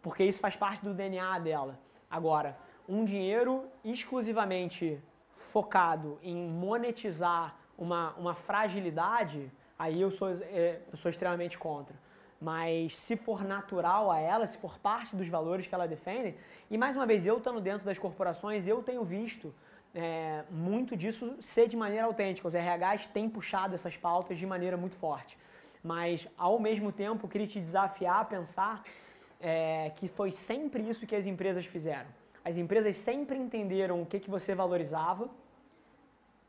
Porque 0.00 0.22
isso 0.22 0.38
faz 0.38 0.54
parte 0.54 0.84
do 0.84 0.94
DNA 0.94 1.40
dela. 1.40 1.76
Agora, 2.08 2.56
um 2.88 3.04
dinheiro 3.04 3.64
exclusivamente 3.84 5.02
focado 5.32 6.20
em 6.22 6.48
monetizar 6.48 7.56
uma, 7.76 8.14
uma 8.14 8.34
fragilidade, 8.34 9.50
aí 9.76 10.00
eu 10.00 10.12
sou, 10.12 10.28
é, 10.30 10.82
eu 10.92 10.96
sou 10.96 11.10
extremamente 11.10 11.58
contra 11.58 11.96
mas 12.40 12.96
se 12.96 13.16
for 13.16 13.44
natural 13.44 14.10
a 14.10 14.18
ela, 14.20 14.46
se 14.46 14.56
for 14.58 14.78
parte 14.78 15.16
dos 15.16 15.28
valores 15.28 15.66
que 15.66 15.74
ela 15.74 15.88
defende, 15.88 16.36
e 16.70 16.78
mais 16.78 16.94
uma 16.94 17.06
vez, 17.06 17.26
eu 17.26 17.38
estando 17.38 17.60
dentro 17.60 17.84
das 17.84 17.98
corporações, 17.98 18.66
eu 18.66 18.82
tenho 18.82 19.04
visto 19.04 19.52
é, 19.94 20.44
muito 20.50 20.96
disso 20.96 21.34
ser 21.40 21.66
de 21.68 21.76
maneira 21.76 22.06
autêntica. 22.06 22.46
Os 22.46 22.54
RHs 22.54 23.08
têm 23.08 23.28
puxado 23.28 23.74
essas 23.74 23.96
pautas 23.96 24.38
de 24.38 24.46
maneira 24.46 24.76
muito 24.76 24.96
forte. 24.96 25.36
Mas, 25.82 26.28
ao 26.36 26.58
mesmo 26.58 26.92
tempo, 26.92 27.28
queria 27.28 27.46
te 27.46 27.58
desafiar 27.58 28.20
a 28.20 28.24
pensar 28.24 28.84
é, 29.40 29.90
que 29.96 30.08
foi 30.08 30.30
sempre 30.30 30.88
isso 30.88 31.06
que 31.06 31.16
as 31.16 31.26
empresas 31.26 31.64
fizeram. 31.66 32.08
As 32.44 32.56
empresas 32.56 32.96
sempre 32.96 33.36
entenderam 33.36 34.00
o 34.02 34.06
que, 34.06 34.20
que 34.20 34.30
você 34.30 34.54
valorizava 34.54 35.28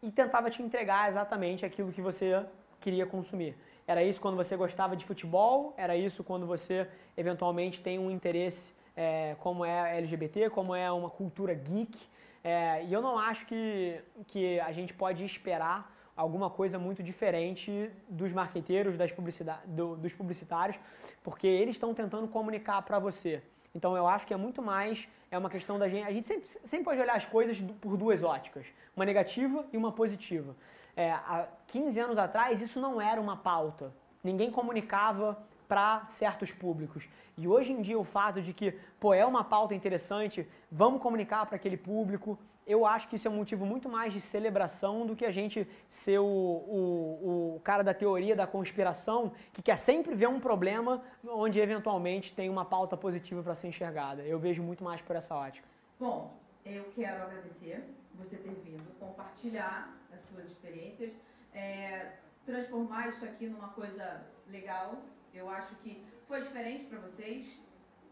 e 0.01 0.11
tentava 0.11 0.49
te 0.49 0.61
entregar 0.61 1.09
exatamente 1.09 1.65
aquilo 1.65 1.91
que 1.91 2.01
você 2.01 2.45
queria 2.79 3.05
consumir. 3.05 3.55
Era 3.87 4.03
isso 4.03 4.21
quando 4.21 4.35
você 4.35 4.55
gostava 4.55 4.95
de 4.95 5.03
futebol, 5.03 5.73
era 5.75 5.95
isso 5.95 6.23
quando 6.23 6.45
você 6.45 6.87
eventualmente 7.17 7.81
tem 7.81 7.97
um 7.97 8.11
interesse 8.11 8.71
é, 8.95 9.35
como 9.39 9.65
é 9.65 9.97
LGBT, 9.97 10.49
como 10.49 10.75
é 10.75 10.91
uma 10.91 11.09
cultura 11.09 11.53
geek. 11.53 11.97
É, 12.43 12.83
e 12.85 12.93
eu 12.93 13.01
não 13.01 13.17
acho 13.17 13.45
que, 13.45 13.99
que 14.27 14.59
a 14.59 14.71
gente 14.71 14.93
pode 14.93 15.23
esperar 15.25 15.95
alguma 16.15 16.49
coisa 16.49 16.77
muito 16.77 17.01
diferente 17.01 17.89
dos 18.07 18.33
marqueteiros, 18.33 18.97
das 18.97 19.11
publicidade, 19.11 19.61
do, 19.65 19.95
dos 19.95 20.13
publicitários, 20.13 20.77
porque 21.23 21.47
eles 21.47 21.75
estão 21.75 21.93
tentando 21.93 22.27
comunicar 22.27 22.81
para 22.81 22.99
você. 22.99 23.41
Então 23.73 23.95
eu 23.95 24.05
acho 24.05 24.27
que 24.27 24.33
é 24.33 24.37
muito 24.37 24.61
mais 24.61 25.07
é 25.31 25.37
uma 25.37 25.49
questão 25.49 25.79
da 25.79 25.87
gente. 25.87 26.05
A 26.05 26.11
gente 26.11 26.27
sempre, 26.27 26.47
sempre 26.47 26.83
pode 26.85 26.99
olhar 26.99 27.15
as 27.15 27.25
coisas 27.25 27.59
por 27.81 27.95
duas 27.97 28.23
óticas, 28.23 28.65
uma 28.95 29.05
negativa 29.05 29.65
e 29.71 29.77
uma 29.77 29.91
positiva 29.91 30.55
é, 30.99 31.11
há 31.11 31.47
15 31.67 31.97
anos 31.97 32.17
atrás, 32.17 32.61
isso 32.61 32.77
não 32.77 32.99
era 32.99 33.21
uma 33.21 33.37
pauta. 33.37 33.93
Ninguém 34.21 34.51
comunicava 34.51 35.41
para 35.65 36.05
certos 36.09 36.51
públicos. 36.51 37.07
E 37.37 37.47
hoje 37.47 37.71
em 37.71 37.79
dia 37.79 37.97
o 37.97 38.03
fato 38.03 38.41
de 38.41 38.51
que, 38.53 38.77
pô, 38.99 39.13
é 39.13 39.25
uma 39.25 39.45
pauta 39.45 39.73
interessante, 39.73 40.45
vamos 40.69 41.01
comunicar 41.01 41.45
para 41.45 41.55
aquele 41.55 41.77
público, 41.77 42.37
eu 42.67 42.85
acho 42.85 43.07
que 43.07 43.15
isso 43.15 43.29
é 43.29 43.31
um 43.31 43.35
motivo 43.35 43.65
muito 43.65 43.87
mais 43.87 44.11
de 44.11 44.19
celebração 44.19 45.05
do 45.05 45.15
que 45.15 45.25
a 45.25 45.31
gente 45.31 45.65
ser 45.89 46.19
o, 46.19 46.25
o, 46.25 47.55
o 47.55 47.61
cara 47.63 47.81
da 47.81 47.93
teoria 47.93 48.35
da 48.35 48.45
conspiração 48.45 49.31
que 49.53 49.61
quer 49.61 49.77
sempre 49.77 50.13
ver 50.13 50.27
um 50.27 50.39
problema 50.39 51.01
onde 51.25 51.61
eventualmente 51.61 52.35
tem 52.35 52.49
uma 52.49 52.65
pauta 52.65 52.97
positiva 52.97 53.41
para 53.41 53.55
ser 53.55 53.69
enxergada. 53.69 54.21
Eu 54.23 54.37
vejo 54.37 54.61
muito 54.61 54.83
mais 54.83 55.01
por 55.01 55.15
essa 55.15 55.33
ótica. 55.33 55.67
Bom, 55.97 56.37
eu 56.65 56.83
quero 56.93 57.23
agradecer 57.23 57.87
você 58.19 58.37
ter 58.37 58.53
vindo 58.65 58.99
compartilhar 58.99 59.97
as 60.13 60.21
suas 60.23 60.45
experiências, 60.45 61.13
é, 61.53 62.17
transformar 62.45 63.09
isso 63.09 63.23
aqui 63.25 63.47
numa 63.47 63.69
coisa 63.69 64.25
legal. 64.47 65.01
Eu 65.33 65.49
acho 65.49 65.75
que 65.77 66.05
foi 66.27 66.41
diferente 66.41 66.85
para 66.85 66.99
vocês, 66.99 67.47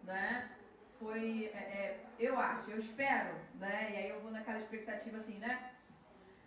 né? 0.04 0.52
Foi, 1.00 1.46
é, 1.54 1.58
é, 1.58 2.06
eu 2.20 2.40
acho, 2.40 2.72
eu 2.72 2.80
espero, 2.80 3.36
né? 3.56 3.92
E 3.92 3.96
aí 3.98 4.10
eu 4.10 4.22
vou 4.22 4.32
naquela 4.32 4.60
expectativa 4.60 5.18
assim, 5.18 5.38
né? 5.38 5.74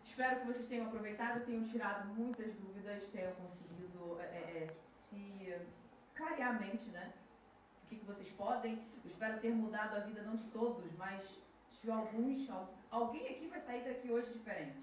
Espero 0.05 0.41
que 0.41 0.47
vocês 0.47 0.67
tenham 0.67 0.87
aproveitado, 0.87 1.45
tenham 1.47 1.65
tirado 1.65 2.09
muitas 2.15 2.53
dúvidas, 2.55 3.05
tenham 3.13 3.33
conseguido 3.35 4.21
é, 4.21 4.25
é, 4.25 4.75
se 5.09 5.55
clarear 6.15 6.57
a 6.57 6.59
mente, 6.59 6.91
né? 6.91 7.13
O 7.85 7.87
que, 7.89 7.97
que 7.97 8.05
vocês 8.05 8.29
podem. 8.31 8.83
Eu 9.05 9.11
espero 9.11 9.41
ter 9.41 9.51
mudado 9.55 9.97
a 9.97 10.01
vida 10.01 10.23
não 10.23 10.37
de 10.37 10.45
todos, 10.49 10.93
mas 10.97 11.23
de 11.83 11.91
alguns, 11.91 12.49
alguém 12.91 13.27
aqui 13.29 13.49
vai 13.49 13.61
sair 13.61 13.85
daqui 13.85 14.11
hoje 14.11 14.33
diferente. 14.33 14.77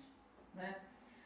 Né? 0.53 0.75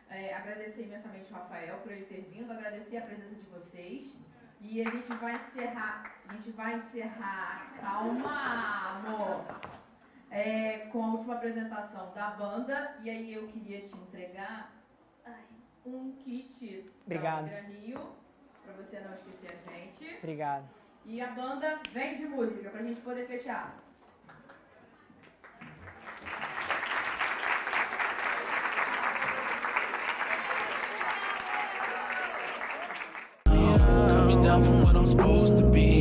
É, 0.10 0.34
agradecer 0.34 0.84
imensamente 0.84 1.32
o 1.32 1.36
Rafael 1.36 1.78
por 1.78 1.92
ele 1.92 2.06
ter 2.06 2.22
vindo, 2.32 2.52
agradecer 2.52 2.98
a 2.98 3.02
presença 3.02 3.36
de 3.36 3.50
vocês. 3.50 4.14
E 4.60 4.82
a 4.82 4.90
gente 4.90 5.12
vai 5.14 5.36
encerrar, 5.36 6.16
a 6.28 6.34
gente 6.34 6.52
vai 6.52 6.76
encerrar, 6.76 7.74
calma, 7.80 9.00
amor, 9.00 9.46
é, 10.30 10.80
com 10.92 11.04
a 11.04 11.14
última 11.14 11.36
apresentação 11.36 12.14
da 12.14 12.32
banda. 12.32 12.96
E 13.02 13.10
aí 13.10 13.34
eu 13.34 13.48
queria 13.48 13.82
te 13.82 13.96
entregar 13.96 14.72
ai, 15.26 15.42
um 15.84 16.12
kit 16.12 16.92
Obrigado. 17.06 17.50
da 17.50 17.62
Rio, 17.62 18.16
para 18.64 18.74
você 18.74 19.00
não 19.00 19.14
esquecer 19.16 19.48
a 19.52 19.72
gente. 19.72 20.18
Obrigado. 20.18 20.70
E 21.06 21.20
a 21.20 21.32
banda 21.32 21.80
vem 21.92 22.16
de 22.16 22.28
música, 22.28 22.70
pra 22.70 22.84
gente 22.84 23.02
poder 23.02 23.26
fechar. 23.26 23.81
Supposed 35.12 35.58
to 35.58 35.64
be. 35.64 36.01